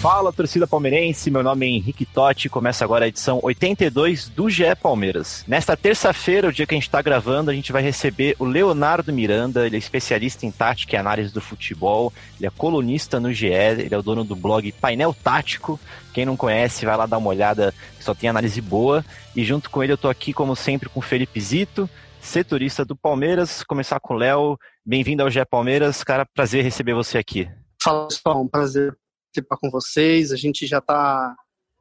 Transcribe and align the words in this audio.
Fala, 0.00 0.32
torcida 0.32 0.66
palmeirense. 0.66 1.30
Meu 1.30 1.42
nome 1.42 1.66
é 1.66 1.68
Henrique 1.68 2.06
Totti. 2.06 2.48
Começa 2.48 2.82
agora 2.82 3.04
a 3.04 3.08
edição 3.08 3.38
82 3.42 4.30
do 4.30 4.48
GE 4.48 4.74
Palmeiras. 4.80 5.44
Nesta 5.46 5.76
terça-feira, 5.76 6.48
o 6.48 6.52
dia 6.52 6.66
que 6.66 6.72
a 6.74 6.78
gente 6.78 6.88
está 6.88 7.02
gravando, 7.02 7.50
a 7.50 7.54
gente 7.54 7.70
vai 7.70 7.82
receber 7.82 8.34
o 8.38 8.46
Leonardo 8.46 9.12
Miranda. 9.12 9.66
Ele 9.66 9.76
é 9.76 9.78
especialista 9.78 10.46
em 10.46 10.50
tática 10.50 10.96
e 10.96 10.98
análise 10.98 11.34
do 11.34 11.40
futebol. 11.42 12.14
Ele 12.38 12.46
é 12.46 12.50
colunista 12.50 13.20
no 13.20 13.30
GE. 13.30 13.48
Ele 13.48 13.94
é 13.94 13.98
o 13.98 14.02
dono 14.02 14.24
do 14.24 14.34
blog 14.34 14.72
Painel 14.72 15.14
Tático. 15.22 15.78
Quem 16.14 16.24
não 16.24 16.34
conhece, 16.34 16.86
vai 16.86 16.96
lá 16.96 17.04
dar 17.04 17.18
uma 17.18 17.28
olhada, 17.28 17.74
só 18.00 18.14
tem 18.14 18.30
análise 18.30 18.58
boa. 18.62 19.04
E 19.36 19.44
junto 19.44 19.68
com 19.68 19.82
ele, 19.82 19.92
eu 19.92 19.96
estou 19.96 20.10
aqui, 20.10 20.32
como 20.32 20.56
sempre, 20.56 20.88
com 20.88 21.00
o 21.00 21.02
Felipe 21.02 21.38
Zito, 21.38 21.86
setorista 22.22 22.86
do 22.86 22.96
Palmeiras. 22.96 23.62
Começar 23.62 24.00
com 24.00 24.14
o 24.14 24.16
Léo. 24.16 24.58
Bem-vindo 24.82 25.22
ao 25.22 25.28
GE 25.28 25.44
Palmeiras. 25.44 26.02
Cara, 26.02 26.24
prazer 26.24 26.64
receber 26.64 26.94
você 26.94 27.18
aqui. 27.18 27.46
Fala, 27.82 28.08
pessoal. 28.08 28.42
Um 28.42 28.48
prazer 28.48 28.96
participar 29.30 29.56
com 29.56 29.70
vocês. 29.70 30.32
A 30.32 30.36
gente 30.36 30.66
já 30.66 30.78
está 30.78 31.34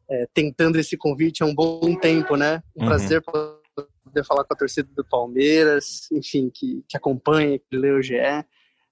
é, 0.10 0.28
tentando 0.34 0.80
esse 0.80 0.96
convite 0.96 1.44
há 1.44 1.46
um 1.46 1.54
bom 1.54 1.96
tempo, 1.96 2.36
né? 2.36 2.64
Um 2.76 2.84
uhum. 2.84 2.88
prazer 2.88 3.22
poder 3.24 4.26
falar 4.26 4.44
com 4.44 4.54
a 4.54 4.58
torcida 4.58 4.88
do 4.96 5.04
Palmeiras, 5.04 6.08
enfim, 6.12 6.50
que, 6.54 6.84
que 6.88 6.96
acompanha, 6.96 7.60
que 7.60 7.76
lê 7.76 7.92
o 7.92 8.02
GE. 8.02 8.16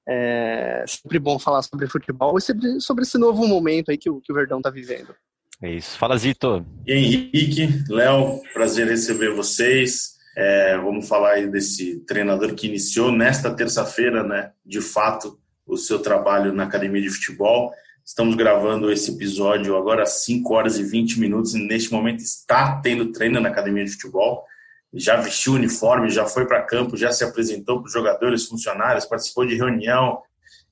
É 0.09 0.85
sempre 0.87 1.19
bom 1.19 1.37
falar 1.37 1.61
sobre 1.63 1.87
futebol 1.87 2.37
e 2.37 2.41
sobre, 2.41 2.79
sobre 2.79 3.03
esse 3.03 3.17
novo 3.17 3.45
momento 3.45 3.91
aí 3.91 3.97
que 3.97 4.09
o, 4.09 4.21
que 4.21 4.31
o 4.31 4.35
Verdão 4.35 4.59
está 4.59 4.69
vivendo. 4.69 5.13
É 5.61 5.73
isso. 5.73 5.97
Fala, 5.97 6.17
Zito. 6.17 6.65
E 6.85 6.93
Henrique, 6.93 7.83
Léo, 7.89 8.41
prazer 8.53 8.87
receber 8.87 9.33
vocês. 9.33 10.15
É, 10.35 10.77
vamos 10.77 11.07
falar 11.07 11.31
aí 11.31 11.47
desse 11.47 11.99
treinador 12.05 12.53
que 12.53 12.67
iniciou 12.67 13.11
nesta 13.11 13.53
terça-feira, 13.53 14.23
né, 14.23 14.51
de 14.63 14.79
fato, 14.79 15.39
o 15.65 15.75
seu 15.75 15.99
trabalho 15.99 16.53
na 16.53 16.63
academia 16.63 17.01
de 17.01 17.09
futebol. 17.09 17.73
Estamos 18.07 18.35
gravando 18.35 18.89
esse 18.89 19.11
episódio 19.11 19.75
agora 19.75 20.03
às 20.03 20.23
5 20.23 20.53
horas 20.53 20.79
e 20.79 20.83
20 20.83 21.19
minutos 21.19 21.53
e 21.53 21.59
neste 21.59 21.91
momento 21.91 22.21
está 22.21 22.79
tendo 22.79 23.11
treino 23.11 23.41
na 23.41 23.49
academia 23.49 23.83
de 23.83 23.91
futebol. 23.91 24.45
Já 24.93 25.17
vestiu 25.17 25.51
o 25.51 25.55
uniforme, 25.57 26.09
já 26.09 26.25
foi 26.25 26.47
para 26.47 26.63
campo, 26.63 26.95
já 26.95 27.11
se 27.11 27.25
apresentou 27.25 27.79
para 27.79 27.87
os 27.87 27.91
jogadores, 27.91 28.45
funcionários, 28.45 29.03
participou 29.03 29.45
de 29.45 29.55
reunião, 29.55 30.21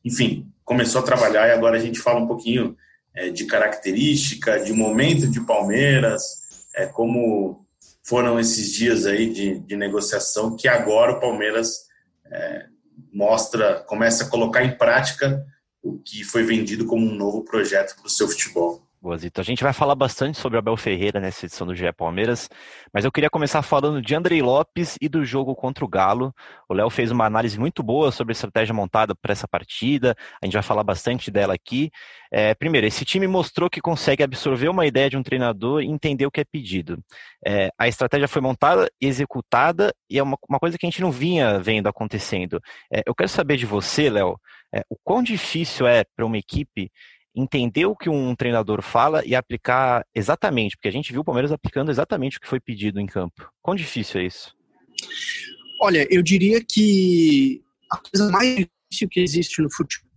enfim, 0.04 0.50
começou 0.64 1.02
a 1.02 1.04
trabalhar 1.04 1.50
e 1.50 1.52
agora 1.52 1.76
a 1.76 1.80
gente 1.80 2.00
fala 2.00 2.22
um 2.22 2.26
pouquinho 2.26 2.78
é, 3.14 3.30
de 3.30 3.44
característica, 3.44 4.62
de 4.62 4.72
momento 4.72 5.30
de 5.30 5.42
Palmeiras, 5.42 6.24
é, 6.74 6.86
como 6.86 7.66
foram 8.02 8.40
esses 8.40 8.72
dias 8.72 9.06
aí 9.06 9.30
de, 9.30 9.60
de 9.60 9.76
negociação 9.76 10.56
que 10.56 10.70
agora 10.70 11.12
o 11.12 11.20
Palmeiras 11.20 11.88
é, 12.32 12.68
mostra, 13.12 13.82
começa 13.82 14.24
a 14.24 14.30
colocar 14.30 14.64
em 14.64 14.78
prática 14.78 15.46
o 15.86 16.00
que 16.04 16.24
foi 16.24 16.44
vendido 16.44 16.86
como 16.86 17.06
um 17.06 17.14
novo 17.14 17.46
projeto 17.46 17.96
para 17.96 18.08
o 18.08 18.10
seu 18.10 18.28
futebol. 18.28 18.86
Boa, 19.06 19.16
Zito. 19.20 19.40
A 19.40 19.44
gente 19.44 19.62
vai 19.62 19.72
falar 19.72 19.94
bastante 19.94 20.36
sobre 20.36 20.58
Abel 20.58 20.76
Ferreira 20.76 21.20
nessa 21.20 21.46
edição 21.46 21.68
do 21.68 21.76
GE 21.76 21.94
Palmeiras, 21.94 22.50
mas 22.92 23.06
eu 23.06 23.12
queria 23.12 23.30
começar 23.30 23.62
falando 23.62 24.02
de 24.02 24.16
Andrei 24.16 24.42
Lopes 24.42 24.98
e 25.00 25.08
do 25.08 25.24
jogo 25.24 25.54
contra 25.54 25.86
o 25.86 25.88
Galo. 25.88 26.34
O 26.68 26.74
Léo 26.74 26.90
fez 26.90 27.12
uma 27.12 27.24
análise 27.24 27.60
muito 27.60 27.84
boa 27.84 28.12
sobre 28.12 28.32
a 28.32 28.34
estratégia 28.34 28.74
montada 28.74 29.14
para 29.14 29.32
essa 29.32 29.48
partida, 29.48 30.16
a 30.42 30.46
gente 30.48 30.54
vai 30.54 30.64
falar 30.64 30.84
bastante 30.84 31.30
dela 31.30 31.54
aqui. 31.54 31.92
É, 32.32 32.56
primeiro, 32.56 32.88
esse 32.88 33.06
time 33.06 33.28
mostrou 33.28 33.70
que 33.70 33.80
consegue 33.80 34.24
absorver 34.24 34.70
uma 34.70 34.88
ideia 34.88 35.08
de 35.08 35.18
um 35.18 35.22
treinador 35.22 35.84
e 35.84 35.86
entender 35.86 36.26
o 36.26 36.32
que 36.32 36.42
é 36.42 36.44
pedido. 36.44 36.98
É, 37.46 37.70
a 37.78 37.88
estratégia 37.88 38.28
foi 38.28 38.42
montada, 38.42 38.90
executada, 39.00 39.94
e 40.10 40.18
é 40.18 40.24
uma, 40.24 40.36
uma, 40.50 40.60
coisa 40.60 40.80
que 40.80 40.86
a 40.86 40.90
gente 40.90 41.02
não 41.02 41.12
vinha 41.12 41.60
vendo 41.60 41.88
acontecendo. 41.88 42.60
É, 42.92 43.04
eu 43.06 43.14
quero 43.14 43.30
saber 43.30 43.56
de 43.56 43.68
você, 43.68 44.10
Léo, 44.10 44.36
é, 44.74 44.84
o 44.90 44.96
quão 45.04 45.24
difícil 45.24 45.88
é 45.88 46.04
para 46.04 46.26
uma 46.26 46.38
equipe 46.38 46.92
entender 47.36 47.86
o 47.86 47.96
que 47.96 48.10
um 48.10 48.34
treinador 48.36 48.82
fala 48.82 49.26
e 49.26 49.36
aplicar 49.36 50.06
exatamente, 50.16 50.78
porque 50.78 50.88
a 50.88 50.92
gente 50.92 51.12
viu 51.12 51.22
o 51.22 51.26
Palmeiras 51.26 51.52
aplicando 51.52 51.92
exatamente 51.92 52.38
o 52.38 52.42
que 52.42 52.48
foi 52.48 52.60
pedido 52.60 53.00
em 53.00 53.06
campo. 53.06 53.52
Quão 53.62 53.76
difícil 53.76 54.22
é 54.22 54.26
isso? 54.26 54.56
Olha, 55.82 56.08
eu 56.10 56.22
diria 56.22 56.64
que 56.64 57.62
a 57.92 57.98
coisa 57.98 58.32
mais 58.32 58.66
difícil 58.90 59.10
que 59.10 59.20
existe 59.20 59.62
no 59.62 59.70
futebol 59.70 60.10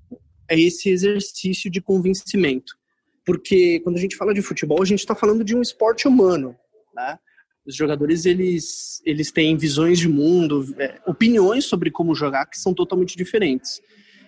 é 0.49 0.59
esse 0.59 0.89
exercício 0.89 1.71
de 1.71 1.81
convencimento. 1.81 2.79
Porque 3.25 3.81
quando 3.81 3.97
a 3.97 4.01
gente 4.01 4.17
fala 4.17 4.33
de 4.33 4.41
futebol, 4.41 4.81
a 4.81 4.87
gente 4.87 5.01
está 5.01 5.15
falando 5.15 5.45
de 5.45 5.55
um 5.55 5.61
esporte 5.61 6.09
humano, 6.09 6.57
né? 6.95 7.19
Os 7.67 7.77
jogadores 7.77 8.25
eles, 8.25 9.03
eles 9.05 9.31
têm 9.31 9.55
visões 9.55 9.99
de 9.99 10.09
mundo, 10.09 10.75
é, 10.79 10.99
opiniões 11.07 11.67
sobre 11.67 11.91
como 11.91 12.15
jogar 12.15 12.47
que 12.47 12.59
são 12.59 12.73
totalmente 12.73 13.15
diferentes. 13.15 13.83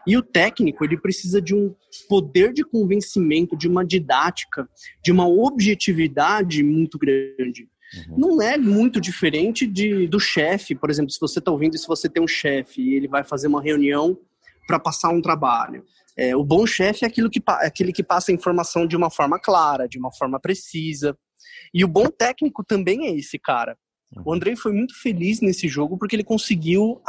E 0.06 0.16
o 0.16 0.22
técnico, 0.22 0.84
ele 0.84 0.98
precisa 0.98 1.40
de 1.40 1.54
um 1.54 1.74
poder 2.08 2.52
de 2.52 2.64
convencimento, 2.64 3.56
de 3.56 3.68
uma 3.68 3.84
didática, 3.84 4.68
de 5.04 5.12
uma 5.12 5.28
objetividade 5.28 6.62
muito 6.62 6.98
grande. 6.98 7.68
Uhum. 8.08 8.18
Não 8.18 8.42
é 8.42 8.56
muito 8.56 9.00
diferente 9.00 9.66
de, 9.66 10.06
do 10.06 10.20
chefe, 10.20 10.74
por 10.74 10.90
exemplo, 10.90 11.10
se 11.10 11.20
você 11.20 11.38
está 11.38 11.50
ouvindo, 11.50 11.76
se 11.76 11.86
você 11.86 12.08
tem 12.08 12.22
um 12.22 12.28
chefe 12.28 12.80
e 12.80 12.94
ele 12.94 13.08
vai 13.08 13.24
fazer 13.24 13.48
uma 13.48 13.62
reunião 13.62 14.16
para 14.66 14.78
passar 14.78 15.10
um 15.10 15.20
trabalho. 15.20 15.84
É, 16.16 16.36
o 16.36 16.44
bom 16.44 16.66
chefe 16.66 17.04
é 17.04 17.08
aquilo 17.08 17.30
que, 17.30 17.40
é 17.62 17.66
aquele 17.66 17.92
que 17.92 18.02
passa 18.02 18.30
a 18.30 18.34
informação 18.34 18.86
de 18.86 18.96
uma 18.96 19.10
forma 19.10 19.38
clara, 19.40 19.88
de 19.88 19.98
uma 19.98 20.12
forma 20.12 20.38
precisa. 20.38 21.16
E 21.74 21.84
o 21.84 21.88
bom 21.88 22.06
técnico 22.06 22.64
também 22.64 23.06
é 23.06 23.14
esse 23.16 23.38
cara. 23.38 23.76
O 24.16 24.28
uhum. 24.28 24.34
Andrei 24.34 24.56
foi 24.56 24.72
muito 24.72 24.94
feliz 25.00 25.40
nesse 25.40 25.68
jogo 25.68 25.96
porque 25.98 26.14
ele 26.16 26.24
conseguiu 26.24 27.00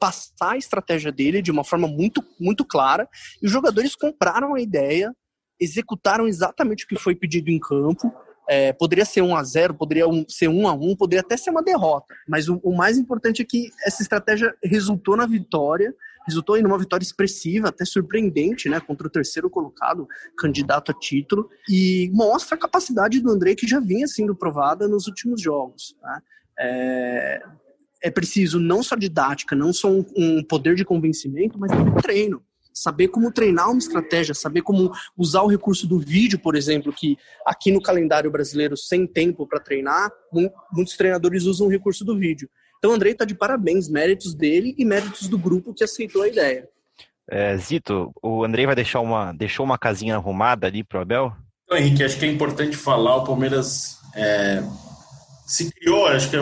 passar 0.00 0.52
a 0.52 0.56
estratégia 0.56 1.12
dele 1.12 1.42
de 1.42 1.50
uma 1.50 1.62
forma 1.62 1.86
muito, 1.86 2.24
muito 2.40 2.64
clara. 2.64 3.06
E 3.40 3.46
os 3.46 3.52
jogadores 3.52 3.94
compraram 3.94 4.54
a 4.54 4.60
ideia, 4.60 5.14
executaram 5.60 6.26
exatamente 6.26 6.84
o 6.86 6.88
que 6.88 6.98
foi 6.98 7.14
pedido 7.14 7.50
em 7.50 7.60
campo. 7.60 8.10
É, 8.48 8.72
poderia 8.72 9.04
ser 9.04 9.22
1 9.22 9.36
a 9.36 9.44
0 9.44 9.74
poderia 9.74 10.08
um, 10.08 10.24
ser 10.26 10.48
1 10.48 10.66
a 10.66 10.72
1 10.72 10.96
poderia 10.96 11.20
até 11.20 11.36
ser 11.36 11.50
uma 11.50 11.62
derrota. 11.62 12.12
Mas 12.26 12.48
o, 12.48 12.58
o, 12.64 12.74
mais 12.74 12.98
importante 12.98 13.42
é 13.42 13.44
que 13.44 13.70
essa 13.84 14.02
estratégia 14.02 14.52
resultou 14.64 15.16
na 15.16 15.26
vitória, 15.26 15.94
resultou 16.26 16.56
em 16.56 16.64
uma 16.64 16.78
vitória 16.78 17.04
expressiva, 17.04 17.68
até 17.68 17.84
surpreendente, 17.84 18.68
né, 18.68 18.80
contra 18.80 19.06
o 19.06 19.10
terceiro 19.10 19.48
colocado, 19.48 20.08
candidato 20.36 20.90
a 20.90 20.94
título, 20.98 21.48
e 21.68 22.10
mostra 22.12 22.56
a 22.56 22.58
capacidade 22.58 23.20
do 23.20 23.30
André 23.30 23.54
que 23.54 23.68
já 23.68 23.78
vinha 23.78 24.08
sendo 24.08 24.34
provada 24.34 24.88
nos 24.88 25.06
últimos 25.06 25.40
jogos. 25.40 25.94
Né? 26.02 26.22
É, 26.58 27.42
é 28.02 28.10
preciso 28.10 28.58
não 28.58 28.82
só 28.82 28.96
didática, 28.96 29.54
não 29.54 29.72
só 29.72 29.90
um, 29.90 30.04
um 30.16 30.44
poder 30.44 30.74
de 30.74 30.84
convencimento, 30.84 31.58
mas 31.58 31.70
também 31.70 31.94
treino 31.96 32.42
saber 32.72 33.08
como 33.08 33.32
treinar 33.32 33.70
uma 33.70 33.78
estratégia, 33.78 34.34
saber 34.34 34.62
como 34.62 34.92
usar 35.16 35.42
o 35.42 35.48
recurso 35.48 35.86
do 35.86 35.98
vídeo, 35.98 36.38
por 36.38 36.56
exemplo, 36.56 36.92
que 36.92 37.16
aqui 37.44 37.70
no 37.70 37.82
calendário 37.82 38.30
brasileiro, 38.30 38.76
sem 38.76 39.06
tempo 39.06 39.46
para 39.46 39.60
treinar, 39.60 40.10
muitos 40.72 40.96
treinadores 40.96 41.44
usam 41.44 41.66
o 41.66 41.70
recurso 41.70 42.04
do 42.04 42.16
vídeo. 42.16 42.48
Então, 42.78 42.92
o 42.92 42.94
Andrei 42.94 43.12
está 43.12 43.24
de 43.24 43.34
parabéns, 43.34 43.88
méritos 43.88 44.34
dele 44.34 44.74
e 44.78 44.84
méritos 44.84 45.28
do 45.28 45.36
grupo 45.36 45.74
que 45.74 45.84
aceitou 45.84 46.22
a 46.22 46.28
ideia. 46.28 46.66
É, 47.28 47.56
Zito, 47.58 48.10
o 48.22 48.44
Andrei 48.44 48.66
vai 48.66 48.74
deixar 48.74 49.00
uma, 49.00 49.32
deixou 49.32 49.64
uma 49.64 49.78
casinha 49.78 50.16
arrumada 50.16 50.66
ali 50.66 50.82
para 50.82 50.98
o 50.98 51.02
Abel? 51.02 51.32
Então, 51.64 51.78
Henrique, 51.78 52.02
acho 52.02 52.18
que 52.18 52.24
é 52.24 52.28
importante 52.30 52.76
falar, 52.76 53.16
o 53.16 53.24
Palmeiras 53.24 53.98
é, 54.16 54.62
se 55.46 55.70
criou, 55.70 56.06
acho 56.06 56.30
que 56.30 56.36
é 56.36 56.40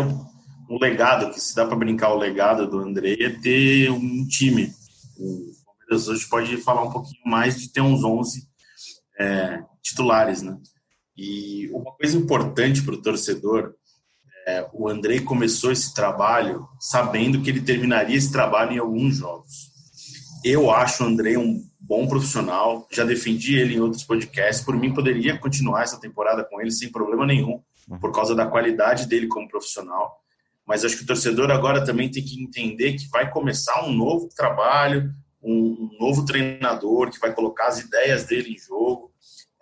um 0.69 0.79
legado, 0.79 1.31
que 1.31 1.41
se 1.41 1.55
dá 1.55 1.65
para 1.67 1.77
brincar 1.77 2.13
o 2.13 2.19
legado 2.19 2.69
do 2.69 2.79
André, 2.79 3.17
é 3.21 3.31
ter 3.31 3.91
um 3.91 4.27
time. 4.27 4.71
O 5.19 5.53
Palmeiras 5.65 6.09
hoje 6.09 6.29
pode 6.29 6.57
falar 6.59 6.83
um 6.83 6.91
pouquinho 6.91 7.23
mais 7.25 7.59
de 7.59 7.73
ter 7.73 7.81
uns 7.81 8.05
11 8.05 8.47
é, 9.19 9.63
titulares, 9.83 10.43
né? 10.43 10.57
E 11.17 11.69
uma 11.71 11.93
coisa 11.93 12.17
importante 12.17 12.83
para 12.83 12.95
o 12.95 13.03
torcedor, 13.03 13.75
é, 14.47 14.69
o 14.73 14.89
André 14.89 15.21
começou 15.21 15.73
esse 15.73 15.93
trabalho 15.95 16.69
sabendo 16.79 17.43
que 17.43 17.51
ele 17.51 17.61
terminaria 17.61 18.17
esse 18.17 18.31
trabalho 18.31 18.73
em 18.73 18.79
alguns 18.79 19.17
jogos. 19.17 19.73
Eu 20.45 20.71
acho 20.71 21.03
o 21.03 21.07
André 21.07 21.37
um 21.37 21.67
bom 21.81 22.07
profissional, 22.07 22.87
já 22.93 23.05
defendi 23.05 23.57
ele 23.57 23.75
em 23.75 23.81
outros 23.81 24.05
podcasts, 24.05 24.65
por 24.65 24.77
mim 24.77 24.93
poderia 24.93 25.37
continuar 25.39 25.83
essa 25.83 25.99
temporada 25.99 26.45
com 26.45 26.61
ele 26.61 26.71
sem 26.71 26.93
problema 26.93 27.27
nenhum, 27.27 27.61
por 28.01 28.13
causa 28.13 28.35
da 28.35 28.47
qualidade 28.47 29.07
dele 29.09 29.27
como 29.27 29.49
profissional 29.49 30.23
mas 30.69 30.85
acho 30.85 30.99
que 30.99 31.03
o 31.05 31.07
torcedor 31.07 31.51
agora 31.51 31.83
também 31.83 32.11
tem 32.11 32.23
que 32.23 32.43
entender 32.43 32.93
que 32.93 33.09
vai 33.09 33.31
começar 33.31 33.83
um 33.87 33.93
novo 33.93 34.29
trabalho, 34.37 35.11
um, 35.43 35.89
novo 35.99 36.27
treinador 36.27 37.11
que 37.11 37.19
vai 37.19 37.33
colocar 37.33 37.69
as 37.69 37.81
ideias 37.81 38.25
dele 38.25 38.53
em 38.53 38.59
jogo. 38.59 39.11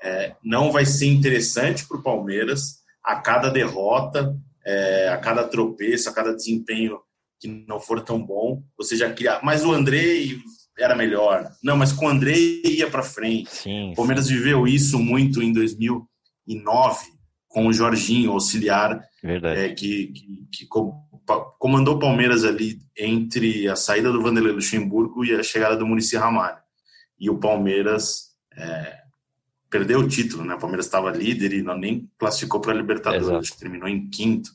é, 0.03 0.35
não 0.45 0.73
vai 0.73 0.85
ser 0.85 1.07
interessante 1.07 1.87
para 1.87 1.97
o 1.97 2.03
Palmeiras 2.03 2.81
a 3.05 3.17
cada 3.17 3.49
derrota, 3.49 4.37
é, 4.65 5.09
a 5.09 5.17
cada 5.17 5.45
tropeço, 5.45 6.09
a 6.09 6.13
cada 6.13 6.35
desempenho 6.35 6.99
que 7.39 7.47
não 7.47 7.79
for 7.79 8.03
tão 8.03 8.21
bom, 8.21 8.63
você 8.77 8.97
já 8.97 9.13
cria. 9.13 9.39
Mas 9.43 9.65
o 9.65 9.73
Andrei 9.73 10.39
era 10.77 10.97
melhor. 10.97 11.51
Não, 11.63 11.77
mas 11.77 11.93
com 11.93 12.07
o 12.07 12.09
Andrei 12.09 12.63
ia 12.65 12.91
para 12.91 13.03
frente. 13.03 13.55
Sim, 13.55 13.93
o 13.93 13.95
Palmeiras 13.95 14.27
viveu 14.27 14.67
isso 14.67 14.99
muito 14.99 15.41
em 15.41 15.53
2009 15.53 17.16
com 17.57 17.69
o 17.69 17.73
Jorginho, 17.73 18.33
auxiliar, 18.33 19.03
é, 19.25 19.71
que, 19.71 20.09
que, 20.09 20.47
que, 20.53 20.69
comandou 21.59 21.95
o 21.95 21.99
Palmeiras 21.99 22.45
ali 22.45 22.83
entre 22.95 23.67
a 23.67 23.75
saída 23.75 24.13
do 24.13 24.21
Vanderlei 24.21 24.53
Luxemburgo 24.53 25.25
e 25.25 25.35
a 25.35 25.43
chegada 25.43 25.75
do 25.75 25.87
Murici 25.87 26.19
Ramalho. 26.19 26.59
E 27.19 27.31
o 27.31 27.39
Palmeiras 27.39 28.35
é, 28.55 28.99
perdeu 29.71 30.01
o 30.01 30.07
título, 30.07 30.45
né? 30.45 30.55
O 30.55 30.59
Palmeiras 30.59 30.85
estava 30.85 31.11
líder 31.11 31.55
e 31.55 31.63
não 31.63 31.79
nem 31.79 32.07
classificou 32.19 32.61
para 32.61 32.73
a 32.73 32.77
Libertadores, 32.77 33.51
terminou 33.53 33.89
em 33.89 34.07
quinto. 34.11 34.51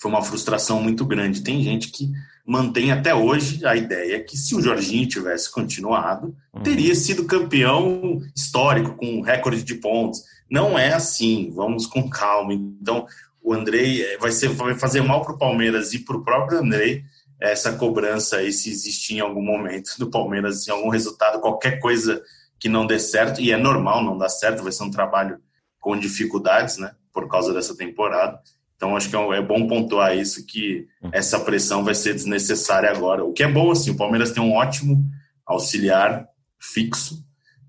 Foi 0.00 0.12
uma 0.12 0.22
frustração 0.22 0.80
muito 0.80 1.04
grande. 1.04 1.42
Tem 1.42 1.60
gente 1.60 1.88
que 1.88 2.08
mantém 2.46 2.92
até 2.92 3.12
hoje 3.12 3.66
a 3.66 3.74
ideia 3.74 4.22
que 4.22 4.36
se 4.36 4.54
o 4.54 4.62
Jorginho 4.62 5.08
tivesse 5.08 5.50
continuado, 5.50 6.36
uhum. 6.54 6.62
teria 6.62 6.94
sido 6.94 7.24
campeão 7.24 8.20
histórico 8.32 8.94
com 8.94 9.20
recorde 9.22 9.64
de 9.64 9.74
pontos. 9.74 10.22
Não 10.50 10.78
é 10.78 10.92
assim. 10.92 11.50
Vamos 11.54 11.86
com 11.86 12.08
calma. 12.08 12.52
Então, 12.52 13.06
o 13.42 13.54
Andrei 13.54 14.02
eh, 14.02 14.18
vai, 14.18 14.32
ser, 14.32 14.48
vai 14.48 14.74
fazer 14.74 15.02
mal 15.02 15.22
para 15.22 15.34
o 15.34 15.38
Palmeiras 15.38 15.94
e 15.94 16.00
para 16.00 16.16
o 16.16 16.24
próprio 16.24 16.58
Andrei 16.58 17.04
essa 17.40 17.72
cobrança 17.72 18.36
aí 18.36 18.52
se 18.52 18.70
existir 18.70 19.14
em 19.14 19.20
algum 19.20 19.42
momento 19.42 19.96
do 19.98 20.10
Palmeiras, 20.10 20.68
em 20.68 20.70
algum 20.70 20.90
resultado, 20.90 21.40
qualquer 21.40 21.80
coisa 21.80 22.22
que 22.58 22.68
não 22.68 22.86
dê 22.86 22.98
certo, 22.98 23.40
e 23.40 23.50
é 23.50 23.56
normal 23.56 24.04
não 24.04 24.18
dar 24.18 24.28
certo, 24.28 24.62
vai 24.62 24.70
ser 24.70 24.82
um 24.82 24.90
trabalho 24.90 25.40
com 25.80 25.98
dificuldades, 25.98 26.76
né, 26.76 26.94
por 27.10 27.26
causa 27.28 27.54
dessa 27.54 27.74
temporada. 27.74 28.38
Então, 28.76 28.94
acho 28.94 29.08
que 29.08 29.16
é, 29.16 29.38
é 29.38 29.42
bom 29.42 29.66
pontuar 29.66 30.14
isso, 30.16 30.44
que 30.46 30.86
essa 31.12 31.40
pressão 31.40 31.82
vai 31.82 31.94
ser 31.94 32.12
desnecessária 32.12 32.90
agora. 32.90 33.24
O 33.24 33.32
que 33.32 33.42
é 33.42 33.50
bom, 33.50 33.70
assim, 33.70 33.90
o 33.90 33.96
Palmeiras 33.96 34.30
tem 34.30 34.42
um 34.42 34.52
ótimo 34.52 35.02
auxiliar 35.46 36.26
fixo, 36.58 37.24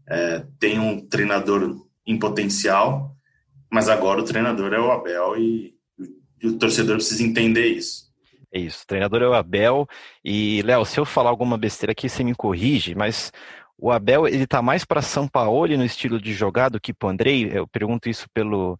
é, 0.07 0.43
tem 0.59 0.77
um 0.79 0.99
treinador 1.07 1.85
em 2.05 2.17
potencial, 2.17 3.15
mas 3.71 3.89
agora 3.89 4.21
o 4.21 4.25
treinador 4.25 4.73
é 4.73 4.79
o 4.79 4.91
Abel 4.91 5.37
e, 5.37 5.75
e 6.41 6.47
o 6.47 6.57
torcedor 6.57 6.95
precisa 6.95 7.23
entender 7.23 7.67
isso. 7.67 8.11
É 8.53 8.59
isso, 8.59 8.83
o 8.83 8.87
treinador 8.87 9.21
é 9.21 9.27
o 9.27 9.33
Abel. 9.33 9.87
E, 10.23 10.61
Léo, 10.63 10.85
se 10.85 10.99
eu 10.99 11.05
falar 11.05 11.29
alguma 11.29 11.57
besteira 11.57 11.93
aqui, 11.93 12.09
você 12.09 12.23
me 12.23 12.35
corrige, 12.35 12.93
mas 12.93 13.31
o 13.77 13.89
Abel, 13.91 14.27
ele 14.27 14.45
tá 14.45 14.61
mais 14.61 14.83
para 14.83 15.01
São 15.01 15.27
Paulo 15.27 15.75
no 15.77 15.85
estilo 15.85 16.21
de 16.21 16.33
jogar 16.33 16.69
do 16.69 16.79
que 16.79 16.93
pro 16.93 17.09
Andrei. 17.09 17.49
Eu 17.51 17.65
pergunto 17.65 18.09
isso 18.09 18.27
pelo, 18.33 18.77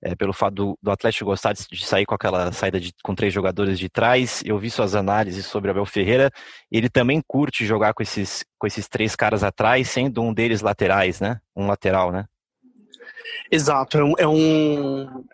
é, 0.00 0.14
pelo 0.14 0.32
fato 0.32 0.54
do, 0.54 0.78
do, 0.80 0.90
Atlético 0.90 1.26
gostar 1.26 1.52
de, 1.52 1.66
de, 1.68 1.84
sair 1.84 2.06
com 2.06 2.14
aquela 2.14 2.52
saída 2.52 2.78
de, 2.80 2.92
com 3.02 3.14
três 3.14 3.34
jogadores 3.34 3.78
de 3.78 3.88
trás. 3.88 4.42
Eu 4.44 4.58
vi 4.58 4.70
suas 4.70 4.94
análises 4.94 5.46
sobre 5.46 5.70
Abel 5.70 5.84
Ferreira. 5.84 6.30
Ele 6.70 6.88
também 6.88 7.20
curte 7.26 7.66
jogar 7.66 7.92
com 7.92 8.02
esses, 8.02 8.44
com 8.56 8.66
esses 8.66 8.88
três 8.88 9.16
caras 9.16 9.42
atrás, 9.42 9.88
sendo 9.90 10.22
um 10.22 10.32
deles 10.32 10.62
laterais, 10.62 11.20
né? 11.20 11.40
Um 11.56 11.66
lateral, 11.66 12.12
né? 12.12 12.24
Exato, 13.50 13.98
é 13.98 14.04
um, 14.04 14.14
é, 14.18 14.28
um, 14.28 15.24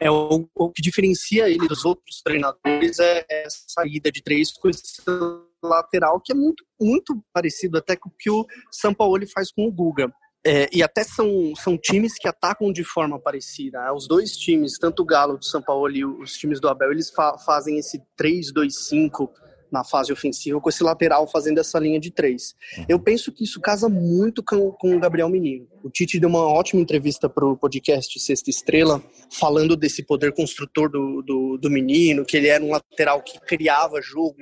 é 0.00 0.10
o, 0.10 0.70
que 0.70 0.82
diferencia 0.82 1.48
ele 1.48 1.66
dos 1.66 1.84
outros 1.84 2.22
treinadores 2.22 2.98
é 2.98 3.24
essa 3.28 3.64
saída 3.68 4.10
de 4.10 4.22
três 4.22 4.52
com 4.52 4.68
esse 4.68 5.02
lateral 5.62 6.20
que 6.20 6.32
é 6.32 6.34
muito, 6.34 6.64
muito 6.80 7.22
parecido 7.32 7.78
até 7.78 7.96
com 7.96 8.08
o 8.08 8.12
que 8.18 8.30
o 8.30 8.46
Sampaoli 8.70 9.26
faz 9.26 9.50
com 9.50 9.66
o 9.66 9.72
Guga. 9.72 10.12
É, 10.46 10.68
e 10.70 10.82
até 10.82 11.02
são, 11.02 11.54
são 11.56 11.78
times 11.78 12.18
que 12.18 12.28
atacam 12.28 12.70
de 12.70 12.84
forma 12.84 13.18
parecida. 13.18 13.80
Né? 13.80 13.90
Os 13.92 14.06
dois 14.06 14.36
times, 14.36 14.76
tanto 14.78 15.02
o 15.02 15.06
Galo 15.06 15.38
do 15.38 15.44
São 15.44 15.62
Paulo 15.62 15.90
e 15.90 16.04
os 16.04 16.34
times 16.34 16.60
do 16.60 16.68
Abel, 16.68 16.92
eles 16.92 17.10
fa 17.10 17.38
fazem 17.38 17.78
esse 17.78 18.02
3-2-5 18.20 19.30
na 19.74 19.82
fase 19.82 20.12
ofensiva, 20.12 20.60
com 20.60 20.68
esse 20.68 20.84
lateral 20.84 21.26
fazendo 21.26 21.58
essa 21.58 21.80
linha 21.80 21.98
de 21.98 22.12
três. 22.12 22.54
Uhum. 22.78 22.84
Eu 22.88 22.98
penso 23.00 23.32
que 23.32 23.42
isso 23.42 23.60
casa 23.60 23.88
muito 23.88 24.40
com, 24.42 24.70
com 24.70 24.96
o 24.96 25.00
Gabriel 25.00 25.28
Menino. 25.28 25.66
O 25.82 25.90
Tite 25.90 26.20
deu 26.20 26.28
uma 26.28 26.46
ótima 26.46 26.80
entrevista 26.80 27.28
para 27.28 27.44
o 27.44 27.56
podcast 27.56 28.20
Sexta 28.20 28.48
Estrela, 28.48 29.02
falando 29.32 29.76
desse 29.76 30.04
poder 30.04 30.32
construtor 30.32 30.88
do, 30.88 31.20
do, 31.22 31.58
do 31.58 31.70
menino, 31.70 32.24
que 32.24 32.36
ele 32.36 32.46
era 32.46 32.62
um 32.62 32.70
lateral 32.70 33.20
que 33.20 33.40
criava 33.40 34.00
jogo, 34.00 34.36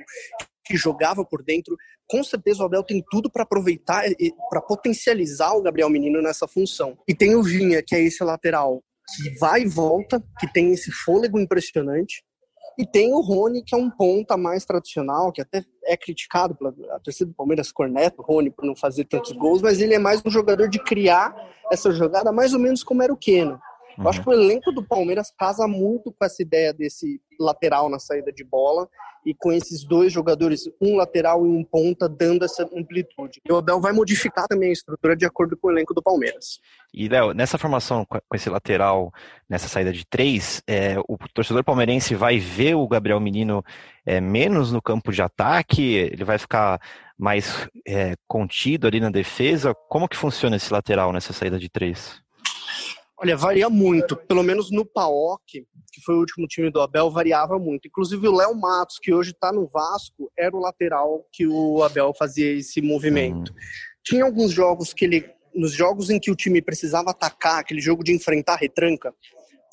que 0.63 0.77
jogava 0.77 1.25
por 1.25 1.43
dentro. 1.43 1.75
Com 2.07 2.23
certeza 2.23 2.61
o 2.61 2.65
Abel 2.67 2.83
tem 2.83 3.03
tudo 3.09 3.31
para 3.31 3.41
aproveitar 3.41 4.07
e 4.07 4.31
para 4.51 4.61
potencializar 4.61 5.53
o 5.53 5.63
Gabriel 5.63 5.89
Menino 5.89 6.21
nessa 6.21 6.47
função. 6.47 6.95
E 7.07 7.15
tem 7.15 7.35
o 7.35 7.41
Vinha, 7.41 7.81
que 7.81 7.95
é 7.95 8.03
esse 8.03 8.23
lateral 8.23 8.83
que 9.15 9.37
vai 9.39 9.63
e 9.63 9.67
volta, 9.67 10.23
que 10.39 10.51
tem 10.53 10.71
esse 10.71 10.91
fôlego 10.91 11.39
impressionante, 11.39 12.23
e 12.77 12.85
tem 12.85 13.13
o 13.13 13.21
Rony, 13.21 13.63
que 13.63 13.75
é 13.75 13.77
um 13.77 13.89
ponta 13.89 14.35
mais 14.35 14.65
tradicional, 14.65 15.31
que 15.31 15.41
até 15.41 15.63
é 15.85 15.95
criticado 15.95 16.55
pela 16.55 16.73
a 16.95 16.99
torcida 16.99 17.29
do 17.29 17.35
Palmeiras, 17.35 17.71
corneta 17.71 18.21
Rony 18.21 18.49
por 18.49 18.65
não 18.65 18.75
fazer 18.75 19.05
tantos 19.05 19.31
gols, 19.33 19.61
mas 19.61 19.79
ele 19.79 19.93
é 19.93 19.99
mais 19.99 20.21
um 20.25 20.29
jogador 20.29 20.69
de 20.69 20.79
criar 20.79 21.35
essa 21.71 21.91
jogada, 21.91 22.31
mais 22.31 22.53
ou 22.53 22.59
menos 22.59 22.83
como 22.83 23.03
era 23.03 23.13
o 23.13 23.17
Keno. 23.17 23.59
Eu 23.97 24.07
acho 24.07 24.19
uhum. 24.19 24.23
que 24.23 24.29
o 24.29 24.33
elenco 24.33 24.71
do 24.71 24.83
Palmeiras 24.83 25.31
casa 25.37 25.67
muito 25.67 26.11
com 26.11 26.25
essa 26.25 26.41
ideia 26.41 26.73
desse 26.73 27.21
lateral 27.39 27.89
na 27.89 27.99
saída 27.99 28.31
de 28.31 28.43
bola 28.43 28.87
e 29.25 29.33
com 29.33 29.51
esses 29.51 29.83
dois 29.83 30.11
jogadores, 30.11 30.69
um 30.81 30.97
lateral 30.97 31.45
e 31.45 31.49
um 31.49 31.63
ponta, 31.63 32.09
dando 32.09 32.43
essa 32.43 32.63
amplitude. 32.75 33.41
E 33.47 33.51
o 33.51 33.57
Abel 33.57 33.79
vai 33.79 33.93
modificar 33.93 34.45
também 34.47 34.69
a 34.69 34.73
estrutura 34.73 35.15
de 35.15 35.25
acordo 35.25 35.55
com 35.55 35.67
o 35.67 35.71
elenco 35.71 35.93
do 35.93 36.01
Palmeiras. 36.01 36.59
E, 36.93 37.07
Léo, 37.07 37.33
nessa 37.33 37.57
formação, 37.57 38.05
com 38.05 38.19
esse 38.35 38.49
lateral, 38.49 39.11
nessa 39.49 39.67
saída 39.67 39.93
de 39.93 40.05
três, 40.05 40.61
é, 40.67 40.99
o 41.07 41.17
torcedor 41.33 41.63
palmeirense 41.63 42.15
vai 42.15 42.37
ver 42.37 42.75
o 42.75 42.87
Gabriel 42.87 43.19
Menino 43.19 43.63
é, 44.05 44.19
menos 44.19 44.71
no 44.71 44.81
campo 44.81 45.11
de 45.11 45.21
ataque? 45.21 45.93
Ele 45.93 46.23
vai 46.23 46.37
ficar 46.37 46.81
mais 47.17 47.69
é, 47.87 48.15
contido 48.27 48.87
ali 48.87 48.99
na 48.99 49.09
defesa? 49.09 49.73
Como 49.89 50.07
que 50.07 50.17
funciona 50.17 50.57
esse 50.57 50.71
lateral 50.71 51.13
nessa 51.13 51.31
saída 51.31 51.57
de 51.57 51.69
três? 51.69 52.22
Olha, 53.23 53.37
varia 53.37 53.69
muito. 53.69 54.17
Pelo 54.17 54.43
menos 54.43 54.69
no 54.69 54.85
PAOK, 54.85 55.65
que 55.93 56.01
foi 56.01 56.15
o 56.15 56.19
último 56.19 56.45
time 56.45 56.69
do 56.69 56.81
Abel, 56.81 57.09
variava 57.09 57.57
muito. 57.57 57.87
Inclusive 57.87 58.27
o 58.27 58.35
Léo 58.35 58.53
Matos, 58.53 58.99
que 59.01 59.13
hoje 59.13 59.31
está 59.31 59.49
no 59.49 59.65
Vasco, 59.65 60.29
era 60.37 60.53
o 60.53 60.59
lateral 60.59 61.25
que 61.31 61.47
o 61.47 61.81
Abel 61.83 62.13
fazia 62.13 62.51
esse 62.51 62.81
movimento. 62.81 63.49
Uhum. 63.49 63.57
Tinha 64.03 64.25
alguns 64.25 64.51
jogos 64.51 64.93
que 64.93 65.05
ele. 65.05 65.29
Nos 65.55 65.71
jogos 65.71 66.09
em 66.09 66.19
que 66.19 66.31
o 66.31 66.35
time 66.35 66.61
precisava 66.61 67.11
atacar, 67.11 67.59
aquele 67.59 67.79
jogo 67.79 68.03
de 68.03 68.11
enfrentar 68.11 68.55
retranca, 68.55 69.13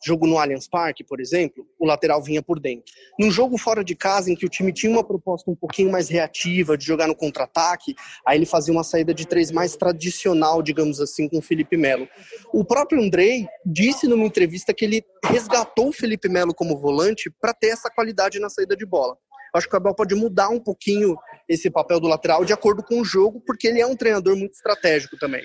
jogo 0.05 0.27
no 0.27 0.39
Allianz 0.39 0.69
Parque, 0.69 1.05
por 1.05 1.21
exemplo, 1.21 1.67
o 1.79 1.87
lateral 1.87 2.23
vinha 2.23 2.43
por 2.43 2.59
dentro. 2.59 2.93
Num 3.19 3.31
jogo 3.31 3.59
fora 3.59 3.85
de 3.85 3.95
casa, 3.95 4.31
em 4.31 4.35
que 4.35 4.47
o 4.47 4.49
time 4.49 4.73
tinha 4.73 4.91
uma 4.91 5.05
proposta 5.05 5.51
um 5.51 5.55
pouquinho 5.55 5.91
mais 5.91 6.09
reativa, 6.09 6.77
de 6.77 6.85
jogar 6.85 7.07
no 7.07 7.15
contra-ataque, 7.15 7.95
aí 8.27 8.39
ele 8.39 8.47
fazia 8.47 8.73
uma 8.73 8.85
saída 8.85 9.13
de 9.13 9.27
três 9.27 9.51
mais 9.51 9.77
tradicional, 9.77 10.63
digamos 10.63 11.01
assim, 11.01 11.29
com 11.29 11.39
o 11.39 11.43
Felipe 11.43 11.77
Melo. 11.77 12.09
O 12.53 12.65
próprio 12.65 13.03
Andrei 13.03 13.47
disse 13.65 14.07
numa 14.07 14.25
entrevista 14.25 14.73
que 14.73 14.85
ele 14.85 15.05
resgatou 15.25 15.89
o 15.89 15.93
Felipe 15.93 16.29
Melo 16.29 16.55
como 16.55 16.79
volante 16.79 17.31
para 17.41 17.53
ter 17.53 17.69
essa 17.69 17.91
qualidade 17.91 18.39
na 18.39 18.49
saída 18.49 18.77
de 18.77 18.87
bola. 18.87 19.17
Acho 19.55 19.69
que 19.69 19.75
o 19.75 19.77
Abel 19.77 19.95
pode 19.95 20.15
mudar 20.15 20.49
um 20.49 20.61
pouquinho 20.61 21.17
esse 21.49 21.71
papel 21.71 21.99
do 21.99 22.07
lateral 22.07 22.45
de 22.45 22.53
acordo 22.53 22.83
com 22.83 23.01
o 23.01 23.05
jogo, 23.05 23.43
porque 23.45 23.67
ele 23.67 23.81
é 23.81 23.87
um 23.87 23.97
treinador 23.97 24.37
muito 24.37 24.53
estratégico 24.53 25.17
também. 25.19 25.45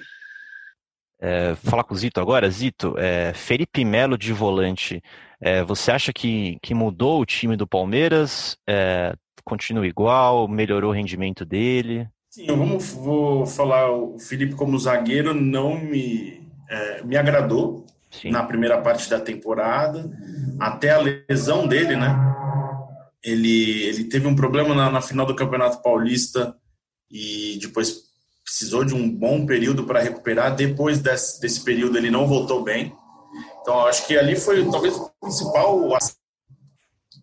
É, 1.26 1.56
falar 1.56 1.84
com 1.84 1.96
o 1.96 1.98
Zito 1.98 2.22
agora. 2.22 2.48
Zito, 2.52 2.94
é, 3.00 3.34
Felipe 3.34 3.84
Melo 3.84 4.16
de 4.16 4.32
volante, 4.32 5.02
é, 5.42 5.64
você 5.64 5.92
acha 5.92 6.14
que, 6.14 6.60
que 6.62 6.76
mudou 6.76 7.20
o 7.20 7.26
time 7.26 7.56
do 7.56 7.66
Palmeiras? 7.66 8.56
É, 8.70 9.12
continua 9.44 9.88
igual? 9.88 10.48
Melhorou 10.48 10.92
o 10.92 10.94
rendimento 10.94 11.44
dele? 11.44 12.08
Sim, 12.30 12.46
eu 12.48 12.56
vou, 12.56 12.80
vou 12.80 13.46
falar, 13.48 13.90
o 13.90 14.20
Felipe 14.20 14.54
como 14.54 14.78
zagueiro 14.78 15.34
não 15.34 15.76
me, 15.80 16.48
é, 16.70 17.02
me 17.04 17.18
agradou 17.18 17.88
Sim. 18.12 18.30
na 18.30 18.44
primeira 18.44 18.80
parte 18.80 19.10
da 19.10 19.20
temporada, 19.20 20.08
até 20.60 20.92
a 20.92 21.00
lesão 21.00 21.68
dele, 21.68 21.96
né? 21.96 22.16
Ele, 23.24 23.82
ele 23.86 24.04
teve 24.04 24.28
um 24.28 24.36
problema 24.36 24.76
na, 24.76 24.92
na 24.92 25.02
final 25.02 25.26
do 25.26 25.36
Campeonato 25.36 25.82
Paulista 25.82 26.56
e 27.10 27.58
depois 27.60 28.05
precisou 28.46 28.86
de 28.86 28.94
um 28.94 29.10
bom 29.10 29.46
período 29.46 29.84
para 29.86 30.00
recuperar. 30.00 30.56
Depois 30.56 31.00
desse, 31.00 31.42
desse, 31.42 31.62
período, 31.62 31.98
ele 31.98 32.12
não 32.12 32.28
voltou 32.28 32.64
bem. 32.64 32.96
Então, 33.62 33.86
acho 33.88 34.06
que 34.06 34.16
ali 34.16 34.36
foi 34.36 34.64
talvez 34.70 34.96
o 34.96 35.12
principal 35.20 35.98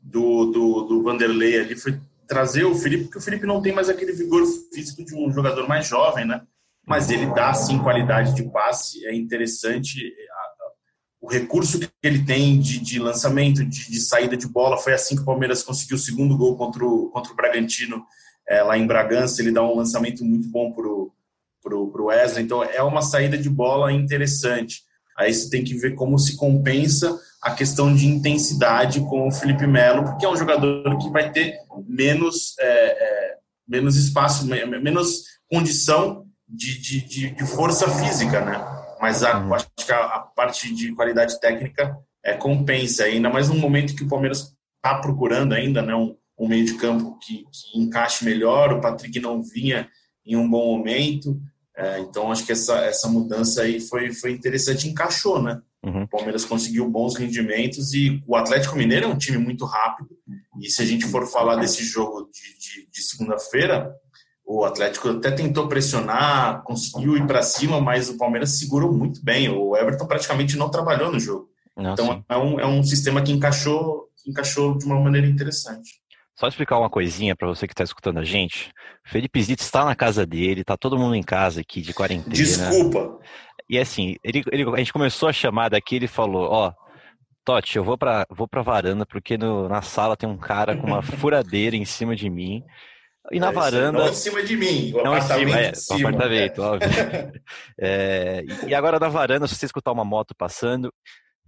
do, 0.02 0.46
do, 0.46 0.82
do 0.82 1.02
Vanderlei 1.02 1.60
ali 1.60 1.76
foi 1.76 1.98
trazer 2.26 2.64
o 2.64 2.74
Felipe, 2.74 3.04
porque 3.04 3.18
o 3.18 3.22
Felipe 3.22 3.46
não 3.46 3.62
tem 3.62 3.72
mais 3.72 3.88
aquele 3.88 4.12
vigor 4.12 4.44
físico 4.72 5.04
de 5.04 5.14
um 5.14 5.30
jogador 5.30 5.68
mais 5.68 5.86
jovem, 5.86 6.26
né? 6.26 6.42
Mas 6.84 7.10
ele 7.10 7.26
dá 7.26 7.54
sim 7.54 7.78
qualidade 7.78 8.34
de 8.34 8.42
passe, 8.50 9.06
é 9.06 9.14
interessante. 9.14 10.12
O 11.20 11.30
recurso 11.30 11.78
que 11.78 11.88
ele 12.02 12.24
tem 12.24 12.58
de, 12.58 12.80
de 12.80 12.98
lançamento, 12.98 13.64
de, 13.64 13.88
de, 13.88 14.00
saída 14.00 14.36
de 14.36 14.48
bola, 14.48 14.76
foi 14.76 14.92
assim 14.92 15.14
que 15.14 15.22
o 15.22 15.24
Palmeiras 15.24 15.62
conseguiu 15.62 15.96
o 15.96 16.00
segundo 16.00 16.36
gol 16.36 16.56
contra 16.56 16.84
o, 16.84 17.10
contra 17.10 17.32
o 17.32 17.36
Bragantino 17.36 18.04
é, 18.52 18.62
lá 18.62 18.76
em 18.76 18.86
Bragança, 18.86 19.40
ele 19.40 19.50
dá 19.50 19.62
um 19.62 19.74
lançamento 19.74 20.22
muito 20.22 20.46
bom 20.48 20.70
pro, 20.72 21.10
para 21.62 21.74
o 21.74 22.04
Wesley. 22.04 22.44
Então 22.44 22.62
é 22.62 22.82
uma 22.82 23.00
saída 23.00 23.38
de 23.38 23.48
bola 23.48 23.90
interessante. 23.90 24.82
Aí 25.16 25.32
você 25.32 25.48
tem 25.48 25.64
que 25.64 25.74
ver 25.74 25.94
como 25.94 26.18
se 26.18 26.36
compensa 26.36 27.18
a 27.40 27.52
questão 27.52 27.94
de 27.94 28.06
intensidade 28.06 29.00
com 29.00 29.26
o 29.26 29.32
Felipe 29.32 29.66
Melo, 29.66 30.04
porque 30.04 30.26
é 30.26 30.28
um 30.28 30.36
jogador 30.36 30.98
que 30.98 31.10
vai 31.10 31.32
ter 31.32 31.56
menos, 31.88 32.54
é, 32.60 32.66
é, 32.66 33.36
menos 33.66 33.96
espaço, 33.96 34.46
menos 34.46 35.24
condição 35.50 36.26
de, 36.46 36.78
de, 36.78 37.30
de, 37.30 37.46
força 37.46 37.88
física, 37.88 38.44
né? 38.44 38.62
Mas 39.00 39.22
a, 39.22 39.38
uhum. 39.38 39.54
acho 39.54 39.66
que 39.74 39.90
a, 39.90 39.98
a, 39.98 40.18
parte 40.20 40.74
de 40.74 40.94
qualidade 40.94 41.40
técnica 41.40 41.96
é, 42.22 42.34
compensa, 42.34 43.04
ainda 43.04 43.30
mais 43.30 43.48
num 43.48 43.58
momento 43.58 43.96
que 43.96 44.04
o 44.04 44.08
Palmeiras 44.08 44.54
está 44.76 44.98
procurando 45.00 45.54
ainda, 45.54 45.80
né? 45.80 45.94
Um, 45.94 46.14
um 46.42 46.48
meio 46.48 46.64
de 46.64 46.74
campo 46.74 47.18
que, 47.20 47.44
que 47.52 47.78
encaixe 47.78 48.24
melhor, 48.24 48.72
o 48.72 48.80
Patrick 48.80 49.20
não 49.20 49.42
vinha 49.42 49.88
em 50.26 50.36
um 50.36 50.48
bom 50.48 50.76
momento, 50.76 51.40
é, 51.76 52.00
então 52.00 52.30
acho 52.30 52.44
que 52.44 52.52
essa, 52.52 52.78
essa 52.80 53.08
mudança 53.08 53.62
aí 53.62 53.80
foi, 53.80 54.12
foi 54.12 54.32
interessante, 54.32 54.88
encaixou, 54.88 55.40
né? 55.40 55.60
Uhum. 55.84 56.02
O 56.02 56.08
Palmeiras 56.08 56.44
conseguiu 56.44 56.88
bons 56.88 57.16
rendimentos 57.16 57.94
e 57.94 58.22
o 58.26 58.36
Atlético 58.36 58.76
Mineiro 58.76 59.06
é 59.06 59.08
um 59.08 59.18
time 59.18 59.38
muito 59.38 59.64
rápido. 59.64 60.10
E 60.60 60.68
se 60.68 60.82
a 60.82 60.84
gente 60.84 61.06
for 61.06 61.26
falar 61.26 61.56
desse 61.56 61.82
jogo 61.84 62.28
de, 62.32 62.58
de, 62.58 62.90
de 62.90 63.02
segunda-feira, 63.02 63.92
o 64.44 64.64
Atlético 64.64 65.08
até 65.08 65.30
tentou 65.30 65.68
pressionar, 65.68 66.62
conseguiu 66.62 67.16
ir 67.16 67.26
para 67.26 67.42
cima, 67.42 67.80
mas 67.80 68.08
o 68.08 68.16
Palmeiras 68.16 68.58
segurou 68.58 68.92
muito 68.92 69.24
bem. 69.24 69.48
O 69.48 69.76
Everton 69.76 70.06
praticamente 70.06 70.56
não 70.56 70.70
trabalhou 70.70 71.10
no 71.10 71.18
jogo. 71.18 71.48
então 71.76 72.24
é 72.28 72.36
um, 72.36 72.60
é 72.60 72.66
um 72.66 72.82
sistema 72.82 73.22
que 73.22 73.32
encaixou, 73.32 74.08
que 74.22 74.30
encaixou 74.30 74.76
de 74.76 74.84
uma 74.84 75.00
maneira 75.00 75.26
interessante. 75.26 76.01
Só 76.34 76.48
explicar 76.48 76.78
uma 76.78 76.90
coisinha 76.90 77.36
para 77.36 77.48
você 77.48 77.66
que 77.66 77.72
está 77.72 77.84
escutando 77.84 78.18
a 78.18 78.24
gente. 78.24 78.72
Felipe 79.04 79.42
Zito 79.42 79.62
está 79.62 79.84
na 79.84 79.94
casa 79.94 80.26
dele, 80.26 80.64
tá 80.64 80.76
todo 80.76 80.98
mundo 80.98 81.14
em 81.14 81.22
casa 81.22 81.60
aqui 81.60 81.80
de 81.80 81.92
quarentena. 81.92 82.34
Desculpa. 82.34 83.18
E 83.68 83.78
assim, 83.78 84.16
ele, 84.24 84.42
ele, 84.50 84.70
a 84.70 84.78
gente 84.78 84.92
começou 84.92 85.28
a 85.28 85.32
chamada 85.32 85.76
aqui, 85.76 85.96
ele 85.96 86.08
falou, 86.08 86.48
ó, 86.50 86.72
Totti, 87.44 87.76
eu 87.76 87.84
vou 87.84 87.98
para 87.98 88.26
vou 88.30 88.46
pra 88.46 88.62
varanda 88.62 89.04
porque 89.04 89.36
no, 89.36 89.68
na 89.68 89.82
sala 89.82 90.16
tem 90.16 90.28
um 90.28 90.38
cara 90.38 90.76
com 90.76 90.86
uma 90.86 91.02
furadeira 91.02 91.76
em 91.76 91.84
cima 91.84 92.14
de 92.14 92.30
mim. 92.30 92.62
E 93.30 93.38
na 93.38 93.50
é, 93.50 93.52
varanda. 93.52 93.98
Não 93.98 94.08
em 94.08 94.14
cima 94.14 94.42
de 94.42 94.56
mim, 94.56 94.92
o 94.94 95.02
não 95.02 95.14
apartamento. 95.14 95.48
Em 95.48 95.52
cima, 95.52 95.60
é, 95.60 95.70
em 95.70 95.74
cima, 95.74 95.98
o 95.98 96.08
apartamento, 96.08 96.62
é. 96.62 96.64
óbvio. 96.64 96.90
é, 97.80 98.44
e 98.66 98.74
agora 98.74 98.98
na 98.98 99.08
varanda, 99.08 99.46
se 99.46 99.54
você 99.54 99.66
escutar 99.66 99.92
uma 99.92 100.04
moto 100.04 100.34
passando, 100.34 100.92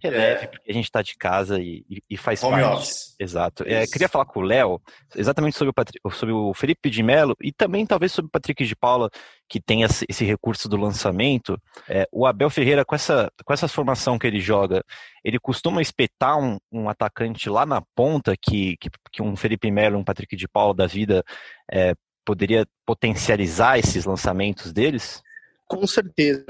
releve, 0.04 0.44
é. 0.44 0.46
porque 0.46 0.70
a 0.70 0.75
gente 0.75 0.84
está 0.84 1.02
de 1.02 1.16
casa 1.16 1.61
e, 1.61 1.84
e 2.08 2.16
faz 2.16 2.42
Home 2.42 2.61
parte. 2.61 2.76
Office. 2.76 3.16
Exato. 3.18 3.64
É, 3.66 3.87
queria 3.87 4.08
falar 4.08 4.26
com 4.26 4.40
o 4.40 4.42
Léo 4.42 4.80
exatamente 5.16 5.56
sobre 5.56 5.70
o, 5.70 5.75
Patri... 5.75 6.00
sobre 6.12 6.32
o 6.32 6.52
Felipe 6.52 6.90
de 6.90 7.02
Mello 7.02 7.34
e 7.40 7.52
também 7.52 7.87
talvez 7.87 8.12
sobre 8.12 8.28
o 8.28 8.30
Patrick 8.30 8.64
de 8.64 8.76
Paula, 8.76 9.11
que 9.49 9.61
tem 9.61 9.82
esse 9.82 10.25
recurso 10.25 10.68
do 10.68 10.76
lançamento. 10.76 11.61
É, 11.88 12.06
o 12.12 12.26
Abel 12.26 12.50
Ferreira, 12.50 12.84
com 12.84 12.94
essa, 12.94 13.30
com 13.44 13.52
essa 13.52 13.68
formação 13.68 14.18
que 14.18 14.26
ele 14.26 14.40
joga, 14.40 14.82
ele 15.25 15.38
costuma 15.38 15.80
espetar 15.80 16.38
um, 16.38 16.58
um 16.70 16.88
atacante 16.88 17.49
lá 17.49 17.64
na 17.64 17.82
ponta 17.94 18.34
que, 18.37 18.76
que, 18.76 18.90
que, 19.12 19.23
um 19.23 19.37
Felipe 19.37 19.70
Melo, 19.70 19.99
um 19.99 20.04
Patrick 20.04 20.37
de 20.37 20.49
Paula 20.49 20.75
da 20.75 20.87
vida 20.87 21.25
é, 21.70 21.94
poderia 22.25 22.66
potencializar 22.87 23.78
esses 23.78 24.04
lançamentos 24.04 24.73
deles? 24.73 25.23
Com 25.66 25.87
certeza. 25.87 26.44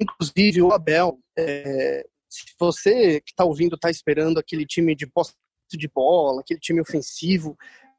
Inclusive, 0.00 0.62
o 0.62 0.72
Abel, 0.72 1.18
é, 1.36 2.04
se 2.30 2.54
você 2.58 3.20
que 3.20 3.32
está 3.32 3.44
ouvindo 3.44 3.74
está 3.74 3.90
esperando 3.90 4.38
aquele 4.38 4.64
time 4.64 4.94
de 4.94 5.06
posse 5.06 5.34
de 5.70 5.88
bola, 5.88 6.40
aquele 6.40 6.60
time 6.60 6.80
ofensivo, 6.80 7.56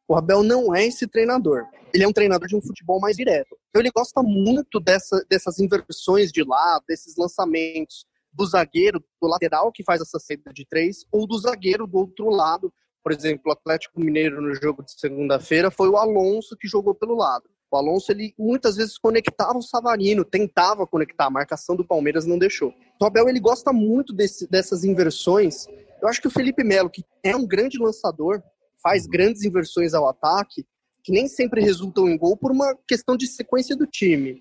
o 0.08 0.16
Abel 0.16 0.44
não 0.44 0.74
é 0.76 0.86
esse 0.86 1.08
treinador. 1.08 1.66
Ele 1.94 2.04
é 2.04 2.08
um 2.08 2.14
treinador 2.14 2.48
de 2.48 2.56
um 2.56 2.62
futebol 2.62 3.00
mais 3.00 3.16
direto. 3.16 3.58
Então 3.70 3.82
ele 3.82 3.92
gosta 3.92 4.22
muito 4.22 4.80
dessa, 4.80 5.24
dessas 5.30 5.60
inversões 5.60 6.32
de 6.32 6.44
lado, 6.44 6.84
desses 6.88 7.16
lançamentos 7.18 8.06
do 8.34 8.46
zagueiro, 8.46 9.04
do 9.22 9.28
lateral 9.28 9.72
que 9.72 9.84
faz 9.84 10.02
essa 10.02 10.20
saída 10.20 10.52
de 10.54 10.66
três, 10.66 11.06
ou 11.12 11.28
do 11.28 11.38
zagueiro 11.38 11.86
do 11.86 11.98
outro 11.98 12.30
lado. 12.30 12.74
Por 13.04 13.12
exemplo, 13.12 13.44
o 13.48 13.52
Atlético 13.52 14.00
Mineiro 14.00 14.42
no 14.42 14.54
jogo 14.56 14.84
de 14.84 14.92
segunda-feira 15.00 15.72
foi 15.72 15.90
o 15.90 15.98
Alonso 15.98 16.56
que 16.58 16.68
jogou 16.68 16.94
pelo 16.96 17.16
lado. 17.16 17.50
O 17.72 17.78
Alonso, 17.78 18.12
ele 18.12 18.34
muitas 18.38 18.76
vezes 18.76 18.98
conectava 18.98 19.58
o 19.58 19.62
Savarino, 19.62 20.26
tentava 20.26 20.86
conectar, 20.86 21.28
a 21.28 21.30
marcação 21.30 21.74
do 21.74 21.88
Palmeiras 21.88 22.26
não 22.26 22.38
deixou. 22.38 22.74
O 23.02 23.06
Abel, 23.06 23.30
ele 23.30 23.40
gosta 23.40 23.72
muito 23.72 24.14
desse, 24.14 24.46
dessas 24.46 24.84
inversões. 24.84 25.68
Eu 26.02 26.10
acho 26.10 26.20
que 26.20 26.28
o 26.28 26.32
Felipe 26.32 26.66
Melo, 26.66 26.90
que 26.90 27.06
é 27.24 27.34
um 27.34 27.48
grande 27.48 27.78
lançador, 27.80 28.44
faz 28.84 29.08
grandes 29.08 29.44
inversões 29.44 29.94
ao 29.94 30.10
ataque, 30.10 30.66
que 31.02 31.14
nem 31.14 31.30
sempre 31.30 31.62
resultam 31.62 32.10
em 32.10 32.18
gol 32.18 32.36
por 32.36 32.52
uma 32.52 32.78
questão 32.86 33.16
de 33.16 33.26
sequência 33.26 33.76
do 33.76 33.88
time. 33.88 34.38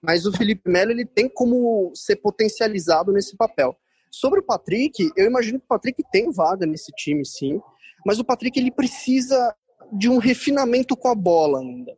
Mas 0.00 0.24
o 0.24 0.32
Felipe 0.32 0.70
Melo, 0.70 0.90
ele 0.90 1.04
tem 1.04 1.28
como 1.28 1.92
ser 1.94 2.16
potencializado 2.16 3.12
nesse 3.12 3.36
papel. 3.36 3.76
Sobre 4.10 4.40
o 4.40 4.42
Patrick, 4.42 5.10
eu 5.16 5.26
imagino 5.26 5.58
que 5.58 5.66
o 5.66 5.68
Patrick 5.68 6.02
tem 6.10 6.32
vaga 6.32 6.64
nesse 6.64 6.90
time, 6.92 7.26
sim. 7.26 7.60
Mas 8.06 8.18
o 8.18 8.24
Patrick, 8.24 8.58
ele 8.58 8.70
precisa 8.70 9.54
de 9.92 10.08
um 10.08 10.16
refinamento 10.16 10.96
com 10.96 11.08
a 11.08 11.14
bola 11.14 11.60
ainda. 11.60 11.92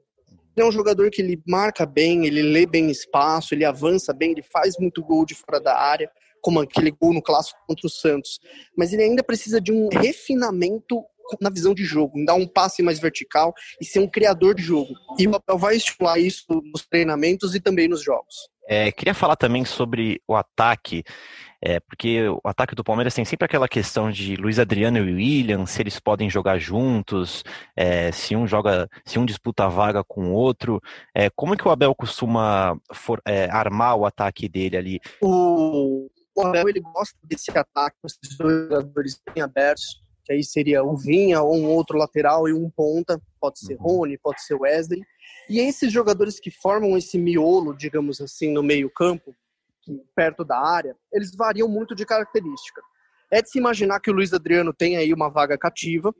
É 0.56 0.64
um 0.64 0.73
jogador 0.73 1.11
que 1.11 1.23
ele 1.23 1.40
marca 1.47 1.87
bem, 1.87 2.26
ele 2.26 2.42
lê 2.42 2.66
bem 2.66 2.90
espaço, 2.90 3.54
ele 3.54 3.64
avança 3.64 4.12
bem, 4.12 4.32
ele 4.32 4.42
faz 4.42 4.75
muito 4.78 5.02
gol 5.02 5.25
de 5.25 5.35
fora 5.35 5.59
da 5.59 5.76
área, 5.78 6.11
como 6.42 6.61
aquele 6.61 6.90
gol 6.90 7.14
no 7.14 7.23
clássico 7.23 7.59
contra 7.66 7.87
o 7.87 7.90
Santos. 7.90 8.38
Mas 8.76 8.92
ele 8.92 9.02
ainda 9.02 9.23
precisa 9.23 9.61
de 9.61 9.73
um 9.73 9.88
refinamento 9.88 11.02
na 11.40 11.49
visão 11.49 11.73
de 11.73 11.85
jogo, 11.85 12.18
em 12.18 12.25
dar 12.25 12.35
um 12.35 12.47
passe 12.47 12.82
mais 12.82 12.99
vertical 12.99 13.54
e 13.80 13.85
ser 13.85 14.00
um 14.00 14.09
criador 14.09 14.54
de 14.54 14.62
jogo. 14.62 14.92
E 15.18 15.26
o 15.26 15.35
Abel 15.35 15.59
vai 15.59 15.76
estimular 15.76 16.18
isso 16.18 16.44
nos 16.73 16.85
treinamentos 16.87 17.54
e 17.54 17.61
também 17.61 17.88
nos 17.88 18.02
jogos. 18.02 18.51
É, 18.69 18.92
queria 18.92 19.14
falar 19.14 19.37
também 19.37 19.64
sobre 19.64 20.21
o 20.26 20.35
ataque. 20.35 21.04
É, 21.64 21.78
porque 21.78 22.28
o 22.28 22.40
ataque 22.45 22.75
do 22.75 22.83
Palmeiras 22.83 23.14
tem 23.14 23.25
sempre 23.25 23.45
aquela 23.45 23.69
questão 23.69 24.11
de 24.11 24.35
Luiz 24.35 24.59
Adriano 24.59 24.99
e 24.99 25.14
William, 25.14 25.64
se 25.64 25.81
eles 25.81 26.00
podem 26.00 26.28
jogar 26.28 26.59
juntos, 26.59 27.45
é, 27.76 28.11
se 28.11 28.35
um 28.35 28.49
joga, 28.49 28.88
se 29.04 29.16
um 29.16 29.25
disputa 29.25 29.64
a 29.64 29.69
vaga 29.69 30.02
com 30.02 30.33
o 30.33 30.33
outro. 30.33 30.81
É, 31.14 31.31
como 31.31 31.57
que 31.57 31.66
o 31.66 31.71
Abel 31.71 31.95
costuma 31.95 32.76
for, 32.92 33.23
é, 33.25 33.49
armar 33.49 33.95
o 33.95 34.04
ataque 34.04 34.49
dele 34.49 34.76
ali? 34.76 35.00
O, 35.21 36.09
o, 36.35 36.47
Abel 36.47 36.69
ele 36.69 36.81
gosta 36.81 37.16
desse 37.23 37.57
ataque 37.57 37.97
com 38.02 38.09
esses 38.09 38.37
dois 38.37 38.64
jogadores 38.64 39.21
bem 39.33 39.45
abertos, 39.45 40.02
que 40.25 40.33
aí 40.33 40.42
seria 40.42 40.83
o 40.83 40.97
Vinha 40.97 41.42
ou 41.42 41.54
um 41.54 41.69
outro 41.69 41.97
lateral 41.97 42.49
e 42.49 42.52
um 42.52 42.69
ponta, 42.69 43.23
pode 43.42 43.58
ser 43.58 43.75
uhum. 43.75 43.99
Rony, 43.99 44.16
pode 44.16 44.40
ser 44.40 44.54
Wesley. 44.54 45.02
E 45.50 45.58
esses 45.58 45.92
jogadores 45.92 46.38
que 46.38 46.50
formam 46.50 46.96
esse 46.96 47.18
miolo, 47.18 47.76
digamos 47.76 48.20
assim, 48.20 48.52
no 48.52 48.62
meio 48.62 48.88
campo, 48.88 49.34
perto 50.14 50.44
da 50.44 50.56
área, 50.56 50.96
eles 51.12 51.34
variam 51.34 51.66
muito 51.68 51.92
de 51.92 52.06
característica. 52.06 52.80
É 53.28 53.42
de 53.42 53.50
se 53.50 53.58
imaginar 53.58 53.99
que 53.99 54.11
o 54.11 54.14
Luiz 54.14 54.32
Adriano 54.32 54.72
tem 54.72 54.96
aí 54.96 55.12
uma 55.12 55.28
vaga 55.28 55.58
cativa, 55.58 56.14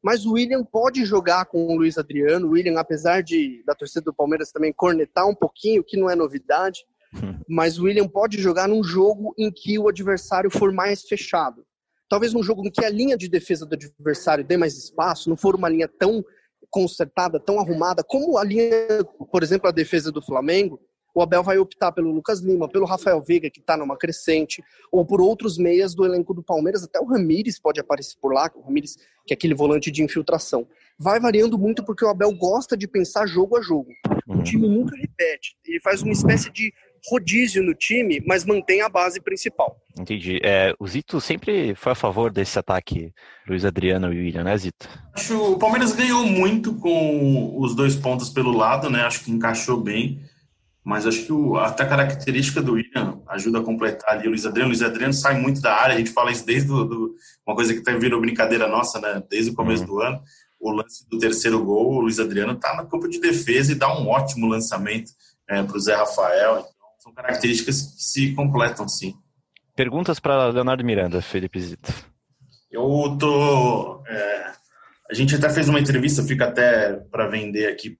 mas 0.00 0.24
o 0.24 0.34
William 0.34 0.62
pode 0.62 1.04
jogar 1.04 1.46
com 1.46 1.66
o 1.66 1.76
Luiz 1.76 1.98
Adriano. 1.98 2.46
O 2.46 2.50
William, 2.50 2.78
apesar 2.78 3.22
de 3.22 3.64
da 3.66 3.74
torcida 3.74 4.02
do 4.02 4.14
Palmeiras 4.14 4.52
também 4.52 4.72
cornetar 4.72 5.26
um 5.26 5.34
pouquinho, 5.34 5.82
que 5.82 5.96
não 5.96 6.08
é 6.08 6.14
novidade, 6.14 6.86
mas 7.48 7.78
o 7.78 7.84
William 7.84 8.06
pode 8.06 8.40
jogar 8.40 8.68
num 8.68 8.84
jogo 8.84 9.34
em 9.36 9.50
que 9.50 9.78
o 9.80 9.88
adversário 9.88 10.50
for 10.50 10.72
mais 10.72 11.02
fechado. 11.02 11.66
Talvez 12.08 12.32
num 12.32 12.42
jogo 12.42 12.64
em 12.64 12.70
que 12.70 12.84
a 12.84 12.88
linha 12.88 13.16
de 13.16 13.28
defesa 13.28 13.66
do 13.66 13.74
adversário 13.74 14.44
dê 14.44 14.56
mais 14.56 14.78
espaço, 14.78 15.28
não 15.28 15.36
for 15.36 15.54
uma 15.54 15.68
linha 15.68 15.88
tão 15.88 16.24
consertada, 16.70 17.40
tão 17.40 17.58
arrumada, 17.58 18.02
como 18.02 18.36
a 18.38 18.44
linha, 18.44 18.70
por 19.30 19.42
exemplo, 19.42 19.68
a 19.68 19.72
defesa 19.72 20.12
do 20.12 20.22
Flamengo, 20.22 20.80
o 21.14 21.22
Abel 21.22 21.42
vai 21.42 21.58
optar 21.58 21.90
pelo 21.90 22.12
Lucas 22.12 22.40
Lima, 22.40 22.68
pelo 22.68 22.84
Rafael 22.84 23.20
Veiga, 23.20 23.50
que 23.50 23.58
está 23.58 23.76
numa 23.76 23.96
crescente, 23.96 24.62
ou 24.92 25.04
por 25.04 25.20
outros 25.20 25.58
meias 25.58 25.94
do 25.94 26.04
elenco 26.04 26.32
do 26.32 26.42
Palmeiras, 26.42 26.84
até 26.84 27.00
o 27.00 27.06
Ramires 27.06 27.58
pode 27.58 27.80
aparecer 27.80 28.16
por 28.20 28.32
lá, 28.32 28.50
o 28.54 28.62
Ramires, 28.62 28.96
que 29.26 29.32
é 29.32 29.34
aquele 29.34 29.54
volante 29.54 29.90
de 29.90 30.02
infiltração. 30.02 30.68
Vai 30.98 31.18
variando 31.18 31.58
muito 31.58 31.84
porque 31.84 32.04
o 32.04 32.08
Abel 32.08 32.32
gosta 32.36 32.76
de 32.76 32.86
pensar 32.86 33.26
jogo 33.26 33.56
a 33.56 33.62
jogo. 33.62 33.90
O 34.28 34.34
uhum. 34.34 34.42
time 34.42 34.68
nunca 34.68 34.94
repete, 34.96 35.56
ele 35.66 35.80
faz 35.80 36.02
uma 36.02 36.12
espécie 36.12 36.52
de 36.52 36.72
rodízio 37.06 37.62
no 37.62 37.74
time, 37.74 38.22
mas 38.26 38.44
mantém 38.44 38.80
a 38.82 38.88
base 38.88 39.20
principal. 39.20 39.76
Entendi. 39.98 40.40
É, 40.42 40.74
o 40.78 40.86
Zito 40.86 41.20
sempre 41.20 41.74
foi 41.74 41.92
a 41.92 41.94
favor 41.94 42.30
desse 42.30 42.58
ataque 42.58 43.12
Luiz 43.48 43.64
Adriano 43.64 44.12
e 44.12 44.18
William, 44.18 44.44
né, 44.44 44.56
Zito? 44.56 44.88
Acho 45.14 45.28
que 45.28 45.34
o 45.34 45.58
Palmeiras 45.58 45.92
ganhou 45.92 46.24
muito 46.24 46.74
com 46.74 47.58
os 47.58 47.74
dois 47.74 47.96
pontos 47.96 48.30
pelo 48.30 48.56
lado, 48.56 48.88
né? 48.88 49.02
Acho 49.02 49.24
que 49.24 49.30
encaixou 49.30 49.80
bem 49.80 50.20
mas 50.88 51.06
acho 51.06 51.26
que 51.26 51.32
o, 51.34 51.58
até 51.58 51.82
a 51.82 51.86
característica 51.86 52.62
do 52.62 52.72
William 52.72 53.20
ajuda 53.28 53.58
a 53.58 53.62
completar 53.62 54.10
ali 54.10 54.26
o 54.26 54.30
Luiz 54.30 54.46
Adriano. 54.46 54.70
O 54.70 54.72
Luiz 54.72 54.80
Adriano 54.80 55.12
sai 55.12 55.38
muito 55.38 55.60
da 55.60 55.74
área, 55.74 55.94
a 55.94 55.98
gente 55.98 56.10
fala 56.10 56.30
isso 56.30 56.46
desde 56.46 56.66
do, 56.66 56.82
do, 56.82 57.14
uma 57.46 57.54
coisa 57.54 57.74
que 57.74 57.80
até 57.80 57.94
virou 57.98 58.22
brincadeira 58.22 58.66
nossa, 58.66 58.98
né? 58.98 59.22
Desde 59.28 59.50
o 59.50 59.54
começo 59.54 59.82
uhum. 59.82 59.88
do 59.88 60.00
ano. 60.00 60.22
O 60.58 60.70
lance 60.70 61.06
do 61.06 61.18
terceiro 61.18 61.62
gol, 61.62 61.96
o 61.96 62.00
Luiz 62.00 62.18
Adriano 62.18 62.54
está 62.54 62.74
no 62.74 62.88
campo 62.88 63.06
de 63.06 63.20
defesa 63.20 63.70
e 63.70 63.74
dá 63.74 63.86
um 64.00 64.08
ótimo 64.08 64.48
lançamento 64.48 65.10
é, 65.46 65.62
para 65.62 65.76
o 65.76 65.78
Zé 65.78 65.94
Rafael. 65.94 66.64
São 67.08 67.14
características 67.14 67.82
que 67.82 68.02
se 68.02 68.34
completam, 68.34 68.86
sim. 68.86 69.14
Perguntas 69.74 70.20
para 70.20 70.48
Leonardo 70.48 70.84
Miranda, 70.84 71.22
Felipe 71.22 71.60
Zito. 71.60 71.92
Eu 72.70 73.16
tô. 73.18 74.02
É, 74.06 74.52
a 75.10 75.14
gente 75.14 75.34
até 75.34 75.48
fez 75.48 75.68
uma 75.68 75.80
entrevista, 75.80 76.22
fica 76.22 76.46
até 76.46 76.94
para 77.10 77.28
vender 77.28 77.66
aqui 77.68 77.98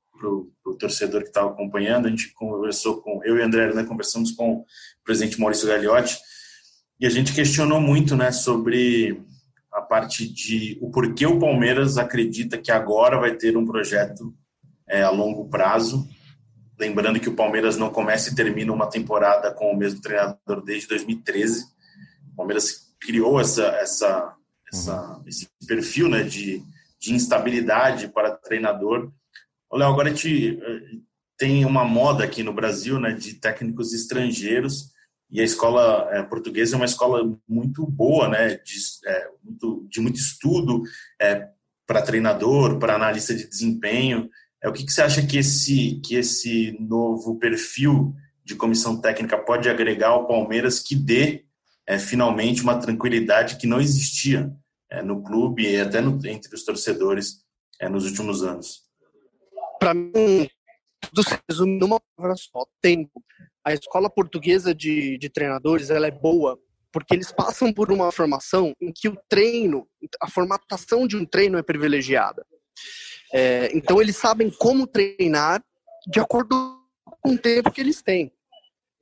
o 0.66 0.74
torcedor 0.74 1.22
que 1.22 1.28
estava 1.28 1.50
acompanhando. 1.50 2.06
A 2.06 2.10
gente 2.10 2.32
conversou 2.34 3.00
com, 3.00 3.20
eu 3.24 3.36
e 3.36 3.40
o 3.40 3.44
André, 3.44 3.72
né, 3.72 3.84
conversamos 3.84 4.32
com 4.32 4.56
o 4.56 4.64
presidente 5.04 5.40
Maurício 5.40 5.68
Gagliotti, 5.68 6.18
e 7.00 7.06
a 7.06 7.10
gente 7.10 7.32
questionou 7.32 7.80
muito 7.80 8.16
né, 8.16 8.32
sobre 8.32 9.22
a 9.72 9.80
parte 9.80 10.28
de 10.28 10.76
o 10.82 10.90
porquê 10.90 11.26
o 11.26 11.38
Palmeiras 11.38 11.96
acredita 11.96 12.58
que 12.58 12.72
agora 12.72 13.18
vai 13.18 13.36
ter 13.36 13.56
um 13.56 13.64
projeto 13.64 14.34
é, 14.88 15.02
a 15.02 15.10
longo 15.10 15.48
prazo. 15.48 16.08
Lembrando 16.78 17.18
que 17.18 17.28
o 17.28 17.35
Palmeiras 17.35 17.76
não 17.76 17.90
começa 17.90 18.30
e 18.30 18.35
termina 18.35 18.73
uma 18.73 18.88
temporada 18.88 19.52
com 19.52 19.73
o 19.73 19.76
mesmo 19.76 20.00
treinador 20.00 20.62
desde 20.64 20.88
2013. 20.88 21.64
O 22.32 22.37
Palmeiras 22.37 22.94
criou 23.00 23.40
essa, 23.40 23.66
essa, 23.76 24.35
essa 24.73 25.23
esse 25.26 25.49
perfil 25.66 26.08
né, 26.08 26.23
de, 26.23 26.62
de 27.00 27.14
instabilidade 27.14 28.08
para 28.08 28.37
treinador. 28.37 29.11
Léo, 29.73 29.88
agora 29.88 30.08
a 30.08 30.14
gente 30.14 30.58
eh, 30.62 30.80
tem 31.37 31.64
uma 31.64 31.85
moda 31.85 32.25
aqui 32.25 32.42
no 32.42 32.52
Brasil 32.52 32.99
né, 32.99 33.12
de 33.12 33.35
técnicos 33.35 33.92
estrangeiros 33.92 34.92
e 35.30 35.40
a 35.40 35.44
escola 35.44 36.08
é, 36.11 36.23
portuguesa 36.23 36.75
é 36.75 36.78
uma 36.78 36.87
escola 36.87 37.20
muito 37.47 37.87
boa, 37.87 38.28
né, 38.28 38.56
de, 38.56 38.76
é, 39.06 39.28
muito, 39.44 39.87
de 39.88 40.00
muito 40.00 40.16
estudo 40.16 40.82
é, 41.20 41.49
para 41.87 42.02
treinador, 42.02 42.78
para 42.78 42.94
analista 42.94 43.35
de 43.35 43.47
desempenho. 43.47 44.30
É, 44.62 44.68
o 44.68 44.72
que, 44.72 44.84
que 44.84 44.92
você 44.92 45.02
acha 45.02 45.24
que 45.26 45.38
esse, 45.38 46.00
que 46.04 46.16
esse 46.16 46.76
novo 46.80 47.38
perfil 47.38 48.14
de 48.44 48.54
comissão 48.54 49.00
técnica 49.00 49.38
pode 49.38 49.68
agregar 49.68 50.08
ao 50.08 50.26
Palmeiras 50.26 50.80
que 50.80 50.96
dê 50.96 51.44
é, 51.86 51.98
finalmente 51.98 52.62
uma 52.62 52.78
tranquilidade 52.78 53.56
que 53.56 53.66
não 53.66 53.80
existia 53.80 54.52
é, 54.90 55.02
no 55.02 55.22
clube 55.22 55.62
e 55.62 55.80
até 55.80 56.00
no, 56.00 56.14
entre 56.26 56.54
os 56.54 56.64
torcedores 56.64 57.44
é, 57.80 57.88
nos 57.88 58.04
últimos 58.04 58.42
anos? 58.42 58.82
Para 59.78 59.94
mim, 59.94 60.48
tudo 61.00 61.22
se 61.22 61.38
resume 61.48 61.78
numa 61.78 62.00
palavra 62.16 62.36
só: 62.36 62.66
tempo 62.80 63.22
a 63.68 63.74
escola 63.74 64.08
portuguesa 64.08 64.74
de, 64.74 65.18
de 65.18 65.28
treinadores 65.28 65.90
ela 65.90 66.06
é 66.06 66.10
boa 66.10 66.58
porque 66.90 67.14
eles 67.14 67.30
passam 67.30 67.70
por 67.70 67.92
uma 67.92 68.10
formação 68.10 68.74
em 68.80 68.90
que 68.90 69.08
o 69.08 69.18
treino, 69.28 69.86
a 70.20 70.28
formatação 70.28 71.06
de 71.06 71.16
um 71.16 71.24
treino 71.26 71.58
é 71.58 71.62
privilegiada. 71.62 72.46
É, 73.32 73.70
então 73.76 74.00
eles 74.00 74.16
sabem 74.16 74.50
como 74.50 74.87
treinar 74.87 75.62
de 76.06 76.20
acordo 76.20 76.78
com 77.23 77.32
o 77.32 77.38
tempo 77.38 77.70
que 77.70 77.80
eles 77.80 78.02
têm. 78.02 78.32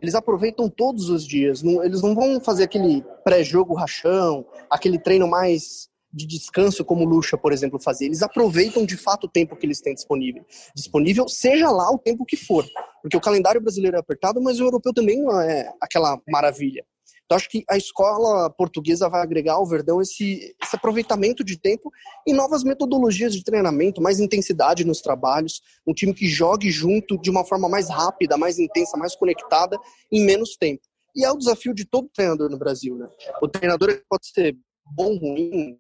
Eles 0.01 0.15
aproveitam 0.15 0.69
todos 0.69 1.09
os 1.09 1.27
dias. 1.27 1.63
Não, 1.63 1.83
eles 1.83 2.03
não 2.03 2.15
vão 2.15 2.41
fazer 2.41 2.65
aquele 2.65 3.03
pré-jogo 3.25 3.75
rachão, 3.75 4.47
aquele 4.71 4.99
treino 4.99 5.27
mais 5.27 5.89
de 6.13 6.27
descanso 6.27 6.85
como 6.85 7.05
o 7.05 7.09
Lucha, 7.09 7.37
por 7.37 7.53
exemplo, 7.53 7.79
fazia. 7.79 8.07
Eles 8.07 8.23
aproveitam 8.23 8.85
de 8.87 8.97
fato 8.97 9.25
o 9.25 9.29
tempo 9.29 9.57
que 9.57 9.67
eles 9.67 9.81
têm 9.81 9.95
disponível, 9.95 10.45
disponível, 10.75 11.29
seja 11.29 11.71
lá 11.71 11.91
o 11.91 11.99
tempo 11.99 12.25
que 12.25 12.37
for. 12.37 12.65
Porque 13.03 13.17
o 13.17 13.21
calendário 13.21 13.61
brasileiro 13.61 13.97
é 13.97 14.01
apertado, 14.01 14.41
mas 14.41 14.59
o 14.59 14.65
europeu 14.65 14.93
também 14.95 15.23
não 15.23 15.41
é 15.41 15.73
aquela 15.81 16.19
maravilha. 16.29 16.85
Então 17.27 17.37
acho 17.37 17.49
que 17.49 17.65
a 17.69 17.77
escola 17.77 18.49
portuguesa 18.49 19.09
vai 19.09 19.21
agregar 19.21 19.55
ao 19.55 19.67
Verdão 19.67 20.01
esse, 20.01 20.55
esse 20.63 20.77
aproveitamento 20.77 21.43
de 21.43 21.59
tempo 21.59 21.91
e 22.25 22.33
novas 22.33 22.63
metodologias 22.63 23.35
de 23.35 23.43
treinamento, 23.43 24.01
mais 24.01 24.21
intensidade 24.21 24.85
nos 24.85 25.01
trabalhos, 25.01 25.61
um 25.85 25.93
time 25.93 26.15
que 26.15 26.29
jogue 26.29 26.71
junto 26.71 27.19
de 27.19 27.29
uma 27.29 27.45
forma 27.45 27.69
mais 27.69 27.91
rápida, 27.91 28.37
mais 28.37 28.61
intensa, 28.61 28.97
mais 28.97 29.17
conectada, 29.17 29.77
em 30.11 30.25
menos 30.25 30.57
tempo. 30.57 30.83
E 31.17 31.25
é 31.25 31.31
o 31.31 31.37
desafio 31.37 31.75
de 31.75 31.85
todo 31.85 32.09
treinador 32.15 32.49
no 32.49 32.59
Brasil, 32.59 32.97
né? 32.97 33.09
O 33.43 33.49
treinador 33.49 34.01
pode 34.09 34.29
ser 34.29 34.57
bom, 34.95 35.17
ruim, 35.17 35.77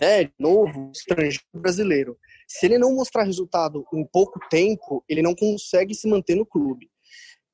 velho, 0.00 0.32
novo, 0.38 0.90
estrangeiro, 0.94 1.44
brasileiro. 1.54 2.16
Se 2.48 2.64
ele 2.64 2.78
não 2.78 2.94
mostrar 2.94 3.24
resultado 3.24 3.84
em 3.92 4.06
pouco 4.06 4.40
tempo, 4.48 5.04
ele 5.08 5.20
não 5.20 5.34
consegue 5.34 5.94
se 5.94 6.08
manter 6.08 6.36
no 6.36 6.46
clube. 6.46 6.88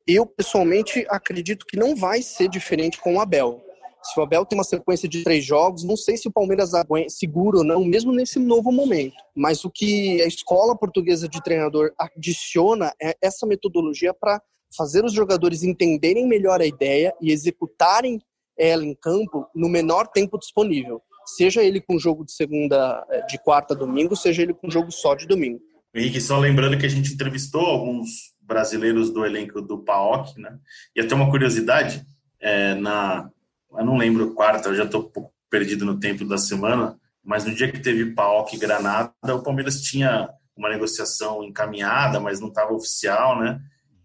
Eu, 0.07 0.27
pessoalmente, 0.27 1.07
acredito 1.09 1.67
que 1.67 1.77
não 1.77 1.95
vai 1.95 2.23
ser 2.23 2.49
diferente 2.49 3.01
com 3.01 3.17
o 3.17 3.21
Abel. 3.21 3.63
Se 4.03 4.19
o 4.19 4.23
Abel 4.23 4.45
tem 4.45 4.59
uma 4.59 4.65
sequência 4.65 5.09
de 5.09 5.23
três 5.23 5.45
jogos, 5.45 5.85
não 5.85 5.97
sei 5.97 6.17
se 6.17 6.27
o 6.27 6.33
Palmeiras 6.33 6.75
aguenta, 6.75 7.11
segura 7.11 7.59
ou 7.59 7.65
não, 7.65 7.85
mesmo 7.85 8.13
nesse 8.13 8.39
novo 8.39 8.73
momento. 8.73 9.15
Mas 9.35 9.65
o 9.65 9.71
que 9.71 10.21
a 10.23 10.27
escola 10.27 10.77
portuguesa 10.77 11.29
de 11.29 11.41
treinador 11.43 11.93
adiciona 11.97 12.93
é 13.01 13.15
essa 13.23 13.47
metodologia 13.47 14.13
para 14.13 14.43
fazer 14.77 15.05
os 15.05 15.13
jogadores 15.13 15.63
entenderem 15.63 16.27
melhor 16.27 16.61
a 16.61 16.67
ideia 16.67 17.15
e 17.21 17.31
executarem 17.31 18.21
ela 18.59 18.85
em 18.85 18.95
campo 18.95 19.47
no 19.55 19.69
menor 19.69 20.09
tempo 20.09 20.39
disponível 20.39 21.01
seja 21.27 21.63
ele 21.63 21.81
com 21.81 21.99
jogo 21.99 22.25
de 22.25 22.33
segunda, 22.33 23.05
eh, 23.11 23.27
de 23.27 23.39
quarta 23.39 23.75
domingo, 23.75 24.17
seja 24.17 24.43
ele 24.43 24.55
com 24.55 24.71
jogo 24.71 24.91
só 24.91 25.15
de 25.15 25.27
domingo. 25.27 25.61
Henrique, 25.95 26.21
só 26.21 26.39
lembrando 26.39 26.79
que 26.79 26.87
a 26.87 26.89
gente 26.89 27.13
entrevistou 27.13 27.61
alguns 27.61 28.32
brasileiros 28.53 29.11
do 29.11 29.25
elenco 29.25 29.63
do 29.63 29.79
PAOK, 29.79 30.39
né? 30.39 30.59
E 30.95 31.01
até 31.01 31.15
uma 31.15 31.31
curiosidade, 31.31 32.05
é, 32.39 32.75
na, 32.75 33.31
eu 33.73 33.85
não 33.85 33.97
lembro 33.97 34.35
quarta, 34.35 34.69
eu 34.69 34.75
já 34.75 34.85
estou 34.85 35.03
um 35.03 35.09
pouco 35.09 35.33
perdido 35.51 35.85
no 35.85 35.99
tempo 35.99 36.25
da 36.25 36.37
semana, 36.37 36.97
mas 37.25 37.45
no 37.45 37.55
dia 37.55 37.71
que 37.71 37.81
teve 37.81 38.15
PAOK 38.15 38.57
Granada, 38.59 39.13
o 39.35 39.43
Palmeiras 39.43 39.81
tinha 39.81 40.29
uma 40.57 40.69
negociação 40.69 41.43
encaminhada, 41.43 42.21
mas 42.21 42.41
não 42.41 42.49
estava 42.49 42.73
oficial, 42.73 43.41
né? 43.41 43.61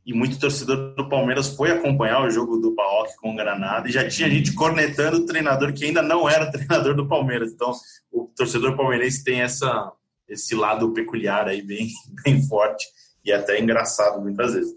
e 0.07 0.13
muito 0.13 0.39
torcedor 0.39 0.95
do 0.95 1.09
Palmeiras 1.09 1.49
foi 1.49 1.69
acompanhar 1.69 2.25
o 2.25 2.29
jogo 2.29 2.57
do 2.59 2.73
Paok 2.73 3.13
com 3.17 3.33
o 3.33 3.35
Granada 3.35 3.89
e 3.89 3.91
já 3.91 4.07
tinha 4.07 4.29
gente 4.29 4.53
cornetando 4.53 5.17
o 5.17 5.25
treinador 5.25 5.73
que 5.73 5.83
ainda 5.83 6.01
não 6.01 6.29
era 6.29 6.47
treinador 6.49 6.95
do 6.95 7.05
Palmeiras. 7.05 7.51
Então, 7.51 7.73
o 8.09 8.31
torcedor 8.33 8.77
palmeirense 8.77 9.21
tem 9.21 9.41
essa, 9.41 9.91
esse 10.25 10.55
lado 10.55 10.93
peculiar 10.93 11.49
aí 11.49 11.61
bem, 11.61 11.89
bem 12.23 12.41
forte 12.47 12.87
e 13.27 13.33
até 13.33 13.59
engraçado 13.59 14.21
muitas 14.21 14.53
vezes. 14.53 14.73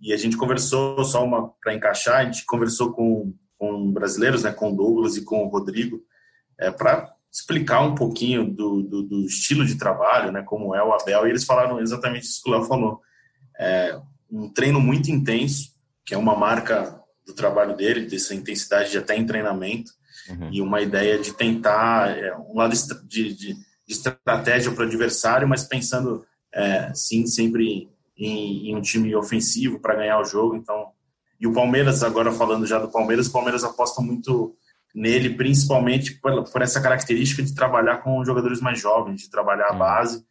E 0.00 0.12
a 0.12 0.16
gente 0.16 0.36
conversou, 0.36 1.04
só 1.04 1.24
uma 1.24 1.50
para 1.62 1.74
encaixar, 1.74 2.20
a 2.20 2.24
gente 2.24 2.46
conversou 2.46 2.92
com, 2.92 3.34
com 3.58 3.92
brasileiros, 3.92 4.44
né, 4.44 4.52
com 4.52 4.72
o 4.72 4.76
Douglas 4.76 5.16
e 5.16 5.24
com 5.24 5.44
o 5.44 5.48
Rodrigo, 5.48 6.00
é, 6.56 6.70
para 6.70 7.12
explicar 7.30 7.80
um 7.80 7.96
pouquinho 7.96 8.48
do, 8.48 8.82
do, 8.82 9.02
do, 9.02 9.26
estilo 9.26 9.66
de 9.66 9.76
trabalho, 9.76 10.30
né, 10.30 10.42
como 10.42 10.74
é 10.74 10.82
o 10.82 10.92
Abel, 10.92 11.26
e 11.26 11.30
eles 11.30 11.44
falaram 11.44 11.80
exatamente 11.80 12.24
isso 12.24 12.40
que 12.42 12.48
o 12.48 12.52
Léo 12.52 12.64
falou. 12.64 13.00
É, 13.58 14.00
um 14.30 14.48
treino 14.48 14.80
muito 14.80 15.10
intenso, 15.10 15.72
que 16.06 16.14
é 16.14 16.16
uma 16.16 16.36
marca 16.36 17.02
do 17.26 17.34
trabalho 17.34 17.76
dele, 17.76 18.06
dessa 18.06 18.34
intensidade 18.34 18.92
de 18.92 18.98
até 18.98 19.16
em 19.16 19.26
treinamento, 19.26 19.90
uhum. 20.30 20.50
e 20.52 20.62
uma 20.62 20.80
ideia 20.80 21.18
de 21.18 21.32
tentar 21.32 22.16
é, 22.16 22.34
um 22.36 22.56
lado 22.56 22.72
de, 23.04 23.34
de, 23.34 23.54
de 23.54 23.56
estratégia 23.88 24.70
para 24.70 24.84
o 24.84 24.86
adversário, 24.86 25.48
mas 25.48 25.64
pensando 25.64 26.24
é, 26.54 26.92
sim 26.94 27.26
sempre 27.26 27.88
em, 28.16 28.70
em, 28.70 28.76
um 28.76 28.80
time 28.80 29.14
ofensivo 29.14 29.78
para 29.78 29.94
ganhar 29.94 30.20
o 30.20 30.24
jogo. 30.24 30.56
Então, 30.56 30.88
e 31.40 31.46
o 31.46 31.52
Palmeiras 31.52 32.02
agora 32.02 32.32
falando 32.32 32.66
já 32.66 32.78
do 32.78 32.88
Palmeiras, 32.88 33.28
o 33.28 33.32
Palmeiras 33.32 33.64
aposta 33.64 34.02
muito 34.02 34.54
nele, 34.94 35.30
principalmente 35.30 36.14
por, 36.20 36.44
por 36.50 36.62
essa 36.62 36.80
característica 36.80 37.42
de 37.42 37.54
trabalhar 37.54 37.98
com 37.98 38.24
jogadores 38.24 38.60
mais 38.60 38.80
jovens, 38.80 39.22
de 39.22 39.30
trabalhar 39.30 39.68
a 39.68 39.72
base. 39.72 40.24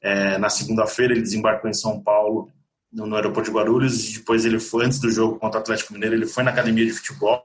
É, 0.00 0.38
na 0.38 0.48
segunda-feira 0.48 1.12
ele 1.12 1.22
desembarcou 1.22 1.70
em 1.70 1.74
São 1.74 2.00
Paulo 2.00 2.48
no, 2.92 3.06
no 3.06 3.16
aeroporto 3.16 3.50
de 3.50 3.56
Guarulhos. 3.56 4.10
E 4.10 4.18
depois 4.18 4.44
ele 4.44 4.60
foi, 4.60 4.86
antes 4.86 5.00
do 5.00 5.10
jogo 5.10 5.38
contra 5.38 5.58
o 5.58 5.62
Atlético 5.62 5.92
Mineiro, 5.92 6.14
ele 6.14 6.26
foi 6.26 6.44
na 6.44 6.50
academia 6.50 6.84
de 6.84 6.92
futebol. 6.92 7.44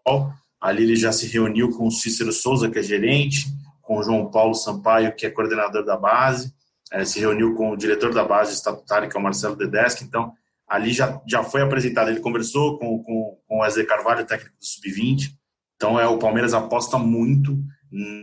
Ali 0.60 0.84
ele 0.84 0.96
já 0.96 1.12
se 1.12 1.28
reuniu 1.28 1.70
com 1.70 1.88
o 1.88 1.92
Cícero 1.92 2.32
Souza, 2.32 2.70
que 2.70 2.80
é 2.80 2.84
gerente, 2.84 3.46
com 3.82 3.98
o 3.98 4.04
João 4.04 4.30
Paulo 4.30 4.54
Sampaio, 4.54 5.16
que 5.16 5.26
é 5.26 5.30
coordenador 5.30 5.86
da 5.86 5.96
base, 5.96 6.54
é, 6.92 7.04
se 7.06 7.20
reuniu 7.20 7.54
com 7.56 7.72
o 7.72 7.78
diretor 7.78 8.14
da 8.14 8.24
base 8.24 8.54
estatutária, 8.54 9.08
que 9.08 9.16
é 9.16 9.20
o 9.20 9.24
Marcelo 9.24 9.56
Dedeschi. 9.56 10.04
Então, 10.04 10.34
ali 10.68 10.92
já, 10.92 11.22
já 11.28 11.44
foi 11.44 11.62
apresentado. 11.62 12.10
Ele 12.10 12.20
conversou 12.20 12.78
com, 12.78 13.02
com, 13.04 13.38
com 13.48 13.58
o 13.58 13.62
Wesley 13.62 13.86
Carvalho, 13.86 14.26
técnico 14.26 14.58
do 14.58 14.66
Sub-20. 14.66 15.32
Então, 15.76 16.00
é, 16.00 16.08
o 16.08 16.18
Palmeiras 16.18 16.54
aposta 16.54 16.98
muito 16.98 17.58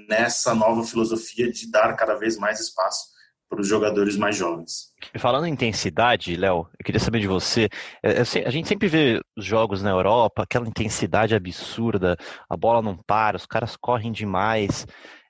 nessa 0.09 0.55
nova 0.55 0.83
filosofia 0.83 1.50
de 1.50 1.70
dar 1.70 1.94
cada 1.94 2.14
vez 2.14 2.37
mais 2.37 2.61
espaço 2.61 3.14
para 3.48 3.61
os 3.61 3.68
jogadores 3.68 4.16
mais 4.16 4.37
jovens. 4.37 4.92
Falando 5.18 5.46
em 5.46 5.53
intensidade, 5.53 6.37
Léo, 6.37 6.68
eu 6.79 6.85
queria 6.85 7.00
saber 7.00 7.20
de 7.20 7.29
você. 7.29 7.68
É, 8.03 8.20
a 8.20 8.50
gente 8.50 8.68
sempre 8.68 8.88
vê 8.88 9.20
os 9.37 9.44
jogos 9.44 9.83
na 9.83 9.90
Europa, 9.90 10.42
aquela 10.42 10.66
intensidade 10.66 11.35
absurda, 11.35 12.16
a 12.48 12.57
bola 12.57 12.83
não 12.83 12.96
para, 12.96 13.37
os 13.37 13.46
caras 13.46 13.77
correm 13.77 14.11
demais. 14.11 14.87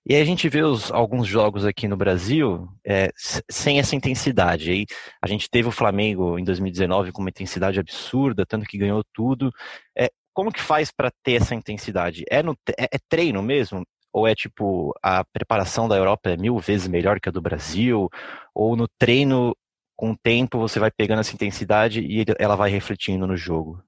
E 0.07 0.15
a 0.17 0.25
gente 0.25 0.49
vê 0.51 0.63
os, 0.63 0.93
alguns 0.93 1.27
jogos 1.27 1.65
aqui 1.65 1.89
no 1.89 1.97
Brasil 1.97 2.69
é, 2.87 3.11
sem 3.51 3.79
essa 3.79 3.97
intensidade. 3.97 4.71
Aí 4.71 4.87
a 5.23 5.27
gente 5.27 5.49
teve 5.49 5.69
o 5.69 5.73
Flamengo 5.73 6.39
em 6.39 6.45
2019 6.45 7.11
com 7.11 7.23
uma 7.23 7.31
intensidade 7.31 7.81
absurda, 7.81 8.45
tanto 8.47 8.67
que 8.67 8.77
ganhou 8.77 9.03
tudo. 9.15 9.51
É, 9.97 10.11
como 10.35 10.53
que 10.53 10.61
faz 10.61 10.91
para 10.91 11.11
ter 11.23 11.41
essa 11.41 11.55
intensidade? 11.55 12.25
É, 12.31 12.43
no, 12.43 12.55
é, 12.79 12.85
é 12.85 12.99
treino 13.09 13.43
mesmo? 13.43 13.83
Ou 14.13 14.29
é 14.29 14.35
tipo, 14.35 14.93
a 15.03 15.25
preparação 15.25 15.89
da 15.89 15.97
Europa 15.97 16.31
é 16.31 16.37
mil 16.37 16.59
vezes 16.59 16.87
melhor 16.87 17.19
que 17.19 17.31
a 17.31 17.33
do 17.33 17.41
Brasil? 17.41 18.11
Ou 18.55 18.77
no 18.77 18.87
treino, 18.99 19.57
com 19.97 20.11
o 20.11 20.17
tempo, 20.17 20.59
você 20.59 20.79
vai 20.79 20.91
pegando 20.91 21.21
essa 21.21 21.35
intensidade 21.35 22.01
e 22.01 22.25
ela 22.39 22.57
vai 22.57 22.71
refletindo 22.71 23.27
no 23.27 23.37
jogo? 23.37 23.83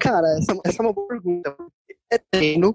Cara, 0.00 0.26
essa, 0.38 0.60
essa 0.64 0.82
é 0.82 0.86
uma 0.86 1.06
pergunta. 1.06 1.54
É 2.10 2.18
treino, 2.30 2.74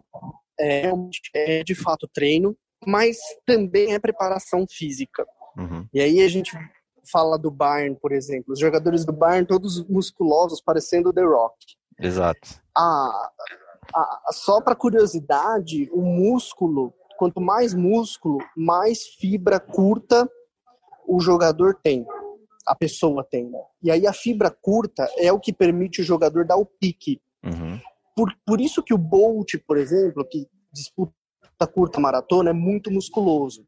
é, 0.60 0.92
é 1.34 1.64
de 1.64 1.76
fato 1.76 2.08
treino, 2.14 2.56
mas 2.86 3.18
também 3.46 3.94
é 3.94 4.00
preparação 4.00 4.66
física. 4.70 5.26
Uhum. 5.58 5.88
E 5.94 6.00
aí 6.00 6.22
a 6.22 6.28
gente 6.28 6.58
fala 7.12 7.38
do 7.38 7.50
Bayern, 7.50 7.98
por 8.00 8.12
exemplo. 8.12 8.54
Os 8.54 8.60
jogadores 8.60 9.06
do 9.06 9.14
Bayern 9.14 9.48
todos 9.48 9.84
musculosos, 9.88 10.62
parecendo 10.62 11.14
The 11.14 11.24
Rock. 11.24 11.56
Exato. 12.00 12.62
Ah, 12.78 13.32
ah, 13.96 14.20
só 14.32 14.62
para 14.62 14.76
curiosidade, 14.76 15.90
o 15.92 16.02
músculo, 16.02 16.94
quanto 17.18 17.42
mais 17.42 17.74
músculo, 17.74 18.38
mais 18.56 19.08
fibra 19.08 19.60
curta 19.60 20.30
o 21.08 21.22
jogador 21.22 21.80
tem, 21.82 22.06
a 22.68 22.76
pessoa 22.76 23.24
tem. 23.24 23.50
Né? 23.50 23.60
E 23.82 23.90
aí 23.90 24.06
a 24.06 24.14
fibra 24.14 24.52
curta 24.52 25.10
é 25.18 25.32
o 25.32 25.40
que 25.40 25.54
permite 25.54 26.02
o 26.02 26.04
jogador 26.04 26.46
dar 26.46 26.58
o 26.58 26.66
pique. 26.66 27.22
Uhum. 27.44 27.80
Por, 28.18 28.36
por 28.44 28.60
isso 28.60 28.82
que 28.82 28.96
o 28.96 28.98
Bolt, 28.98 29.54
por 29.68 29.78
exemplo, 29.78 30.28
que 30.28 30.48
disputa 30.74 31.14
curta 31.72 32.00
maratona, 32.00 32.50
é 32.50 32.54
muito 32.54 32.92
musculoso. 32.92 33.64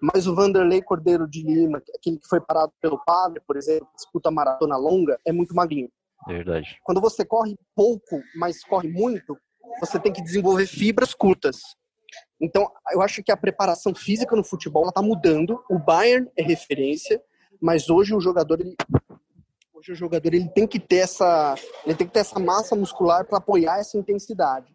Mas 0.00 0.28
o 0.28 0.34
Vanderlei 0.34 0.80
Cordeiro 0.80 1.28
de 1.28 1.42
Lima, 1.42 1.82
aquele 1.96 2.16
que 2.18 2.28
foi 2.28 2.40
parado 2.40 2.72
pelo 2.80 3.02
padre, 3.04 3.42
por 3.44 3.56
exemplo, 3.56 3.88
disputa 3.96 4.30
maratona 4.30 4.76
longa, 4.76 5.18
é 5.26 5.32
muito 5.32 5.56
magrinho. 5.56 5.90
Verdade. 6.24 6.78
Quando 6.84 7.00
você 7.00 7.24
corre 7.24 7.56
pouco, 7.74 8.22
mas 8.36 8.62
corre 8.62 8.88
muito, 8.88 9.36
você 9.80 9.98
tem 9.98 10.12
que 10.12 10.22
desenvolver 10.22 10.66
fibras 10.66 11.12
curtas. 11.12 11.58
Então, 12.40 12.70
eu 12.92 13.02
acho 13.02 13.24
que 13.24 13.32
a 13.32 13.36
preparação 13.36 13.92
física 13.92 14.36
no 14.36 14.44
futebol 14.44 14.88
está 14.88 15.02
mudando. 15.02 15.64
O 15.68 15.80
Bayern 15.80 16.30
é 16.36 16.42
referência, 16.42 17.20
mas 17.60 17.90
hoje 17.90 18.14
o 18.14 18.20
jogador 18.20 18.60
ele, 18.60 18.76
hoje 19.80 19.92
o 19.92 19.94
jogador 19.94 20.34
ele 20.34 20.48
tem 20.48 20.66
que 20.66 20.78
ter 20.78 20.98
essa 20.98 21.54
ele 21.84 21.94
tem 21.94 22.06
que 22.06 22.12
ter 22.12 22.20
essa 22.20 22.38
massa 22.38 22.76
muscular 22.76 23.24
para 23.24 23.38
apoiar 23.38 23.78
essa 23.78 23.96
intensidade. 23.96 24.74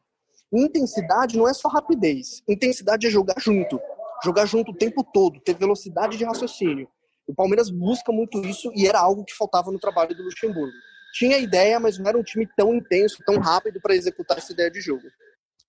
Intensidade 0.52 1.38
não 1.38 1.48
é 1.48 1.54
só 1.54 1.68
rapidez. 1.68 2.41
Intensidade 2.48 3.08
é 3.08 3.10
jogar 3.10 3.39
junto, 3.39 3.80
jogar 4.24 4.46
junto 4.46 4.72
o 4.72 4.76
tempo 4.76 5.04
todo, 5.04 5.39
ter 5.39 5.56
velocidade 5.56 6.18
de 6.18 6.26
raciocínio. 6.26 6.88
O 7.28 7.34
Palmeiras 7.34 7.70
busca 7.70 8.12
muito 8.12 8.39
isso 8.46 8.72
e 8.76 8.88
era 8.88 9.00
algo 9.00 9.26
que 9.26 9.34
faltava 9.34 9.72
no 9.72 9.80
trabalho 9.80 10.15
do 10.15 10.24
Luxemburgo. 10.24 10.76
Tinha 11.13 11.38
ideia, 11.38 11.80
mas 11.80 11.98
não 11.98 12.08
era 12.08 12.18
um 12.18 12.24
time 12.24 12.48
tão 12.56 12.74
intenso, 12.76 13.24
tão 13.26 13.39
rápido 13.39 13.80
para 13.82 13.96
executar 13.96 14.38
essa 14.38 14.54
ideia 14.54 14.70
de 14.70 14.82
jogo. 14.82 15.04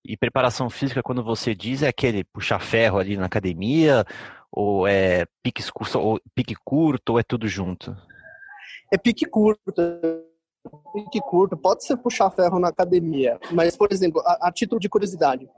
E 0.04 0.16
preparação 0.16 0.68
física, 0.68 1.02
quando 1.02 1.24
você 1.24 1.54
diz, 1.54 1.82
é 1.82 1.88
aquele 1.88 2.24
puxar 2.24 2.60
ferro 2.60 2.98
ali 2.98 3.16
na 3.16 3.26
academia, 3.26 4.04
ou 4.52 4.86
é 4.86 5.24
pique, 5.42 5.62
ou 5.94 6.20
pique 6.34 6.54
curto, 6.64 7.10
ou 7.10 7.18
é 7.18 7.22
tudo 7.22 7.48
junto? 7.48 7.96
É 8.92 8.98
pique 8.98 9.26
curto. 9.26 9.72
Pique 10.92 11.20
curto, 11.20 11.56
pode 11.56 11.84
ser 11.84 11.96
puxar 11.96 12.30
ferro 12.30 12.58
na 12.58 12.68
academia, 12.68 13.38
mas, 13.52 13.76
por 13.76 13.92
exemplo, 13.92 14.20
a, 14.26 14.48
a 14.48 14.52
título 14.52 14.80
de 14.80 14.88
curiosidade, 14.88 15.48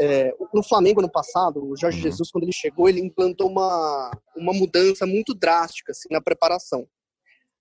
é, 0.00 0.34
no 0.54 0.62
Flamengo 0.62 1.02
no 1.02 1.10
passado, 1.10 1.64
o 1.64 1.76
Jorge 1.76 1.98
uhum. 1.98 2.02
Jesus, 2.04 2.30
quando 2.30 2.44
ele 2.44 2.52
chegou, 2.52 2.88
ele 2.88 3.00
implantou 3.00 3.48
uma, 3.48 4.10
uma 4.36 4.52
mudança 4.52 5.06
muito 5.06 5.34
drástica 5.34 5.92
assim, 5.92 6.08
na 6.10 6.20
preparação. 6.20 6.86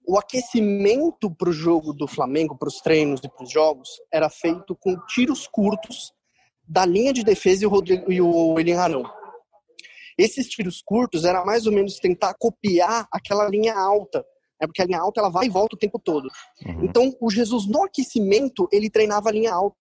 O 0.08 0.18
aquecimento 0.18 1.30
para 1.36 1.50
o 1.50 1.54
jogo 1.54 1.94
do 1.94 2.08
Flamengo, 2.08 2.58
para 2.58 2.68
os 2.68 2.82
treinos 2.82 3.20
e 3.24 3.30
para 3.30 3.44
os 3.44 3.52
jogos, 3.52 3.90
era 4.12 4.30
feito 4.30 4.76
com 4.80 4.96
tiros 5.08 5.48
curtos 5.48 6.14
da 6.68 6.86
linha 6.86 7.14
de 7.14 7.24
defesa 7.24 7.64
e 7.64 7.68
o, 7.68 7.70
Rodrigo, 7.70 8.12
e 8.12 8.22
o 8.22 8.54
William 8.54 8.80
Arão. 8.80 9.04
Esses 10.18 10.48
tiros 10.48 10.82
curtos 10.84 11.26
era 11.26 11.44
mais 11.46 11.66
ou 11.66 11.72
menos 11.72 11.98
tentar 11.98 12.34
copiar 12.40 13.08
aquela 13.12 13.48
linha 13.50 13.78
alta, 13.78 14.26
é 14.62 14.68
porque 14.68 14.82
a 14.82 14.86
linha 14.86 15.00
alta 15.00 15.20
ela 15.20 15.30
vai 15.30 15.48
e 15.48 15.50
volta 15.50 15.76
o 15.76 15.80
tempo 15.80 15.98
todo. 15.98 16.30
Uhum. 16.66 16.86
Então, 16.86 17.16
o 17.20 17.32
Jesus 17.32 17.66
no 17.66 17.84
aquecimento, 17.84 18.70
ele 18.72 18.90
treinava 18.90 19.30
a 19.30 19.32
linha 19.32 19.54
alta 19.54 19.76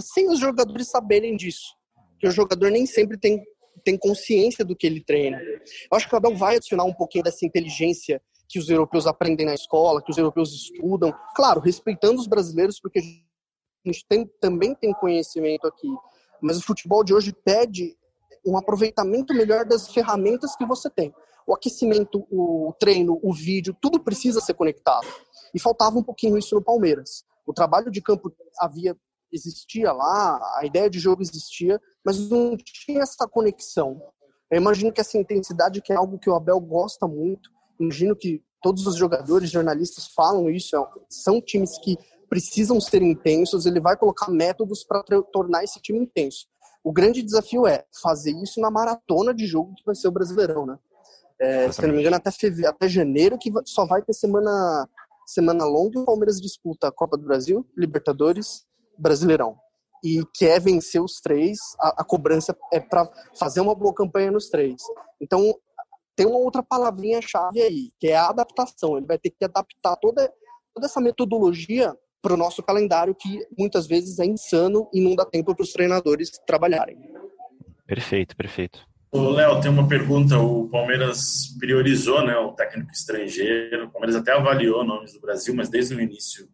sem 0.00 0.30
os 0.30 0.38
jogadores 0.38 0.88
saberem 0.88 1.36
disso. 1.36 1.76
Que 2.18 2.26
o 2.26 2.30
jogador 2.30 2.70
nem 2.70 2.86
sempre 2.86 3.18
tem, 3.18 3.44
tem 3.84 3.98
consciência 3.98 4.64
do 4.64 4.74
que 4.74 4.86
ele 4.86 5.04
treina. 5.04 5.38
Eu 5.38 5.96
acho 5.96 6.08
que 6.08 6.14
o 6.14 6.16
Abel 6.16 6.34
vai 6.34 6.56
adicionar 6.56 6.84
um 6.84 6.94
pouquinho 6.94 7.22
dessa 7.22 7.44
inteligência 7.44 8.22
que 8.48 8.58
os 8.58 8.68
europeus 8.68 9.06
aprendem 9.06 9.46
na 9.46 9.54
escola, 9.54 10.02
que 10.02 10.10
os 10.10 10.18
europeus 10.18 10.52
estudam. 10.52 11.14
Claro, 11.36 11.60
respeitando 11.60 12.20
os 12.20 12.26
brasileiros, 12.26 12.80
porque 12.80 13.00
a 13.00 13.02
gente 13.84 14.06
tem, 14.08 14.26
também 14.40 14.74
tem 14.74 14.92
conhecimento 14.94 15.66
aqui. 15.66 15.88
Mas 16.40 16.56
o 16.58 16.62
futebol 16.62 17.04
de 17.04 17.12
hoje 17.12 17.34
pede 17.44 17.96
um 18.46 18.56
aproveitamento 18.56 19.34
melhor 19.34 19.64
das 19.64 19.92
ferramentas 19.92 20.56
que 20.56 20.64
você 20.64 20.88
tem. 20.88 21.14
O 21.46 21.54
aquecimento, 21.54 22.26
o 22.30 22.74
treino, 22.78 23.18
o 23.22 23.32
vídeo, 23.32 23.76
tudo 23.80 24.00
precisa 24.00 24.40
ser 24.40 24.54
conectado. 24.54 25.06
E 25.54 25.60
faltava 25.60 25.98
um 25.98 26.02
pouquinho 26.02 26.38
isso 26.38 26.54
no 26.54 26.62
Palmeiras. 26.62 27.24
O 27.46 27.52
trabalho 27.52 27.90
de 27.90 28.00
campo 28.00 28.32
havia 28.58 28.96
existia 29.32 29.92
lá, 29.92 30.38
a 30.58 30.66
ideia 30.66 30.90
de 30.90 30.98
jogo 30.98 31.22
existia, 31.22 31.80
mas 32.04 32.28
não 32.28 32.54
tinha 32.56 33.02
essa 33.02 33.26
conexão. 33.26 34.00
Eu 34.50 34.58
imagino 34.58 34.92
que 34.92 35.00
essa 35.00 35.16
intensidade 35.16 35.80
que 35.80 35.92
é 35.92 35.96
algo 35.96 36.18
que 36.18 36.28
o 36.28 36.34
Abel 36.34 36.60
gosta 36.60 37.08
muito. 37.08 37.50
Imagino 37.80 38.14
que 38.14 38.44
todos 38.60 38.86
os 38.86 38.96
jogadores, 38.96 39.50
jornalistas 39.50 40.08
falam 40.14 40.50
isso. 40.50 40.76
São 41.08 41.40
times 41.40 41.78
que 41.78 41.96
precisam 42.28 42.80
ser 42.80 43.02
intensos, 43.02 43.66
ele 43.66 43.80
vai 43.80 43.96
colocar 43.96 44.30
métodos 44.30 44.84
para 44.84 45.02
tornar 45.32 45.64
esse 45.64 45.80
time 45.80 45.98
intenso. 45.98 46.46
O 46.84 46.92
grande 46.92 47.22
desafio 47.22 47.66
é 47.66 47.84
fazer 48.02 48.32
isso 48.42 48.60
na 48.60 48.70
maratona 48.70 49.32
de 49.32 49.46
jogo 49.46 49.74
que 49.74 49.84
vai 49.84 49.94
ser 49.94 50.08
o 50.08 50.12
Brasileirão, 50.12 50.66
né? 50.66 50.78
É, 51.42 51.72
se 51.72 51.82
não 51.82 51.92
me 51.92 52.00
engano, 52.00 52.14
até, 52.14 52.30
fevereiro, 52.30 52.70
até 52.70 52.88
janeiro, 52.88 53.36
que 53.36 53.50
só 53.64 53.84
vai 53.84 54.00
ter 54.00 54.12
semana, 54.12 54.88
semana 55.26 55.64
longa, 55.64 55.98
o 55.98 56.04
Palmeiras 56.04 56.40
disputa 56.40 56.86
a 56.86 56.92
Copa 56.92 57.16
do 57.16 57.24
Brasil, 57.24 57.66
Libertadores, 57.76 58.64
Brasileirão. 58.96 59.56
E 60.04 60.22
quer 60.36 60.60
vencer 60.60 61.02
os 61.02 61.20
três, 61.20 61.58
a, 61.80 62.02
a 62.02 62.04
cobrança 62.04 62.56
é 62.72 62.78
para 62.78 63.10
fazer 63.36 63.60
uma 63.60 63.74
boa 63.74 63.92
campanha 63.92 64.30
nos 64.30 64.48
três. 64.50 64.76
Então, 65.20 65.52
tem 66.14 66.26
uma 66.26 66.38
outra 66.38 66.62
palavrinha-chave 66.62 67.60
aí, 67.60 67.90
que 67.98 68.06
é 68.06 68.14
a 68.14 68.28
adaptação. 68.28 68.96
Ele 68.96 69.06
vai 69.06 69.18
ter 69.18 69.30
que 69.30 69.44
adaptar 69.44 69.96
toda, 69.96 70.32
toda 70.72 70.86
essa 70.86 71.00
metodologia 71.00 71.92
para 72.22 72.34
o 72.34 72.36
nosso 72.36 72.62
calendário, 72.62 73.16
que 73.16 73.44
muitas 73.58 73.88
vezes 73.88 74.20
é 74.20 74.24
insano 74.24 74.88
e 74.94 75.00
não 75.00 75.16
dá 75.16 75.24
tempo 75.24 75.56
para 75.56 75.64
os 75.64 75.72
treinadores 75.72 76.30
trabalharem. 76.46 76.96
Perfeito, 77.84 78.36
perfeito. 78.36 78.91
Léo, 79.14 79.60
tem 79.60 79.70
uma 79.70 79.86
pergunta. 79.86 80.38
O 80.38 80.68
Palmeiras 80.68 81.54
priorizou 81.58 82.24
né, 82.26 82.36
o 82.36 82.52
técnico 82.52 82.90
estrangeiro. 82.92 83.86
O 83.86 83.90
Palmeiras 83.90 84.16
até 84.16 84.32
avaliou 84.32 84.84
nomes 84.84 85.12
do 85.12 85.20
Brasil, 85.20 85.54
mas 85.54 85.68
desde 85.68 85.94
o 85.94 86.00
início 86.00 86.48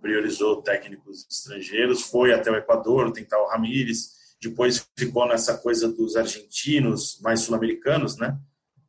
priorizou 0.00 0.62
técnicos 0.62 1.26
estrangeiros. 1.28 2.02
Foi 2.02 2.32
até 2.32 2.50
o 2.50 2.56
Equador 2.56 3.12
tentar 3.12 3.42
o 3.42 3.48
Ramírez. 3.48 4.16
Depois 4.40 4.88
ficou 4.96 5.26
nessa 5.26 5.58
coisa 5.58 5.88
dos 5.88 6.14
argentinos, 6.14 7.18
mais 7.20 7.40
sul-americanos, 7.40 8.16
né? 8.16 8.38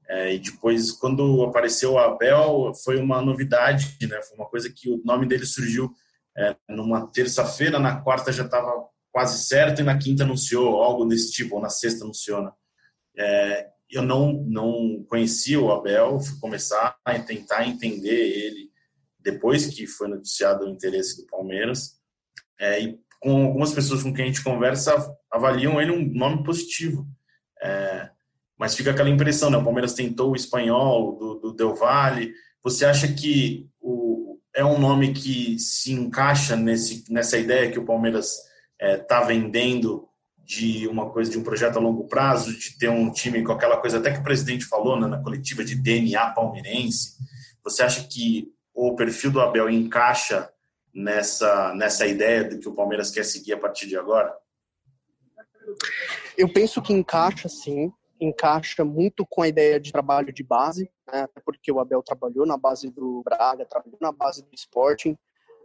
É, 0.07 0.33
e 0.33 0.39
depois, 0.39 0.91
quando 0.91 1.43
apareceu 1.43 1.93
o 1.93 1.99
Abel, 1.99 2.71
foi 2.83 2.97
uma 2.97 3.21
novidade, 3.21 3.97
né? 4.07 4.21
Foi 4.21 4.37
uma 4.37 4.47
coisa 4.47 4.69
que 4.69 4.89
o 4.89 5.01
nome 5.03 5.27
dele 5.27 5.45
surgiu 5.45 5.91
é, 6.37 6.55
numa 6.69 7.07
terça-feira, 7.11 7.79
na 7.79 8.01
quarta 8.01 8.31
já 8.31 8.45
estava 8.45 8.71
quase 9.11 9.43
certo 9.43 9.81
e 9.81 9.83
na 9.83 9.97
quinta 9.97 10.23
anunciou 10.23 10.81
algo 10.81 11.05
desse 11.05 11.31
tipo, 11.31 11.55
ou 11.55 11.61
na 11.61 11.69
sexta 11.69 12.03
anunciou. 12.03 12.43
Né? 12.43 12.51
É, 13.19 13.67
eu 13.89 14.01
não, 14.01 14.33
não 14.47 15.03
conhecia 15.09 15.59
o 15.59 15.71
Abel, 15.71 16.19
fui 16.19 16.39
começar 16.39 16.97
a 17.03 17.19
tentar 17.19 17.67
entender 17.67 18.09
ele 18.09 18.69
depois 19.19 19.67
que 19.67 19.85
foi 19.85 20.07
noticiado 20.07 20.65
o 20.65 20.69
interesse 20.69 21.21
do 21.21 21.27
Palmeiras. 21.27 21.99
É, 22.59 22.81
e 22.81 22.99
com 23.19 23.47
algumas 23.47 23.73
pessoas 23.73 24.01
com 24.01 24.13
quem 24.13 24.25
a 24.25 24.27
gente 24.27 24.43
conversa, 24.43 24.95
avaliam 25.29 25.81
ele 25.81 25.91
um 25.91 26.05
nome 26.13 26.43
positivo. 26.43 27.05
É, 27.61 28.09
mas 28.57 28.75
fica 28.75 28.91
aquela 28.91 29.09
impressão, 29.09 29.49
né? 29.49 29.57
O 29.57 29.63
Palmeiras 29.63 29.93
tentou 29.93 30.31
o 30.31 30.35
espanhol 30.35 31.17
do, 31.17 31.35
do 31.35 31.53
Del 31.53 31.75
Valle. 31.75 32.33
Você 32.63 32.85
acha 32.85 33.07
que 33.07 33.69
o, 33.81 34.37
é 34.53 34.63
um 34.63 34.79
nome 34.79 35.13
que 35.13 35.57
se 35.59 35.91
encaixa 35.93 36.55
nesse, 36.55 37.03
nessa 37.11 37.37
ideia 37.37 37.71
que 37.71 37.79
o 37.79 37.85
Palmeiras 37.85 38.37
está 38.79 39.21
é, 39.23 39.25
vendendo 39.25 40.08
de 40.49 40.87
uma 40.87 41.11
coisa, 41.11 41.29
de 41.29 41.37
um 41.37 41.43
projeto 41.43 41.77
a 41.77 41.79
longo 41.79 42.07
prazo, 42.07 42.57
de 42.57 42.75
ter 42.75 42.89
um 42.89 43.11
time 43.11 43.43
com 43.43 43.51
aquela 43.51 43.77
coisa 43.77 43.99
até 43.99 44.11
que 44.11 44.17
o 44.17 44.23
presidente 44.23 44.65
falou 44.65 44.99
né, 44.99 45.05
na 45.05 45.21
coletiva 45.21 45.63
de 45.63 45.75
DNA 45.75 46.31
palmeirense. 46.31 47.17
Você 47.63 47.83
acha 47.83 48.07
que 48.07 48.51
o 48.73 48.95
perfil 48.95 49.29
do 49.29 49.39
Abel 49.39 49.69
encaixa 49.69 50.51
nessa, 50.91 51.71
nessa 51.75 52.07
ideia 52.07 52.43
do 52.43 52.57
que 52.57 52.67
o 52.67 52.73
Palmeiras 52.73 53.11
quer 53.11 53.23
seguir 53.25 53.53
a 53.53 53.59
partir 53.59 53.87
de 53.87 53.95
agora? 53.95 54.35
Eu 56.35 56.51
penso 56.51 56.81
que 56.81 56.93
encaixa 56.93 57.47
sim 57.47 57.93
encaixa 58.19 58.83
muito 58.83 59.25
com 59.25 59.43
a 59.43 59.47
ideia 59.47 59.79
de 59.79 59.93
trabalho 59.93 60.33
de 60.33 60.43
base, 60.43 60.91
né? 61.09 61.25
porque 61.45 61.71
o 61.71 61.79
Abel 61.79 62.03
trabalhou 62.03 62.45
na 62.45 62.57
base 62.57 62.89
do 62.89 63.21
Braga, 63.23 63.65
trabalhou 63.65 63.97
na 64.01 64.11
base 64.11 64.41
do 64.41 64.53
Sporting, 64.53 65.15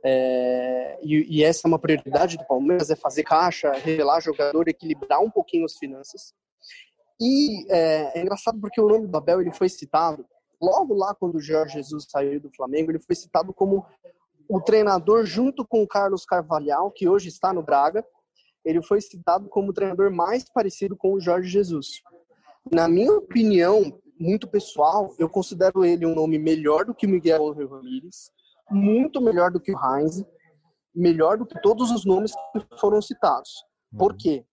é, 0.06 0.98
e, 1.02 1.38
e, 1.38 1.42
essa 1.42 1.66
é 1.66 1.68
uma 1.68 1.78
prioridade 1.78 2.36
do 2.36 2.44
Palmeiras, 2.44 2.90
é 2.90 2.96
fazer 2.96 3.22
caixa, 3.22 3.72
revelar 3.72 4.20
jogador, 4.20 4.68
equilibrar 4.68 5.22
um 5.22 5.30
pouquinho 5.30 5.64
as 5.64 5.78
finanças. 5.78 6.34
E 7.18 7.64
é, 7.72 8.18
é, 8.18 8.22
engraçado 8.22 8.60
porque 8.60 8.78
o 8.80 8.88
nome 8.88 9.06
do 9.06 9.16
Abel 9.16 9.40
ele 9.40 9.52
foi 9.52 9.68
citado, 9.70 10.26
logo 10.60 10.92
lá 10.94 11.14
quando 11.14 11.36
o 11.36 11.40
Jorge 11.40 11.74
Jesus 11.74 12.06
saiu 12.10 12.38
do 12.38 12.50
Flamengo, 12.54 12.90
ele 12.90 13.00
foi 13.00 13.16
citado 13.16 13.54
como 13.54 13.86
o 14.46 14.60
treinador 14.60 15.24
junto 15.24 15.66
com 15.66 15.82
o 15.82 15.88
Carlos 15.88 16.26
Carvalhal, 16.26 16.90
que 16.90 17.08
hoje 17.08 17.28
está 17.28 17.50
no 17.50 17.62
Braga, 17.62 18.04
ele 18.62 18.82
foi 18.82 19.00
citado 19.00 19.48
como 19.48 19.70
o 19.70 19.72
treinador 19.72 20.10
mais 20.10 20.44
parecido 20.44 20.96
com 20.96 21.14
o 21.14 21.20
Jorge 21.20 21.48
Jesus. 21.48 22.02
Na 22.70 22.88
minha 22.88 23.12
opinião, 23.12 23.98
muito 24.18 24.46
pessoal, 24.46 25.14
eu 25.18 25.30
considero 25.30 25.82
ele 25.82 26.04
um 26.04 26.14
nome 26.14 26.38
melhor 26.38 26.84
do 26.84 26.94
que 26.94 27.06
o 27.06 27.10
Miguel 27.10 27.52
Ramírez, 27.52 28.30
muito 28.70 29.20
melhor 29.20 29.50
do 29.50 29.60
que 29.60 29.72
o 29.72 29.78
Heinz, 29.78 30.24
melhor 30.94 31.38
do 31.38 31.46
que 31.46 31.60
todos 31.60 31.90
os 31.90 32.04
nomes 32.04 32.32
que 32.52 32.78
foram 32.78 33.00
citados. 33.02 33.50
Uhum. 33.92 33.98
Por 33.98 34.16
quê? 34.16 34.44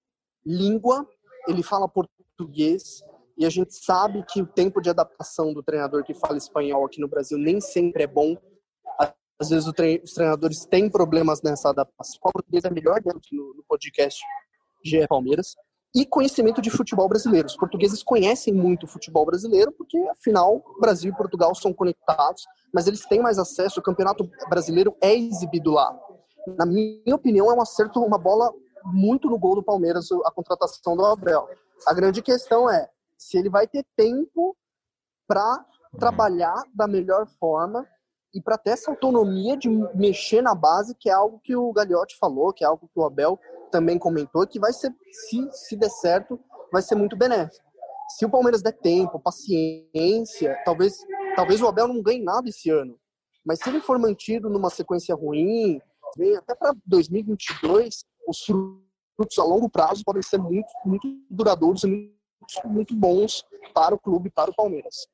Língua, 0.45 1.07
ele 1.47 1.63
fala 1.63 1.87
português, 1.87 3.03
e 3.37 3.45
a 3.45 3.49
gente 3.49 3.73
sabe 3.73 4.23
que 4.23 4.41
o 4.41 4.47
tempo 4.47 4.81
de 4.81 4.89
adaptação 4.89 5.53
do 5.53 5.63
treinador 5.63 6.03
que 6.03 6.13
fala 6.13 6.37
espanhol 6.37 6.85
aqui 6.85 6.99
no 6.99 7.07
Brasil 7.07 7.37
nem 7.37 7.59
sempre 7.59 8.03
é 8.03 8.07
bom. 8.07 8.35
Às 9.39 9.49
vezes 9.49 9.65
os 9.67 10.13
treinadores 10.13 10.65
têm 10.65 10.89
problemas 10.89 11.41
nessa 11.41 11.69
adaptação. 11.69 12.19
O 12.23 12.31
português 12.31 12.63
é 12.63 12.69
melhor 12.69 13.01
dentro 13.01 13.21
no 13.31 13.63
podcast 13.67 14.23
GE 14.83 15.07
Palmeiras 15.07 15.55
e 15.93 16.05
conhecimento 16.05 16.61
de 16.61 16.69
futebol 16.69 17.07
brasileiro. 17.07 17.47
Os 17.47 17.55
portugueses 17.55 18.01
conhecem 18.01 18.53
muito 18.53 18.85
o 18.85 18.87
futebol 18.87 19.25
brasileiro, 19.25 19.71
porque, 19.71 19.97
afinal, 20.09 20.63
Brasil 20.79 21.11
e 21.11 21.15
Portugal 21.15 21.53
são 21.53 21.73
conectados, 21.73 22.45
mas 22.73 22.87
eles 22.87 23.05
têm 23.05 23.21
mais 23.21 23.37
acesso. 23.37 23.79
O 23.79 23.83
campeonato 23.83 24.29
brasileiro 24.49 24.95
é 25.01 25.13
exibido 25.13 25.71
lá. 25.71 25.97
Na 26.57 26.65
minha 26.65 27.15
opinião, 27.15 27.51
é 27.51 27.53
um 27.53 27.61
acerto, 27.61 27.99
uma 28.01 28.17
bola 28.17 28.53
muito 28.85 29.29
no 29.29 29.37
gol 29.37 29.55
do 29.55 29.63
Palmeiras, 29.63 30.09
a 30.25 30.31
contratação 30.31 30.95
do 30.95 31.05
Abel. 31.05 31.47
A 31.85 31.93
grande 31.93 32.21
questão 32.21 32.69
é 32.69 32.89
se 33.17 33.37
ele 33.37 33.49
vai 33.49 33.67
ter 33.67 33.85
tempo 33.95 34.55
para 35.27 35.63
trabalhar 35.99 36.63
da 36.73 36.87
melhor 36.87 37.27
forma 37.39 37.85
e 38.33 38.41
para 38.41 38.57
ter 38.57 38.71
essa 38.71 38.89
autonomia 38.89 39.57
de 39.57 39.69
mexer 39.93 40.41
na 40.41 40.55
base, 40.55 40.95
que 40.95 41.09
é 41.09 41.13
algo 41.13 41.39
que 41.43 41.55
o 41.55 41.71
Gagliotti 41.73 42.17
falou, 42.17 42.53
que 42.53 42.63
é 42.63 42.67
algo 42.67 42.89
que 42.91 42.99
o 42.99 43.03
Abel 43.03 43.39
também 43.71 43.97
comentou 43.97 44.45
que 44.45 44.59
vai 44.59 44.73
ser, 44.73 44.93
se, 45.11 45.49
se 45.51 45.75
der 45.75 45.89
certo, 45.89 46.39
vai 46.71 46.81
ser 46.81 46.95
muito 46.95 47.15
benéfico. 47.15 47.65
Se 48.17 48.25
o 48.25 48.29
Palmeiras 48.29 48.61
der 48.61 48.73
tempo, 48.73 49.19
paciência, 49.19 50.57
talvez, 50.65 50.97
talvez 51.35 51.61
o 51.61 51.67
Abel 51.67 51.87
não 51.87 52.01
ganhe 52.01 52.21
nada 52.21 52.49
esse 52.49 52.69
ano. 52.69 52.99
Mas 53.45 53.59
se 53.59 53.69
ele 53.69 53.79
for 53.79 53.97
mantido 53.97 54.49
numa 54.49 54.69
sequência 54.69 55.15
ruim, 55.15 55.81
até 56.37 56.53
para 56.53 56.75
2022, 56.85 58.03
os 58.27 58.43
frutos 58.43 59.39
a 59.39 59.43
longo 59.43 59.69
prazo 59.69 60.03
podem 60.05 60.21
ser 60.21 60.37
muito, 60.37 60.67
muito 60.85 61.07
duradouros 61.29 61.83
e 61.83 61.87
muito, 61.87 62.13
muito 62.65 62.95
bons 62.95 63.43
para 63.73 63.95
o 63.95 63.99
clube, 63.99 64.29
para 64.29 64.51
o 64.51 64.55
Palmeiras. 64.55 65.07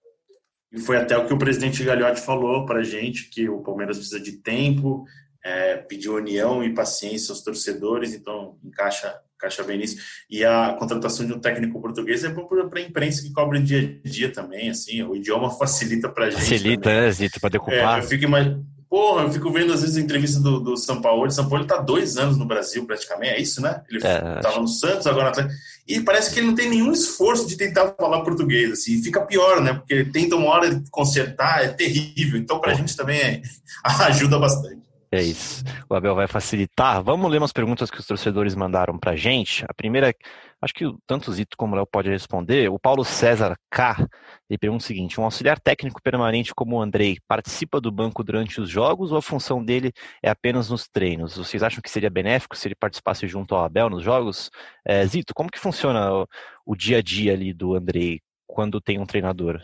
E 0.71 0.79
foi 0.79 0.97
até 0.97 1.17
o 1.17 1.25
que 1.25 1.33
o 1.33 1.37
presidente 1.37 1.83
Gagliotti 1.83 2.19
falou 2.19 2.65
para 2.65 2.79
a 2.79 2.83
gente, 2.83 3.29
que 3.29 3.47
o 3.47 3.61
Palmeiras 3.61 3.97
precisa 3.97 4.19
de 4.19 4.33
tempo, 4.41 5.05
é, 5.47 5.77
pediu 5.77 6.15
união 6.15 6.61
e 6.63 6.73
paciência 6.73 7.31
aos 7.31 7.41
torcedores, 7.41 8.13
então 8.13 8.57
encaixa, 8.63 9.15
encaixa 9.35 9.63
bem 9.63 9.77
nisso. 9.77 9.97
E 10.29 10.43
a 10.43 10.75
contratação 10.77 11.25
de 11.25 11.33
um 11.33 11.39
técnico 11.39 11.81
português 11.81 12.23
é 12.25 12.29
bom 12.29 12.45
para 12.45 12.79
a 12.79 12.83
imprensa 12.83 13.21
que 13.21 13.31
cobre 13.31 13.61
dia 13.61 13.99
a 14.03 14.07
dia 14.07 14.31
também, 14.31 14.69
assim, 14.69 15.01
o 15.03 15.15
idioma 15.15 15.49
facilita 15.51 16.09
para 16.09 16.25
a 16.25 16.29
gente. 16.29 16.41
Facilita, 16.41 16.89
né, 16.89 17.11
Zito, 17.11 17.39
para 17.39 17.51
decupar. 17.51 17.99
É, 17.99 18.03
eu 18.03 18.07
fico 18.07 18.25
imaginando 18.25 18.65
Porra, 18.89 19.23
eu 19.23 19.31
fico 19.31 19.51
vendo 19.51 19.73
às 19.73 19.81
vezes 19.81 19.97
a 19.97 20.01
entrevista 20.01 20.39
do, 20.39 20.61
do 20.61 20.77
São 20.77 21.01
Paulo. 21.01 21.29
São 21.29 21.49
Paulo 21.49 21.63
está 21.65 21.77
dois 21.77 22.15
anos 22.15 22.37
no 22.37 22.45
Brasil, 22.45 22.85
praticamente. 22.85 23.33
É 23.33 23.41
isso, 23.41 23.61
né? 23.61 23.81
Ele 23.89 23.97
estava 23.97 24.55
é, 24.55 24.59
no 24.59 24.67
Santos, 24.67 25.05
agora 25.05 25.29
no 25.43 25.49
E 25.85 25.99
parece 25.99 26.33
que 26.33 26.39
ele 26.39 26.47
não 26.47 26.55
tem 26.55 26.69
nenhum 26.69 26.93
esforço 26.93 27.45
de 27.47 27.57
tentar 27.57 27.93
falar 27.99 28.21
português, 28.21 28.71
assim. 28.71 28.93
E 28.93 29.03
fica 29.03 29.25
pior, 29.25 29.61
né? 29.61 29.73
Porque 29.73 29.93
ele 29.93 30.09
tenta 30.09 30.37
uma 30.37 30.49
hora 30.49 30.81
consertar, 30.89 31.65
é 31.65 31.67
terrível. 31.67 32.39
Então, 32.39 32.61
para 32.61 32.71
a 32.71 32.75
gente 32.75 32.95
também 32.95 33.19
é, 33.19 33.41
ajuda 33.83 34.39
bastante. 34.39 34.76
É 35.09 35.21
isso. 35.21 35.63
O 35.89 35.95
Abel 35.95 36.15
vai 36.15 36.27
facilitar. 36.27 37.01
Vamos 37.01 37.31
ler 37.31 37.37
umas 37.37 37.53
perguntas 37.53 37.89
que 37.89 37.99
os 37.99 38.05
torcedores 38.05 38.55
mandaram 38.55 38.99
pra 38.99 39.15
gente. 39.15 39.63
A 39.67 39.73
primeira, 39.73 40.13
acho 40.61 40.73
que 40.73 40.83
tanto 41.05 41.31
o 41.31 41.33
Zito 41.33 41.55
como 41.55 41.73
o 41.73 41.75
Léo 41.77 41.87
pode 41.87 42.09
responder. 42.09 42.69
O 42.69 42.77
Paulo 42.77 43.05
César 43.05 43.55
K. 43.71 44.05
Ele 44.49 44.57
pergunta 44.57 44.83
o 44.83 44.87
seguinte: 44.87 45.19
um 45.19 45.23
auxiliar 45.23 45.59
técnico 45.59 46.01
permanente 46.01 46.53
como 46.53 46.75
o 46.75 46.81
Andrei 46.81 47.17
participa 47.25 47.79
do 47.79 47.89
banco 47.89 48.21
durante 48.21 48.59
os 48.59 48.69
jogos 48.69 49.11
ou 49.13 49.17
a 49.17 49.21
função 49.21 49.63
dele 49.63 49.93
é 50.21 50.29
apenas 50.29 50.69
nos 50.69 50.89
treinos? 50.89 51.37
Vocês 51.37 51.63
acham 51.63 51.81
que 51.81 51.89
seria 51.89 52.09
benéfico 52.09 52.57
se 52.57 52.67
ele 52.67 52.75
participasse 52.75 53.25
junto 53.27 53.55
ao 53.55 53.63
Abel 53.63 53.89
nos 53.89 54.03
jogos? 54.03 54.51
É, 54.85 55.05
Zito, 55.05 55.33
como 55.33 55.49
que 55.49 55.59
funciona 55.59 56.13
o, 56.13 56.27
o 56.65 56.75
dia 56.75 56.97
a 56.97 57.01
dia 57.01 57.31
ali 57.31 57.53
do 57.53 57.75
Andrei 57.75 58.19
quando 58.45 58.81
tem 58.81 58.99
um 58.99 59.05
treinador? 59.05 59.61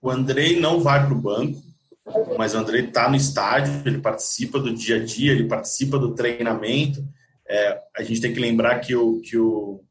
O 0.00 0.10
Andrei 0.10 0.58
não 0.58 0.80
vai 0.80 1.04
para 1.04 1.14
o 1.14 1.20
banco 1.20 1.75
mas 2.38 2.54
o 2.54 2.58
André 2.58 2.80
está 2.80 3.08
no 3.08 3.16
estádio, 3.16 3.82
ele 3.84 3.98
participa 3.98 4.58
do 4.58 4.72
dia 4.72 4.96
a 4.96 5.04
dia, 5.04 5.32
ele 5.32 5.48
participa 5.48 5.98
do 5.98 6.14
treinamento. 6.14 7.04
É, 7.48 7.80
a 7.96 8.02
gente 8.02 8.20
tem 8.20 8.32
que 8.32 8.40
lembrar 8.40 8.80
que 8.80 8.94
o, 8.94 9.20
que 9.20 9.36
o, 9.36 9.82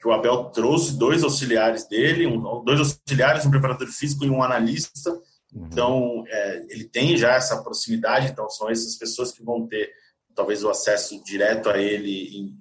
que 0.00 0.06
o 0.06 0.12
Abel 0.12 0.44
trouxe 0.46 0.96
dois 0.96 1.24
auxiliares 1.24 1.88
dele, 1.88 2.26
um, 2.26 2.64
dois 2.64 2.78
auxiliares, 2.78 3.44
um 3.44 3.50
preparador 3.50 3.88
físico 3.88 4.24
e 4.24 4.30
um 4.30 4.42
analista. 4.42 5.10
Uhum. 5.52 5.66
Então, 5.66 6.24
é, 6.28 6.66
ele 6.68 6.84
tem 6.84 7.16
já 7.16 7.32
essa 7.32 7.62
proximidade, 7.62 8.30
então 8.30 8.48
são 8.48 8.70
essas 8.70 8.96
pessoas 8.96 9.32
que 9.32 9.42
vão 9.42 9.66
ter 9.66 9.90
talvez 10.34 10.62
o 10.62 10.70
acesso 10.70 11.22
direto 11.24 11.70
a 11.70 11.78
ele 11.78 12.28
em, 12.38 12.56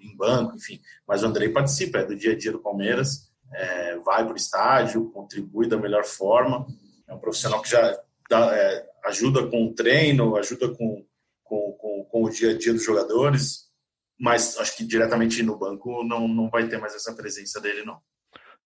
em 0.00 0.16
banco, 0.16 0.56
enfim. 0.56 0.80
Mas 1.06 1.22
o 1.22 1.26
André 1.26 1.48
participa, 1.50 1.98
é 1.98 2.04
do 2.04 2.16
dia 2.16 2.32
a 2.32 2.36
dia 2.36 2.50
do 2.50 2.58
Palmeiras, 2.58 3.30
é, 3.52 3.96
vai 3.98 4.24
para 4.24 4.32
o 4.32 4.36
estádio, 4.36 5.10
contribui 5.10 5.68
da 5.68 5.76
melhor 5.76 6.04
forma. 6.04 6.66
É 7.06 7.14
um 7.14 7.18
profissional 7.18 7.62
que 7.62 7.70
já 7.70 7.96
dá, 8.28 8.56
é, 8.56 8.86
ajuda 9.04 9.46
com 9.48 9.66
o 9.66 9.74
treino, 9.74 10.36
ajuda 10.36 10.68
com, 10.68 11.04
com, 11.42 11.72
com, 11.72 12.04
com, 12.10 12.24
o 12.24 12.30
dia 12.30 12.50
a 12.50 12.58
dia 12.58 12.72
dos 12.72 12.84
jogadores, 12.84 13.66
mas 14.18 14.56
acho 14.58 14.76
que 14.76 14.84
diretamente 14.84 15.42
no 15.42 15.58
banco 15.58 16.02
não, 16.04 16.26
não 16.26 16.48
vai 16.48 16.68
ter 16.68 16.78
mais 16.78 16.94
essa 16.94 17.14
presença 17.14 17.60
dele, 17.60 17.84
não. 17.84 18.00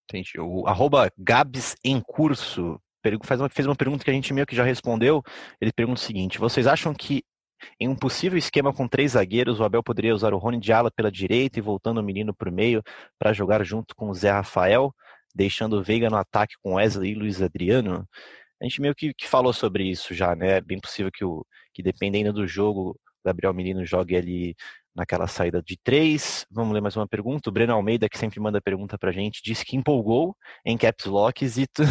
Entendi. 0.03 0.39
O 0.39 0.67
arroba 0.67 1.09
Gabs 1.17 1.75
em 1.83 2.01
curso 2.01 2.79
faz 3.23 3.39
uma, 3.39 3.49
fez 3.49 3.65
uma 3.65 3.75
pergunta 3.75 4.03
que 4.03 4.11
a 4.11 4.13
gente 4.13 4.33
meio 4.33 4.45
que 4.45 4.55
já 4.55 4.63
respondeu. 4.63 5.23
Ele 5.59 5.71
pergunta 5.71 5.99
o 5.99 6.03
seguinte: 6.03 6.37
vocês 6.37 6.67
acham 6.67 6.93
que 6.93 7.23
em 7.79 7.87
um 7.87 7.95
possível 7.95 8.37
esquema 8.37 8.73
com 8.73 8.87
três 8.87 9.11
zagueiros, 9.11 9.59
o 9.59 9.63
Abel 9.63 9.83
poderia 9.83 10.13
usar 10.13 10.33
o 10.33 10.37
Rony 10.37 10.59
de 10.59 10.73
ala 10.73 10.91
pela 10.91 11.11
direita 11.11 11.59
e 11.59 11.61
voltando 11.61 11.99
o 11.99 12.03
menino 12.03 12.33
para 12.33 12.49
o 12.49 12.53
meio 12.53 12.83
para 13.19 13.33
jogar 13.33 13.63
junto 13.63 13.95
com 13.95 14.09
o 14.09 14.13
Zé 14.13 14.31
Rafael, 14.31 14.93
deixando 15.33 15.77
o 15.77 15.83
Veiga 15.83 16.09
no 16.09 16.17
ataque 16.17 16.55
com 16.61 16.75
Wesley 16.75 17.11
e 17.11 17.15
Luiz 17.15 17.41
Adriano? 17.41 18.07
A 18.61 18.65
gente 18.65 18.79
meio 18.79 18.93
que, 18.93 19.13
que 19.13 19.27
falou 19.27 19.51
sobre 19.51 19.83
isso 19.83 20.13
já, 20.13 20.35
né? 20.35 20.57
É 20.57 20.61
bem 20.61 20.79
possível 20.79 21.11
que, 21.11 21.25
o, 21.25 21.43
que 21.73 21.81
dependendo 21.81 22.31
do 22.31 22.47
jogo, 22.47 22.91
o 22.91 22.95
Gabriel 23.25 23.53
Menino 23.53 23.83
jogue 23.83 24.15
ali 24.15 24.55
naquela 24.95 25.27
saída 25.27 25.63
de 25.63 25.77
três. 25.83 26.45
Vamos 26.51 26.73
ler 26.73 26.81
mais 26.81 26.95
uma 26.95 27.07
pergunta. 27.07 27.49
O 27.49 27.51
Breno 27.51 27.73
Almeida, 27.73 28.07
que 28.07 28.19
sempre 28.19 28.39
manda 28.39 28.61
pergunta 28.61 28.99
pra 28.99 29.11
gente, 29.11 29.41
disse 29.43 29.65
que 29.65 29.75
empolgou 29.75 30.35
em 30.63 30.77
caps 30.77 31.05
lock, 31.05 31.47
Zito. 31.47 31.81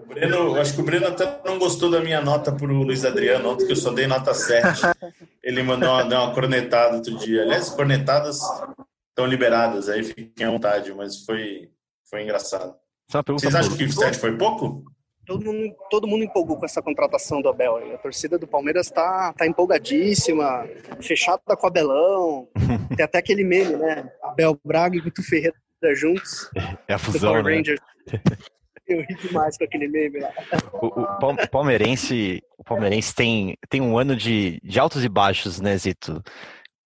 O 0.00 0.06
Breno, 0.06 0.60
acho 0.60 0.74
que 0.74 0.80
o 0.80 0.84
Breno 0.84 1.06
até 1.06 1.40
não 1.44 1.60
gostou 1.60 1.88
da 1.88 2.00
minha 2.00 2.20
nota 2.20 2.50
pro 2.50 2.66
Luiz 2.66 3.04
Adriano 3.04 3.50
ontem, 3.50 3.66
que 3.66 3.72
eu 3.72 3.76
só 3.76 3.92
dei 3.92 4.08
nota 4.08 4.34
7. 4.34 4.66
Ele 5.44 5.62
mandou 5.62 5.88
uma, 5.88 6.02
uma 6.02 6.34
cornetada 6.34 6.96
outro 6.96 7.16
dia. 7.18 7.42
Aliás, 7.42 7.70
cornetadas 7.70 8.40
estão 9.10 9.26
liberadas, 9.26 9.88
aí 9.88 10.02
fiquem 10.02 10.46
à 10.46 10.50
vontade, 10.50 10.92
mas 10.92 11.24
foi, 11.24 11.70
foi 12.08 12.24
engraçado. 12.24 12.74
Vocês 13.28 13.54
acham 13.54 13.76
que 13.76 13.84
o 13.84 13.92
7 13.92 14.18
foi 14.18 14.36
pouco? 14.36 14.84
Todo 15.30 15.44
mundo, 15.44 15.76
todo 15.88 16.08
mundo 16.08 16.24
empolgou 16.24 16.56
com 16.56 16.64
essa 16.64 16.82
contratação 16.82 17.40
do 17.40 17.48
Abel. 17.48 17.76
A 17.94 17.98
torcida 17.98 18.36
do 18.36 18.48
Palmeiras 18.48 18.86
está 18.86 19.32
tá 19.32 19.46
empolgadíssima, 19.46 20.68
fechada 21.00 21.56
com 21.56 21.66
o 21.66 21.68
Abelão. 21.68 22.48
Tem 22.96 23.04
até 23.04 23.18
aquele 23.18 23.44
meme, 23.44 23.76
né? 23.76 24.10
Abel 24.24 24.58
Braga 24.64 24.96
e 24.96 25.00
Guto 25.00 25.22
Ferreira 25.22 25.54
juntos. 25.94 26.50
É 26.88 26.94
a 26.94 26.98
fusão, 26.98 27.40
né? 27.42 27.54
Rangers. 27.54 27.80
Eu 28.88 29.02
ri 29.02 29.14
demais 29.14 29.56
com 29.56 29.62
aquele 29.62 29.86
meme 29.86 30.18
lá. 30.18 30.32
O, 30.82 30.86
o 30.86 31.48
palmeirense, 31.48 32.42
o 32.58 32.64
palmeirense 32.64 33.14
tem, 33.14 33.56
tem 33.68 33.80
um 33.80 33.96
ano 33.96 34.16
de, 34.16 34.60
de 34.64 34.80
altos 34.80 35.04
e 35.04 35.08
baixos, 35.08 35.60
né, 35.60 35.76
Zito? 35.76 36.20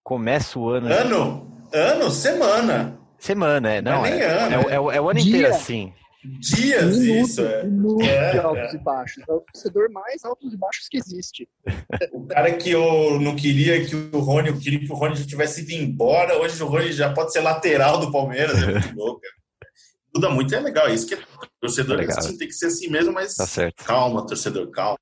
Começa 0.03 0.59
o 0.59 0.69
ano. 0.69 0.87
Ano? 0.87 1.65
Ano? 1.73 2.11
Semana. 2.11 2.99
Semana, 3.17 3.73
é. 3.73 3.81
Não, 3.81 3.91
não 3.93 4.05
é, 4.05 4.19
é, 4.19 4.25
ano, 4.25 4.69
é, 4.69 4.73
é, 4.73 4.75
é, 4.75 5.01
o 5.01 5.09
ano 5.09 5.19
Dia. 5.19 5.29
inteiro 5.29 5.55
assim 5.55 5.91
dias 6.39 6.97
minuto, 6.97 7.25
isso. 7.25 7.41
É. 7.41 7.63
Minuto 7.63 8.03
é, 8.03 8.31
de 8.31 8.39
altos 8.39 8.73
é. 8.73 8.75
e 8.75 8.79
baixos. 8.79 9.23
É 9.27 9.33
o 9.33 9.39
torcedor 9.41 9.91
mais 9.91 10.23
altos 10.25 10.53
e 10.53 10.57
baixos 10.57 10.87
que 10.87 10.97
existe. 10.97 11.47
O 12.11 12.25
cara 12.27 12.53
que 12.53 12.71
eu 12.71 13.19
não 13.19 13.35
queria 13.35 13.85
que 13.85 13.95
o 13.95 14.19
Rony, 14.19 14.49
eu 14.49 14.59
queria 14.59 14.79
que 14.79 14.91
o 14.91 14.95
Rony 14.95 15.15
já 15.15 15.25
tivesse 15.25 15.61
ido 15.61 15.71
embora. 15.71 16.37
Hoje 16.37 16.61
o 16.61 16.67
Rony 16.67 16.91
já 16.91 17.13
pode 17.13 17.31
ser 17.31 17.41
lateral 17.41 17.99
do 17.99 18.11
Palmeiras. 18.11 18.61
É 18.61 18.71
muito 18.71 18.93
louco. 18.97 19.21
Muda 20.13 20.29
muito, 20.29 20.55
é 20.55 20.59
legal. 20.59 20.87
Isso 20.89 21.07
que 21.07 21.15
é 21.15 21.19
torcedor 21.59 21.99
é 22.01 22.05
assim, 22.05 22.37
tem 22.37 22.47
que 22.47 22.53
ser 22.53 22.67
assim 22.67 22.89
mesmo, 22.89 23.11
mas 23.11 23.35
tá 23.35 23.45
calma, 23.83 24.25
torcedor, 24.25 24.69
calma. 24.71 24.97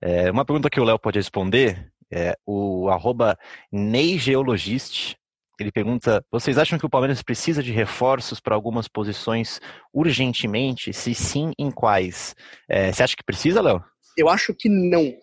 É, 0.00 0.30
uma 0.30 0.44
pergunta 0.44 0.68
que 0.68 0.78
o 0.78 0.84
Léo 0.84 0.98
pode 0.98 1.18
responder 1.18 1.90
é 2.12 2.36
o 2.46 2.88
arroba 2.90 3.38
Neigeologist 3.72 5.16
ele 5.58 5.72
pergunta: 5.72 6.24
vocês 6.30 6.58
acham 6.58 6.78
que 6.78 6.86
o 6.86 6.90
Palmeiras 6.90 7.22
precisa 7.22 7.62
de 7.62 7.72
reforços 7.72 8.40
para 8.40 8.54
algumas 8.54 8.88
posições 8.88 9.60
urgentemente? 9.92 10.92
Se 10.92 11.14
sim, 11.14 11.52
em 11.58 11.70
quais? 11.70 12.34
É, 12.68 12.92
você 12.92 13.02
acha 13.02 13.16
que 13.16 13.24
precisa, 13.24 13.62
Léo? 13.62 13.82
Eu 14.16 14.28
acho 14.28 14.54
que 14.54 14.68
não. 14.68 15.14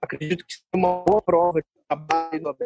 Acredito 0.00 0.44
que 0.46 0.54
é 0.72 0.76
uma 0.76 1.02
boa 1.04 1.22
prova 1.22 1.60
de 1.60 1.66
trabalho 1.88 2.56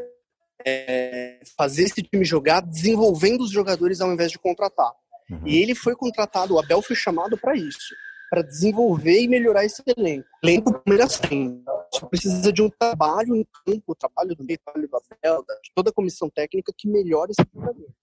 é 0.64 1.40
fazer 1.56 1.84
esse 1.84 2.02
time 2.02 2.24
jogar 2.24 2.60
desenvolvendo 2.60 3.42
os 3.42 3.50
jogadores 3.50 4.00
ao 4.00 4.12
invés 4.12 4.32
de 4.32 4.38
contratar. 4.38 4.92
Uhum. 5.30 5.42
E 5.44 5.58
ele 5.58 5.74
foi 5.74 5.94
contratado, 5.94 6.54
o 6.54 6.58
Abel 6.58 6.80
foi 6.80 6.96
chamado 6.96 7.36
para 7.36 7.54
isso, 7.54 7.94
para 8.30 8.42
desenvolver 8.42 9.20
e 9.20 9.28
melhorar 9.28 9.64
esse 9.64 9.82
elenco. 9.96 10.28
Elenco 10.42 10.70
o 10.70 10.80
Palmeiras 10.80 11.18
tem. 11.18 11.62
Só 11.94 12.06
precisa 12.06 12.52
de 12.52 12.62
um 12.62 12.68
trabalho 12.68 13.36
em 13.36 13.46
campo, 13.64 13.94
trabalho 13.94 14.34
do 14.34 14.44
meio, 14.44 14.58
trabalho 14.64 14.88
do 14.88 14.96
Abel, 14.96 15.44
de 15.62 15.70
toda 15.74 15.90
a 15.90 15.92
comissão 15.92 16.28
técnica 16.28 16.72
que 16.76 16.88
melhore 16.88 17.32
esses 17.32 17.46
jogadores. 17.54 17.94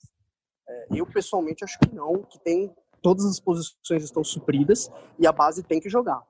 É, 0.68 0.88
eu, 0.94 1.06
pessoalmente, 1.06 1.64
acho 1.64 1.78
que 1.80 1.94
não, 1.94 2.24
que 2.24 2.40
tem 2.40 2.74
todas 3.02 3.26
as 3.26 3.40
posições 3.40 4.04
estão 4.04 4.24
supridas 4.24 4.90
e 5.20 5.28
a 5.28 5.32
base 5.32 5.62
tem 5.62 5.80
que 5.80 5.90
jogar. 5.90 6.24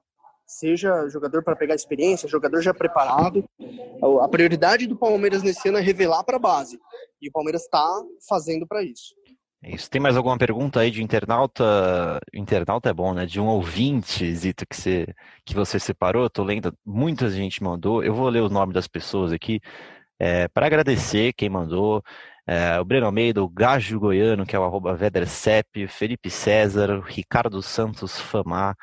Seja 0.46 1.08
jogador 1.08 1.44
para 1.44 1.56
pegar 1.56 1.76
experiência, 1.76 2.28
jogador 2.28 2.62
já 2.62 2.74
preparado. 2.74 3.46
A 4.22 4.28
prioridade 4.28 4.88
do 4.88 4.98
Palmeiras 4.98 5.42
nesse 5.42 5.70
ano 5.70 5.78
é 5.78 5.82
revelar 5.82 6.24
para 6.24 6.36
a 6.36 6.40
base. 6.40 6.80
E 7.22 7.30
o 7.30 7.32
Palmeiras 7.32 7.62
está 7.62 8.04
fazendo 8.28 8.68
para 8.68 8.84
isso. 8.84 9.16
É 9.66 9.76
isso. 9.76 9.90
Tem 9.90 10.02
mais 10.02 10.18
alguma 10.18 10.38
pergunta 10.38 10.82
aí 10.82 10.92
de 10.92 11.02
internauta? 11.02 12.20
Internauta 12.34 12.90
é 12.90 12.94
bom, 12.94 13.14
né? 13.14 13.26
De 13.26 13.40
um 13.40 13.48
ouvinte, 13.48 14.34
Zito, 14.36 14.66
que 14.68 14.76
você, 14.76 15.08
que 15.46 15.56
você 15.56 15.80
separou. 15.80 16.30
Tô 16.30 16.44
lendo, 16.44 16.78
muita 16.86 17.30
gente 17.30 17.64
mandou. 17.64 18.04
Eu 18.04 18.14
vou 18.14 18.28
ler 18.28 18.42
o 18.42 18.50
nome 18.50 18.74
das 18.74 18.88
pessoas 18.88 19.32
aqui 19.32 19.62
é, 20.20 20.50
para 20.50 20.66
agradecer 20.66 21.32
quem 21.34 21.50
mandou. 21.50 22.04
É, 22.46 22.78
o 22.80 22.84
Breno 22.84 23.06
Almeida, 23.06 23.42
o 23.42 23.48
Gajo 23.48 24.00
Goiano, 24.00 24.46
que 24.46 24.54
é 24.56 24.60
o 24.60 24.64
arroba 24.64 24.98
Felipe 25.88 26.30
César, 26.30 27.02
Ricardo 27.06 27.62
Santos 27.62 28.20
Famar, 28.20 28.76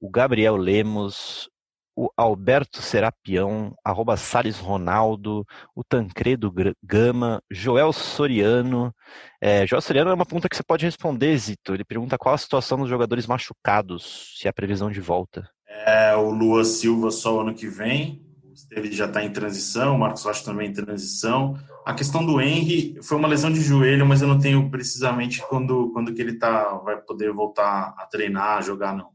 o 0.00 0.08
Gabriel 0.10 0.56
Lemos, 0.56 1.50
o 1.96 2.10
Alberto 2.16 2.82
Serapião, 2.82 3.74
arroba 3.84 4.16
Salles 4.16 4.58
Ronaldo, 4.58 5.46
o 5.74 5.84
Tancredo 5.84 6.52
Gama, 6.82 7.42
Joel 7.50 7.92
Soriano. 7.92 8.94
É, 9.40 9.66
Joel 9.66 9.82
Soriano 9.82 10.10
é 10.10 10.14
uma 10.14 10.26
pergunta 10.26 10.48
que 10.48 10.56
você 10.56 10.62
pode 10.62 10.84
responder, 10.84 11.36
Zito. 11.38 11.72
Ele 11.74 11.84
pergunta 11.84 12.18
qual 12.18 12.34
a 12.34 12.38
situação 12.38 12.78
dos 12.78 12.88
jogadores 12.88 13.26
machucados, 13.26 14.34
se 14.38 14.48
há 14.48 14.52
previsão 14.52 14.90
de 14.90 15.00
volta. 15.00 15.48
É, 15.86 16.14
o 16.16 16.30
Lua 16.30 16.64
Silva 16.64 17.10
só 17.10 17.40
ano 17.40 17.54
que 17.54 17.68
vem, 17.68 18.24
ele 18.70 18.92
já 18.92 19.06
está 19.06 19.22
em 19.22 19.30
transição, 19.30 19.96
o 19.96 19.98
Marcos 19.98 20.24
Rocha 20.24 20.44
também 20.44 20.70
em 20.70 20.72
transição. 20.72 21.56
A 21.84 21.94
questão 21.94 22.24
do 22.24 22.40
Henry 22.40 22.98
foi 23.02 23.18
uma 23.18 23.28
lesão 23.28 23.52
de 23.52 23.60
joelho, 23.60 24.06
mas 24.06 24.22
eu 24.22 24.28
não 24.28 24.38
tenho 24.38 24.70
precisamente 24.70 25.42
quando, 25.48 25.90
quando 25.92 26.12
que 26.14 26.22
ele 26.22 26.38
tá, 26.38 26.76
vai 26.78 26.96
poder 26.96 27.32
voltar 27.32 27.94
a 27.96 28.06
treinar, 28.06 28.58
a 28.58 28.62
jogar, 28.62 28.96
não. 28.96 29.10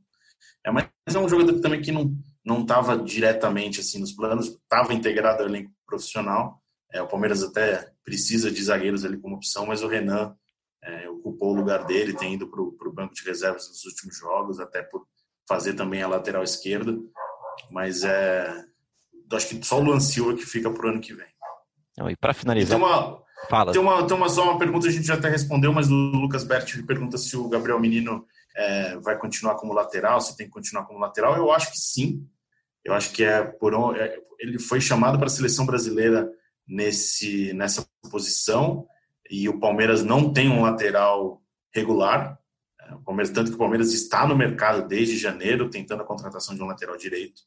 É, 0.66 0.72
mas 0.72 0.88
é 1.14 1.20
um 1.20 1.30
jogador 1.30 1.60
também 1.62 1.82
que 1.82 1.92
não 1.92 2.14
não 2.46 2.62
estava 2.62 2.98
diretamente 2.98 3.80
assim 3.80 4.00
nos 4.00 4.12
planos, 4.12 4.48
estava 4.48 4.94
integrado 4.94 5.44
ao 5.44 5.50
elenco 5.50 5.72
profissional. 5.86 6.62
É, 6.92 7.02
o 7.02 7.08
Palmeiras 7.08 7.44
até 7.44 7.92
precisa 8.04 8.52
de 8.52 8.64
zagueiros 8.64 9.06
ali 9.06 9.18
como 9.18 9.36
opção, 9.36 9.66
mas 9.66 9.84
o 9.84 9.88
Renan 9.88 10.36
é, 10.84 11.10
ocupou 11.10 11.52
o 11.52 11.56
lugar 11.56 11.86
dele, 11.86 12.14
tem 12.14 12.34
ido 12.34 12.48
para 12.48 12.62
o 12.62 12.94
banco 12.94 13.14
de 13.14 13.24
reservas 13.24 13.68
nos 13.68 13.86
últimos 13.86 14.18
jogos, 14.18 14.60
até 14.60 14.82
por 14.82 15.06
fazer 15.48 15.74
também 15.74 16.02
a 16.02 16.08
lateral 16.08 16.44
esquerda. 16.44 16.98
Mas 17.70 18.04
é, 18.04 18.66
acho 19.34 19.50
que 19.50 19.66
só 19.66 19.80
o 19.80 19.84
Luan 19.84 20.00
Silva 20.00 20.36
que 20.36 20.46
fica 20.46 20.72
para 20.72 20.86
o 20.86 20.90
ano 20.90 21.02
que 21.02 21.14
vem. 21.14 21.28
Não, 21.98 22.10
e 22.10 22.16
para 22.16 22.34
finalizar. 22.34 22.80
tem 22.80 22.88
uma, 22.88 23.22
Fala. 23.48 23.72
Tem 23.72 23.82
uma, 23.82 24.06
tem 24.06 24.18
uma, 24.18 24.30
só 24.30 24.44
uma 24.44 24.58
pergunta, 24.58 24.88
a 24.88 24.92
gente 24.92 25.08
já 25.08 25.14
até 25.14 25.30
respondeu, 25.30 25.72
mas 25.72 25.90
o 25.90 25.94
Lucas 25.94 26.44
Berti 26.44 26.84
pergunta 26.84 27.18
se 27.18 27.38
o 27.38 27.48
Gabriel 27.48 27.80
Menino 27.80 28.26
é, 28.60 28.98
vai 28.98 29.18
continuar 29.18 29.56
como 29.56 29.72
lateral, 29.72 30.20
se 30.20 30.36
tem 30.36 30.46
que 30.46 30.52
continuar 30.52 30.84
como 30.84 31.00
lateral. 31.00 31.38
Eu 31.38 31.50
acho 31.50 31.72
que 31.72 31.78
sim. 31.78 32.28
Eu 32.84 32.94
acho 32.94 33.12
que 33.14 33.24
é 33.24 33.42
por 33.42 33.96
é, 33.96 34.20
ele 34.38 34.60
foi 34.60 34.82
chamado 34.82 35.18
para 35.18 35.28
a 35.28 35.30
seleção 35.30 35.66
brasileira 35.66 36.30
nesse 36.68 37.54
nessa 37.54 37.88
posição 38.12 38.86
e 39.30 39.48
o 39.48 39.60
Palmeiras 39.60 40.04
não 40.04 40.34
tem 40.34 40.50
um 40.50 40.62
lateral 40.62 41.42
regular. 41.74 42.38
É, 42.82 42.94
o 42.96 43.00
Palmeiras 43.00 43.34
tanto 43.34 43.50
que 43.50 43.56
o 43.56 43.60
Palmeiras 43.60 43.94
está 43.94 44.28
no 44.28 44.36
mercado 44.36 44.86
desde 44.86 45.18
janeiro 45.18 45.70
tentando 45.70 46.04
a 46.04 46.06
contratação 46.06 46.54
de 46.54 46.62
um 46.62 46.68
lateral 46.68 46.98
direito. 46.98 47.44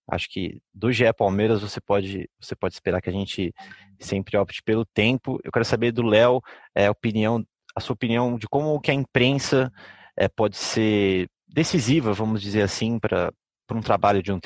acho 0.09 0.29
que 0.29 0.61
do 0.73 0.91
GE 0.91 1.11
Palmeiras 1.13 1.61
você 1.61 1.79
pode 1.79 2.29
você 2.39 2.55
pode 2.55 2.73
esperar 2.73 3.01
que 3.01 3.09
a 3.09 3.13
gente 3.13 3.53
sempre 3.99 4.37
opte 4.37 4.61
pelo 4.63 4.85
tempo. 4.85 5.39
Eu 5.43 5.51
quero 5.51 5.65
saber 5.65 5.91
do 5.91 6.03
Léo 6.03 6.41
é, 6.75 6.87
a 6.87 6.91
opinião, 6.91 7.43
a 7.75 7.79
sua 7.79 7.93
opinião 7.93 8.37
de 8.37 8.47
como 8.47 8.79
que 8.81 8.91
a 8.91 8.93
imprensa 8.93 9.71
é, 10.17 10.27
pode 10.27 10.57
ser 10.57 11.29
decisiva, 11.47 12.13
vamos 12.13 12.41
dizer 12.41 12.63
assim, 12.63 12.99
para 12.99 13.31
um 13.71 13.81
trabalho 13.81 14.21
de 14.21 14.31
um 14.31 14.39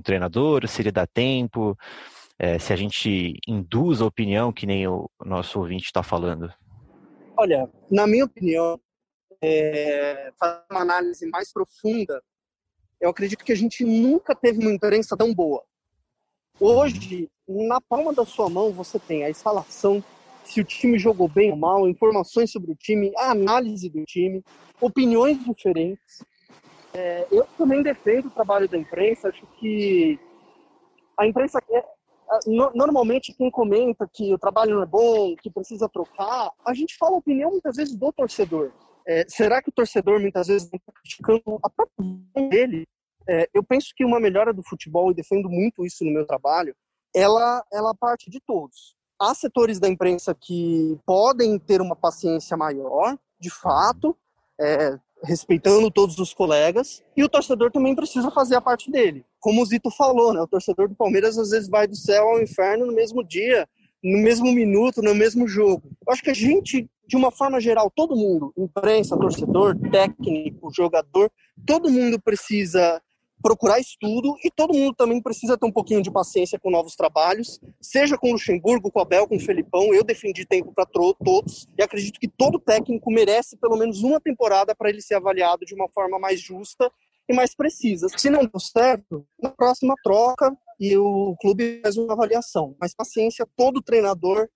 treinador, 0.00 0.66
se 0.68 0.80
ele 0.82 0.92
dá 0.92 1.06
tempo, 1.06 1.76
é, 2.38 2.58
se 2.58 2.72
a 2.72 2.76
gente 2.76 3.34
induz 3.46 4.00
a 4.00 4.06
opinião 4.06 4.52
que 4.52 4.66
nem 4.66 4.86
o 4.86 5.08
nosso 5.24 5.58
ouvinte 5.60 5.86
está 5.86 6.02
falando? 6.02 6.52
Olha, 7.42 7.68
na 7.90 8.06
minha 8.06 8.24
opinião, 8.24 8.80
é, 9.42 10.32
fazer 10.38 10.62
uma 10.70 10.82
análise 10.82 11.26
mais 11.26 11.52
profunda, 11.52 12.22
eu 13.00 13.10
acredito 13.10 13.44
que 13.44 13.50
a 13.50 13.56
gente 13.56 13.84
nunca 13.84 14.32
teve 14.32 14.60
uma 14.60 14.72
imprensa 14.72 15.16
tão 15.16 15.34
boa. 15.34 15.60
Hoje, 16.60 17.28
na 17.48 17.80
palma 17.80 18.12
da 18.12 18.24
sua 18.24 18.48
mão, 18.48 18.70
você 18.70 18.96
tem 18.96 19.24
a 19.24 19.30
instalação, 19.30 20.04
se 20.44 20.60
o 20.60 20.64
time 20.64 20.96
jogou 21.00 21.26
bem 21.26 21.50
ou 21.50 21.56
mal, 21.56 21.88
informações 21.88 22.52
sobre 22.52 22.70
o 22.70 22.76
time, 22.76 23.12
a 23.16 23.32
análise 23.32 23.90
do 23.90 24.04
time, 24.04 24.40
opiniões 24.80 25.44
diferentes. 25.44 26.24
É, 26.94 27.26
eu 27.28 27.44
também 27.58 27.82
defendo 27.82 28.26
o 28.26 28.30
trabalho 28.30 28.68
da 28.68 28.78
imprensa, 28.78 29.30
acho 29.30 29.44
que 29.58 30.16
a 31.18 31.26
imprensa 31.26 31.60
normalmente 32.46 33.34
quem 33.34 33.50
comenta 33.50 34.08
que 34.12 34.32
o 34.32 34.38
trabalho 34.38 34.76
não 34.76 34.82
é 34.82 34.86
bom, 34.86 35.34
que 35.36 35.50
precisa 35.50 35.88
trocar, 35.88 36.50
a 36.64 36.74
gente 36.74 36.96
fala 36.96 37.16
a 37.16 37.18
opinião 37.18 37.50
muitas 37.50 37.76
vezes 37.76 37.94
do 37.94 38.12
torcedor. 38.12 38.72
É, 39.06 39.24
será 39.28 39.60
que 39.60 39.68
o 39.68 39.72
torcedor 39.72 40.20
muitas 40.20 40.46
vezes 40.46 40.64
está 40.64 40.92
criticando 40.92 41.58
a 41.62 41.68
própria 41.68 42.48
dele? 42.48 42.86
É, 43.28 43.48
eu 43.52 43.62
penso 43.62 43.92
que 43.96 44.04
uma 44.04 44.20
melhora 44.20 44.52
do 44.52 44.62
futebol, 44.62 45.10
e 45.10 45.14
defendo 45.14 45.48
muito 45.48 45.84
isso 45.84 46.04
no 46.04 46.12
meu 46.12 46.26
trabalho, 46.26 46.74
ela, 47.14 47.64
ela 47.72 47.94
parte 47.94 48.30
de 48.30 48.40
todos. 48.40 48.94
Há 49.20 49.34
setores 49.34 49.78
da 49.78 49.88
imprensa 49.88 50.34
que 50.34 50.98
podem 51.06 51.58
ter 51.58 51.80
uma 51.80 51.94
paciência 51.94 52.56
maior, 52.56 53.16
de 53.38 53.50
fato, 53.50 54.16
é, 54.60 54.98
respeitando 55.22 55.90
todos 55.90 56.18
os 56.18 56.34
colegas, 56.34 57.02
e 57.16 57.22
o 57.22 57.28
torcedor 57.28 57.70
também 57.70 57.94
precisa 57.94 58.30
fazer 58.30 58.56
a 58.56 58.60
parte 58.60 58.90
dele. 58.90 59.24
Como 59.40 59.62
o 59.62 59.64
Zito 59.64 59.90
falou, 59.90 60.32
né, 60.32 60.40
o 60.40 60.46
torcedor 60.46 60.88
do 60.88 60.94
Palmeiras 60.94 61.38
às 61.38 61.50
vezes 61.50 61.68
vai 61.68 61.86
do 61.86 61.96
céu 61.96 62.28
ao 62.28 62.42
inferno 62.42 62.86
no 62.86 62.92
mesmo 62.92 63.22
dia, 63.22 63.68
no 64.02 64.18
mesmo 64.18 64.50
minuto, 64.52 65.00
no 65.00 65.14
mesmo 65.14 65.46
jogo. 65.46 65.90
Eu 66.06 66.12
acho 66.12 66.22
que 66.22 66.30
a 66.30 66.34
gente, 66.34 66.88
de 67.06 67.16
uma 67.16 67.30
forma 67.30 67.60
geral, 67.60 67.90
todo 67.94 68.16
mundo, 68.16 68.52
imprensa, 68.56 69.16
torcedor, 69.16 69.76
técnico, 69.90 70.72
jogador, 70.74 71.30
todo 71.64 71.90
mundo 71.90 72.20
precisa 72.20 73.00
procurar 73.42 73.80
estudo 73.80 74.36
e 74.44 74.50
todo 74.50 74.72
mundo 74.72 74.94
também 74.94 75.20
precisa 75.20 75.58
ter 75.58 75.66
um 75.66 75.72
pouquinho 75.72 76.02
de 76.02 76.10
paciência 76.10 76.58
com 76.58 76.70
novos 76.70 76.94
trabalhos, 76.94 77.60
seja 77.80 78.16
com 78.16 78.32
Luxemburgo, 78.32 78.90
com 78.90 79.00
Abel, 79.00 79.26
com 79.26 79.36
o 79.36 79.40
Felipão. 79.40 79.92
Eu 79.92 80.04
defendi 80.04 80.46
tempo 80.46 80.72
para 80.72 80.86
todos 80.86 81.66
e 81.76 81.82
acredito 81.82 82.20
que 82.20 82.28
todo 82.28 82.58
técnico 82.58 83.10
merece 83.10 83.56
pelo 83.56 83.76
menos 83.76 84.02
uma 84.02 84.20
temporada 84.20 84.74
para 84.74 84.88
ele 84.88 85.02
ser 85.02 85.16
avaliado 85.16 85.66
de 85.66 85.74
uma 85.74 85.88
forma 85.88 86.18
mais 86.18 86.40
justa 86.40 86.90
e 87.28 87.34
mais 87.34 87.54
precisa. 87.54 88.08
Se 88.16 88.30
não 88.30 88.40
deu 88.40 88.60
certo, 88.60 89.26
na 89.42 89.50
próxima 89.50 89.94
troca 90.02 90.56
e 90.78 90.96
o 90.96 91.36
clube 91.40 91.80
faz 91.82 91.96
uma 91.96 92.12
avaliação. 92.12 92.76
Mas 92.80 92.94
paciência, 92.94 93.46
todo 93.56 93.82
treinador 93.82 94.48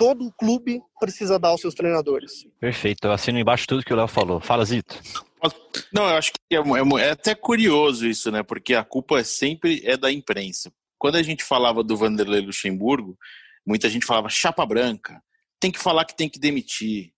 todo 0.00 0.32
clube 0.38 0.80
precisa 0.98 1.38
dar 1.38 1.48
aos 1.48 1.60
seus 1.60 1.74
treinadores. 1.74 2.46
Perfeito, 2.58 3.06
eu 3.06 3.12
assino 3.12 3.38
embaixo 3.38 3.66
tudo 3.66 3.84
que 3.84 3.92
o 3.92 3.96
Léo 3.96 4.08
falou. 4.08 4.40
Fala, 4.40 4.64
Zito. 4.64 4.98
Não, 5.92 6.08
eu 6.08 6.16
acho 6.16 6.32
que 6.32 6.38
é, 6.54 6.56
é, 6.56 7.06
é, 7.06 7.10
até 7.10 7.34
curioso 7.34 8.06
isso, 8.06 8.30
né? 8.30 8.42
Porque 8.42 8.74
a 8.74 8.84
culpa 8.84 9.22
sempre 9.24 9.82
é 9.84 9.96
da 9.96 10.10
imprensa. 10.12 10.72
Quando 10.98 11.16
a 11.16 11.22
gente 11.22 11.42
falava 11.42 11.82
do 11.82 11.96
Vanderlei 11.96 12.40
Luxemburgo, 12.40 13.16
muita 13.66 13.88
gente 13.88 14.06
falava 14.06 14.28
chapa 14.28 14.64
branca, 14.66 15.22
tem 15.58 15.70
que 15.70 15.78
falar 15.78 16.04
que 16.04 16.16
tem 16.16 16.28
que 16.28 16.38
demitir. 16.38 17.12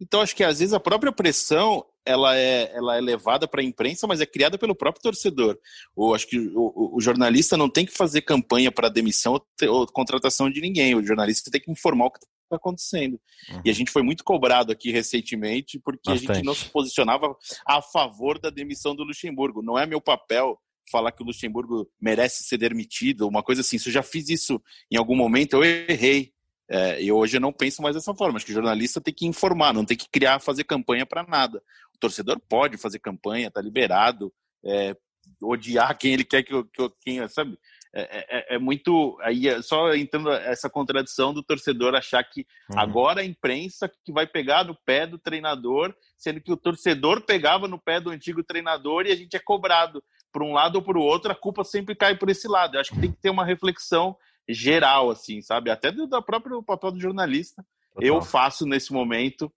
Então 0.00 0.20
acho 0.20 0.34
que 0.34 0.42
às 0.42 0.58
vezes 0.58 0.72
a 0.72 0.80
própria 0.80 1.12
pressão 1.12 1.84
ela 2.04 2.36
é, 2.36 2.74
ela 2.74 2.96
é 2.96 3.00
levada 3.00 3.46
para 3.46 3.60
a 3.60 3.64
imprensa, 3.64 4.06
mas 4.06 4.20
é 4.20 4.26
criada 4.26 4.56
pelo 4.58 4.74
próprio 4.74 5.02
torcedor. 5.02 5.58
Ou 5.94 6.14
acho 6.14 6.26
que 6.26 6.38
o, 6.38 6.96
o 6.96 7.00
jornalista 7.00 7.56
não 7.56 7.68
tem 7.68 7.84
que 7.84 7.92
fazer 7.92 8.22
campanha 8.22 8.72
para 8.72 8.88
demissão 8.88 9.34
ou, 9.34 9.68
ou, 9.68 9.86
contratação 9.86 10.50
de 10.50 10.60
ninguém. 10.60 10.94
O 10.94 11.04
jornalista 11.04 11.50
tem 11.50 11.60
que 11.60 11.70
informar 11.70 12.06
o 12.06 12.10
que 12.10 12.20
está 12.50 12.56
acontecendo. 12.56 13.20
Uhum. 13.50 13.62
E 13.64 13.70
a 13.70 13.72
gente 13.72 13.90
foi 13.90 14.02
muito 14.02 14.24
cobrado 14.24 14.72
aqui 14.72 14.90
recentemente 14.90 15.78
porque 15.78 16.10
Bastante. 16.10 16.30
a 16.30 16.34
gente 16.34 16.44
não 16.44 16.54
se 16.54 16.66
posicionava 16.66 17.34
a 17.66 17.80
favor 17.80 18.38
da 18.38 18.50
demissão 18.50 18.94
do 18.94 19.04
Luxemburgo. 19.04 19.62
Não 19.62 19.78
é 19.78 19.86
meu 19.86 20.00
papel 20.00 20.60
falar 20.90 21.12
que 21.12 21.22
o 21.22 21.26
Luxemburgo 21.26 21.88
merece 22.00 22.42
ser 22.42 22.58
demitido, 22.58 23.28
uma 23.28 23.42
coisa 23.42 23.60
assim. 23.60 23.78
Se 23.78 23.88
eu 23.88 23.92
já 23.92 24.02
fiz 24.02 24.28
isso 24.28 24.60
em 24.90 24.96
algum 24.96 25.14
momento, 25.14 25.54
eu 25.54 25.64
errei. 25.64 26.32
É, 26.68 27.02
e 27.02 27.10
hoje 27.10 27.36
eu 27.36 27.40
não 27.40 27.52
penso 27.52 27.82
mais 27.82 27.94
dessa 27.96 28.14
forma. 28.14 28.36
Acho 28.36 28.46
que 28.46 28.52
o 28.52 28.54
jornalista 28.54 29.00
tem 29.00 29.14
que 29.14 29.26
informar, 29.26 29.72
não 29.72 29.84
tem 29.84 29.96
que 29.96 30.08
criar, 30.08 30.40
fazer 30.40 30.64
campanha 30.64 31.06
para 31.06 31.24
nada. 31.24 31.62
O 31.94 31.98
torcedor 31.98 32.40
pode 32.48 32.76
fazer 32.76 32.98
campanha, 32.98 33.48
está 33.48 33.60
liberado, 33.60 34.32
é, 34.64 34.96
odiar 35.42 35.96
quem 35.98 36.12
ele 36.14 36.24
quer 36.24 36.42
que, 36.42 36.52
que 36.64 36.90
quem, 37.00 37.28
sabe? 37.28 37.58
É, 37.92 38.02
é, 38.02 38.26
é, 38.28 38.54
é, 38.54 38.58
muito 38.58 39.18
aí 39.20 39.48
é 39.48 39.60
só 39.62 39.92
entrando 39.94 40.30
essa 40.30 40.70
contradição 40.70 41.34
do 41.34 41.42
torcedor 41.42 41.96
achar 41.96 42.22
que 42.22 42.46
uhum. 42.70 42.78
agora 42.78 43.20
a 43.20 43.24
imprensa 43.24 43.90
que 44.04 44.12
vai 44.12 44.28
pegar 44.28 44.64
no 44.64 44.76
pé 44.86 45.08
do 45.08 45.18
treinador, 45.18 45.92
sendo 46.16 46.40
que 46.40 46.52
o 46.52 46.56
torcedor 46.56 47.22
pegava 47.22 47.66
no 47.66 47.80
pé 47.80 48.00
do 48.00 48.10
antigo 48.10 48.44
treinador 48.44 49.06
e 49.06 49.10
a 49.12 49.16
gente 49.16 49.36
é 49.36 49.40
cobrado 49.40 50.02
por 50.32 50.42
um 50.42 50.52
lado 50.52 50.76
ou 50.76 50.82
por 50.82 50.96
outro, 50.96 51.32
a 51.32 51.34
culpa 51.34 51.64
sempre 51.64 51.96
cai 51.96 52.16
por 52.16 52.30
esse 52.30 52.46
lado. 52.46 52.76
Eu 52.76 52.80
acho 52.80 52.92
que 52.92 53.00
tem 53.00 53.10
que 53.10 53.20
ter 53.20 53.30
uma 53.30 53.44
reflexão 53.44 54.16
geral, 54.48 55.10
assim, 55.10 55.42
sabe? 55.42 55.70
Até 55.70 55.90
do, 55.90 56.06
do 56.06 56.22
próprio 56.22 56.62
papel 56.62 56.92
do 56.92 57.00
jornalista. 57.00 57.64
Total. 57.92 58.06
Eu 58.06 58.22
faço 58.22 58.66
nesse 58.66 58.92
momento 58.92 59.52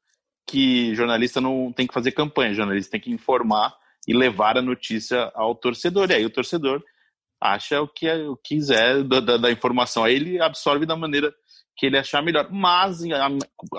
que 0.47 0.93
jornalista 0.95 1.39
não 1.39 1.71
tem 1.71 1.85
que 1.85 1.93
fazer 1.93 2.11
campanha, 2.11 2.55
jornalista 2.55 2.91
tem 2.91 2.99
que 2.99 3.11
informar 3.11 3.75
e 4.07 4.13
levar 4.13 4.57
a 4.57 4.61
notícia 4.61 5.31
ao 5.35 5.53
torcedor. 5.53 6.09
E 6.09 6.15
aí 6.15 6.25
o 6.25 6.29
torcedor 6.29 6.83
acha 7.43 7.81
o 7.81 7.87
que 7.87 8.09
o 8.11 8.37
quiser 8.37 9.03
da, 9.03 9.19
da, 9.19 9.37
da 9.37 9.51
informação, 9.51 10.03
aí 10.03 10.15
ele 10.15 10.41
absorve 10.41 10.85
da 10.85 10.95
maneira 10.95 11.33
que 11.75 11.85
ele 11.85 11.97
achar 11.97 12.21
melhor. 12.21 12.49
Mas 12.51 13.01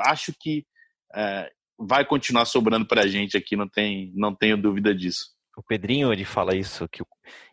acho 0.06 0.32
que 0.38 0.66
é, 1.14 1.50
vai 1.78 2.04
continuar 2.04 2.44
sobrando 2.44 2.86
para 2.86 3.02
a 3.02 3.06
gente 3.06 3.36
aqui, 3.36 3.56
não, 3.56 3.68
tem, 3.68 4.12
não 4.14 4.34
tenho 4.34 4.56
dúvida 4.56 4.94
disso 4.94 5.34
o 5.56 5.62
Pedrinho 5.62 6.12
ele 6.12 6.24
fala 6.24 6.54
isso, 6.54 6.88
que 6.88 7.02
o, 7.02 7.06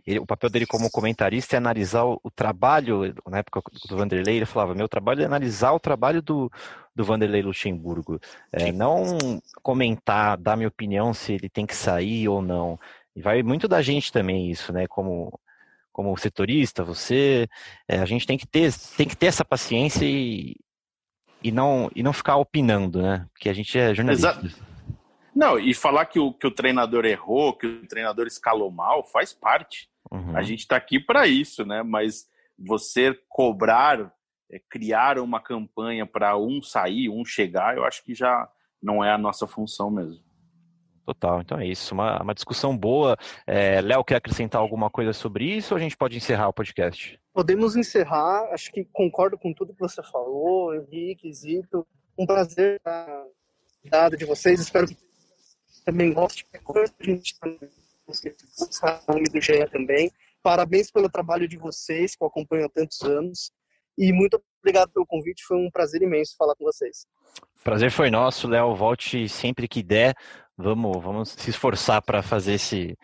ele, 0.06 0.20
o 0.20 0.26
papel 0.26 0.50
dele 0.50 0.66
como 0.66 0.90
comentarista 0.90 1.56
é 1.56 1.58
analisar 1.58 2.04
o, 2.04 2.20
o, 2.24 2.32
trabalho, 2.32 3.14
na 3.28 3.40
época 3.40 3.62
do 3.88 3.98
Vanderlei, 3.98 4.38
ele 4.38 4.46
falava, 4.46 4.74
meu 4.74 4.90
trabalho 4.90 5.22
é 5.22 5.26
analisar 5.26 5.72
o 5.72 5.80
trabalho 5.80 6.22
do, 6.22 6.52
do 6.96 7.04
Vanderlei 7.04 7.42
Luxemburgo, 7.42 8.20
é, 8.52 8.72
não 8.72 9.18
comentar, 9.62 10.38
dar 10.38 10.56
minha 10.56 10.68
opinião 10.68 11.14
se 11.14 11.34
ele 11.34 11.50
tem 11.50 11.66
que 11.66 11.76
sair 11.76 12.28
ou 12.28 12.42
não. 12.42 12.80
E 13.16 13.22
vai 13.22 13.44
muito 13.44 13.68
da 13.68 13.82
gente 13.82 14.12
também 14.12 14.50
isso, 14.50 14.74
né, 14.74 14.88
como, 14.88 15.40
como 15.92 16.16
setorista, 16.18 16.84
você, 16.84 17.48
é, 17.88 18.00
a 18.00 18.06
gente 18.06 18.26
tem 18.26 18.38
que 18.38 18.48
ter, 18.48 18.74
tem 18.98 19.08
que 19.08 19.16
ter 19.16 19.28
essa 19.28 19.44
paciência 19.44 20.06
e, 20.06 20.56
e, 21.44 21.52
não, 21.52 21.90
e 21.96 22.02
não 22.02 22.14
ficar 22.14 22.38
opinando, 22.38 23.02
né, 23.02 23.28
porque 23.34 23.50
a 23.50 23.54
gente 23.54 23.78
é 23.78 23.94
jornalista. 23.94 24.30
Exato. 24.30 24.72
Não, 25.36 25.58
e 25.58 25.74
falar 25.74 26.06
que 26.06 26.20
o, 26.20 26.34
que 26.34 26.46
o 26.46 26.52
treinador 26.52 27.06
errou, 27.06 27.54
que 27.54 27.66
o 27.66 27.88
treinador 27.88 28.28
escalou 28.28 28.70
mal, 28.70 29.06
faz 29.06 29.34
parte. 29.34 29.90
Uhum. 30.12 30.36
A 30.36 30.42
gente 30.42 30.60
está 30.60 30.76
aqui 30.76 31.00
para 31.00 31.26
isso, 31.26 31.66
né? 31.66 31.84
Mas 31.84 32.28
você 32.60 33.18
cobrar, 33.30 34.14
é, 34.52 34.60
criar 34.70 35.18
uma 35.20 35.40
campanha 35.40 36.06
para 36.06 36.38
um 36.38 36.62
sair, 36.62 37.10
um 37.10 37.24
chegar, 37.24 37.78
eu 37.78 37.86
acho 37.86 38.04
que 38.04 38.14
já 38.14 38.48
não 38.82 39.04
é 39.04 39.12
a 39.12 39.18
nossa 39.18 39.48
função 39.48 39.90
mesmo. 39.90 40.22
Total, 41.06 41.42
então 41.42 41.60
é 41.60 41.66
isso. 41.66 41.94
Uma, 41.94 42.22
uma 42.22 42.34
discussão 42.34 42.78
boa. 42.78 43.18
É, 43.48 43.82
Léo, 43.82 44.04
quer 44.04 44.18
acrescentar 44.18 44.62
alguma 44.62 44.90
coisa 44.90 45.14
sobre 45.14 45.46
isso 45.46 45.74
ou 45.74 45.78
a 45.78 45.82
gente 45.82 45.98
pode 45.98 46.16
encerrar 46.16 46.48
o 46.48 46.54
podcast? 46.54 47.20
Podemos 47.34 47.76
encerrar. 47.76 48.50
Acho 48.52 48.72
que 48.72 48.86
concordo 48.86 49.38
com 49.38 49.54
tudo 49.54 49.74
que 49.74 49.80
você 49.80 50.02
falou, 50.04 50.76
Henrique, 50.76 51.34
Zito. 51.34 51.86
Um 52.18 52.26
prazer 52.26 52.78
estar 52.78 53.26
dado 53.86 54.16
de 54.16 54.26
vocês. 54.26 54.60
Espero 54.60 54.88
que 54.88 54.96
também 55.84 56.14
gosto 56.14 56.38
de 56.38 56.60
coisa, 56.60 56.94
a 57.00 57.04
gente 57.04 57.34
está 58.70 59.02
nome 59.08 59.24
do 59.30 59.42
GE 59.42 59.66
também. 59.72 60.12
Parabéns 60.44 60.92
pelo 60.92 61.10
trabalho 61.10 61.48
de 61.48 61.58
vocês, 61.58 62.16
que 62.16 62.24
eu 62.24 62.28
acompanho 62.28 62.66
há 62.66 62.70
tantos 62.70 63.02
anos. 63.02 63.52
E 63.98 64.12
muito 64.12 64.42
obrigado 64.60 64.92
pelo 64.92 65.06
convite, 65.06 65.44
foi 65.44 65.58
um 65.58 65.70
prazer 65.70 66.02
imenso 66.02 66.36
falar 66.38 66.56
com 66.56 66.64
vocês. 66.64 67.06
Prazer 67.64 67.92
foi 67.92 68.10
nosso, 68.10 68.48
Léo. 68.48 68.76
Volte 68.76 69.30
sempre 69.30 69.68
que 69.68 69.84
der. 69.84 70.16
Vamos, 70.58 71.02
vamos 71.02 71.30
se 71.30 71.50
esforçar 71.50 72.02
para 72.02 72.22
fazer 72.22 72.54
esse, 72.54 72.98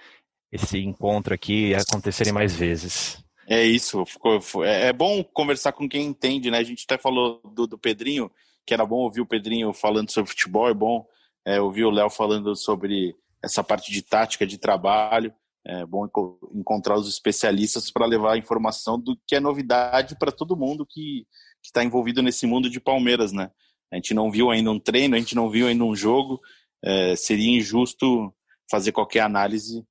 esse 0.52 0.80
encontro 0.80 1.34
aqui 1.34 1.74
acontecerem 1.74 2.34
mais 2.34 2.56
vezes. 2.56 3.24
É 3.50 3.64
isso, 3.64 4.06
ficou, 4.06 4.40
é, 4.66 4.88
é 4.88 4.94
bom 4.94 5.24
conversar 5.24 5.72
com 5.72 5.88
quem 5.88 6.06
entende, 6.06 6.52
né? 6.52 6.58
A 6.58 6.64
gente 6.64 6.86
até 6.88 6.98
falou 7.02 7.42
do, 7.54 7.66
do 7.66 7.78
Pedrinho, 7.78 8.30
que 8.66 8.74
era 8.74 8.86
bom 8.86 8.98
ouvir 8.98 9.22
o 9.22 9.26
Pedrinho 9.26 9.74
falando 9.74 10.12
sobre 10.12 10.30
futebol, 10.30 10.68
é 10.68 10.74
bom 10.74 11.06
é, 11.48 11.62
ouvi 11.62 11.86
o 11.86 11.90
Léo 11.90 12.10
falando 12.10 12.54
sobre 12.58 13.16
essa 13.42 13.64
parte 13.64 13.90
de 13.90 14.02
tática 14.02 14.46
de 14.46 14.58
trabalho. 14.58 15.34
É 15.66 15.86
bom 15.86 16.06
encontrar 16.54 16.96
os 16.96 17.08
especialistas 17.08 17.90
para 17.90 18.06
levar 18.06 18.34
a 18.34 18.38
informação 18.38 19.00
do 19.00 19.18
que 19.26 19.36
é 19.36 19.40
novidade 19.40 20.18
para 20.20 20.32
todo 20.32 20.58
mundo 20.58 20.86
que 20.86 21.26
está 21.64 21.84
envolvido 21.84 22.22
nesse 22.22 22.46
mundo 22.46 22.70
de 22.70 22.82
Palmeiras, 22.82 23.32
né? 23.32 23.50
A 23.92 23.96
gente 23.96 24.14
não 24.14 24.30
viu 24.30 24.52
ainda 24.52 24.72
um 24.72 24.80
treino, 24.80 25.16
a 25.16 25.20
gente 25.20 25.36
não 25.36 25.50
viu 25.50 25.68
ainda 25.68 25.86
um 25.86 25.96
jogo. 25.96 26.42
É, 26.84 27.16
seria 27.16 27.58
injusto 27.58 28.34
fazer 28.70 28.92
qualquer 28.92 29.22
análise 29.22 29.84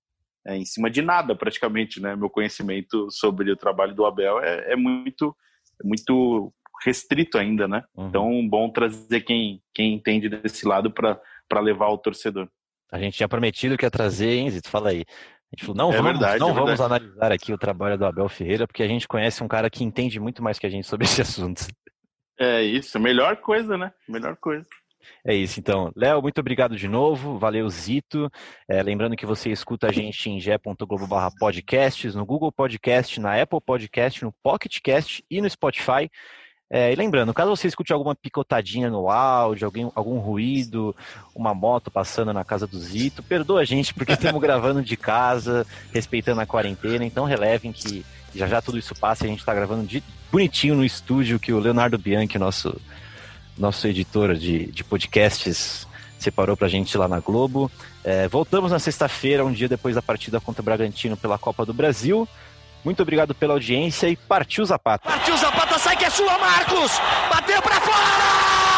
é, 0.47 0.57
em 0.57 0.64
cima 0.64 0.91
de 0.91 1.03
nada, 1.03 1.34
praticamente, 1.34 2.01
né? 2.01 2.14
Meu 2.14 2.30
conhecimento 2.30 3.11
sobre 3.11 3.51
o 3.51 3.57
trabalho 3.57 3.95
do 3.95 4.07
Abel 4.07 4.41
é, 4.41 4.72
é 4.72 4.76
muito, 4.76 5.37
é 5.82 5.87
muito 5.87 6.53
restrito 6.84 7.39
ainda, 7.39 7.66
né? 7.66 7.82
Uhum. 7.97 8.09
Então, 8.09 8.49
bom 8.49 8.70
trazer 8.70 9.22
quem, 9.22 9.61
quem 9.74 9.95
entende 9.95 10.28
desse 10.28 10.66
lado 10.66 10.91
para 10.91 11.20
para 11.49 11.61
levar 11.61 11.89
o 11.89 11.99
torcedor. 11.99 12.49
A 12.91 12.99
gente 12.99 13.16
tinha 13.16 13.28
prometido 13.28 13.76
que 13.76 13.84
ia 13.84 13.91
trazer, 13.91 14.30
hein, 14.30 14.51
Zito? 14.51 14.68
Fala 14.68 14.91
aí. 14.91 15.05
A 15.09 15.57
gente 15.57 15.64
falou, 15.64 15.76
não, 15.76 15.93
é 15.93 15.97
vamos, 15.97 16.12
verdade, 16.12 16.41
não 16.41 16.51
é 16.51 16.55
vamos 16.55 16.80
analisar 16.80 17.32
aqui 17.32 17.53
o 17.53 17.59
trabalho 17.59 17.97
do 17.97 18.05
Abel 18.05 18.28
Ferreira, 18.28 18.66
porque 18.66 18.82
a 18.82 18.89
gente 18.89 19.07
conhece 19.07 19.43
um 19.43 19.49
cara 19.49 19.70
que 19.70 19.84
entende 19.84 20.18
muito 20.18 20.43
mais 20.43 20.59
que 20.59 20.66
a 20.66 20.70
gente 20.70 20.87
sobre 20.87 21.05
esse 21.07 21.20
assunto. 21.22 21.66
É 22.39 22.62
isso, 22.62 22.99
melhor 23.01 23.37
coisa, 23.39 23.78
né? 23.78 23.93
Melhor 24.09 24.37
coisa. 24.37 24.66
É 25.25 25.35
isso, 25.35 25.59
então. 25.59 25.91
Léo, 25.97 26.23
muito 26.23 26.41
obrigado 26.41 26.77
de 26.77 26.89
novo. 26.89 27.39
Valeu, 27.39 27.69
Zito. 27.69 28.31
É, 28.69 28.83
lembrando 28.83 29.17
que 29.17 29.27
você 29.27 29.51
escuta 29.51 29.89
a 29.89 29.93
gente 29.93 30.31
em 30.31 30.41
ge.globo 30.41 31.09
podcasts, 31.39 32.15
no 32.15 32.25
Google 32.25 32.53
Podcast, 32.53 33.21
na 33.21 33.41
Apple 33.41 33.61
Podcast, 33.61 34.25
no 34.25 34.33
Pocket 34.43 34.79
Cast 34.83 35.25
e 35.31 35.41
no 35.41 35.51
Spotify. 35.51 36.11
É, 36.69 36.93
e 36.93 36.97
lembrando, 36.97 37.33
caso 37.33 37.51
você 37.51 37.69
escute 37.69 37.93
alguma 37.93 38.15
picotadinha 38.15 38.91
no 38.91 39.09
áudio, 39.09 39.67
alguém, 39.67 39.91
algum 39.95 40.19
ruído, 40.19 40.95
uma 41.35 41.55
moto 41.55 41.93
passando 41.93 42.33
na 42.33 42.45
casa 42.45 42.67
do 42.67 42.77
Zito, 42.77 43.23
perdoa 43.23 43.61
a 43.61 43.65
gente, 43.65 43.95
porque 43.95 44.15
estamos 44.15 44.41
gravando 44.43 44.83
de 44.83 44.97
casa, 44.97 45.65
respeitando 45.93 46.41
a 46.41 46.47
quarentena, 46.47 47.05
então 47.05 47.25
relevem 47.25 47.73
que 47.73 48.05
já 48.35 48.49
já 48.49 48.61
tudo 48.61 48.79
isso 48.79 48.97
passa 48.97 49.25
e 49.25 49.27
a 49.29 49.31
gente 49.31 49.39
está 49.39 49.55
gravando 49.55 49.87
de, 49.87 50.03
bonitinho 50.31 50.75
no 50.75 50.85
estúdio 50.85 51.39
que 51.39 51.53
o 51.53 51.61
Leonardo 51.61 51.97
Bianchi, 51.97 52.37
nosso, 52.37 52.81
nosso 53.59 53.87
editor 53.87 54.35
de, 54.35 54.67
de 54.67 54.85
podcasts, 54.85 55.87
separou 56.19 56.57
pra 56.57 56.69
gente 56.69 56.97
lá 56.97 57.09
na 57.09 57.21
Globo. 57.21 57.71
É, 58.05 58.29
voltamos 58.29 58.71
na 58.71 58.79
sexta-feira, 58.79 59.45
um 59.45 59.53
dia 59.53 59.69
depois 59.69 59.95
da 59.95 60.03
partida 60.03 60.41
contra 60.41 60.63
o 60.63 60.65
Bragantino 60.65 61.17
pela 61.17 61.39
Copa 61.39 61.65
do 61.65 61.75
Brasil. 61.75 62.29
Muito 62.85 63.03
obrigado 63.03 63.35
pela 63.35 63.55
audiência 63.55 64.09
e 64.09 64.17
partiu 64.17 64.65
Zapata. 64.65 65.09
Partiu 65.09 65.37
Zapata, 65.37 65.79
sai 65.79 65.97
que 65.97 66.05
é 66.05 66.11
sua, 66.11 66.39
Marcos! 66.39 66.93
Bateu 67.31 67.61
para 67.61 67.81
fora! 67.81 68.76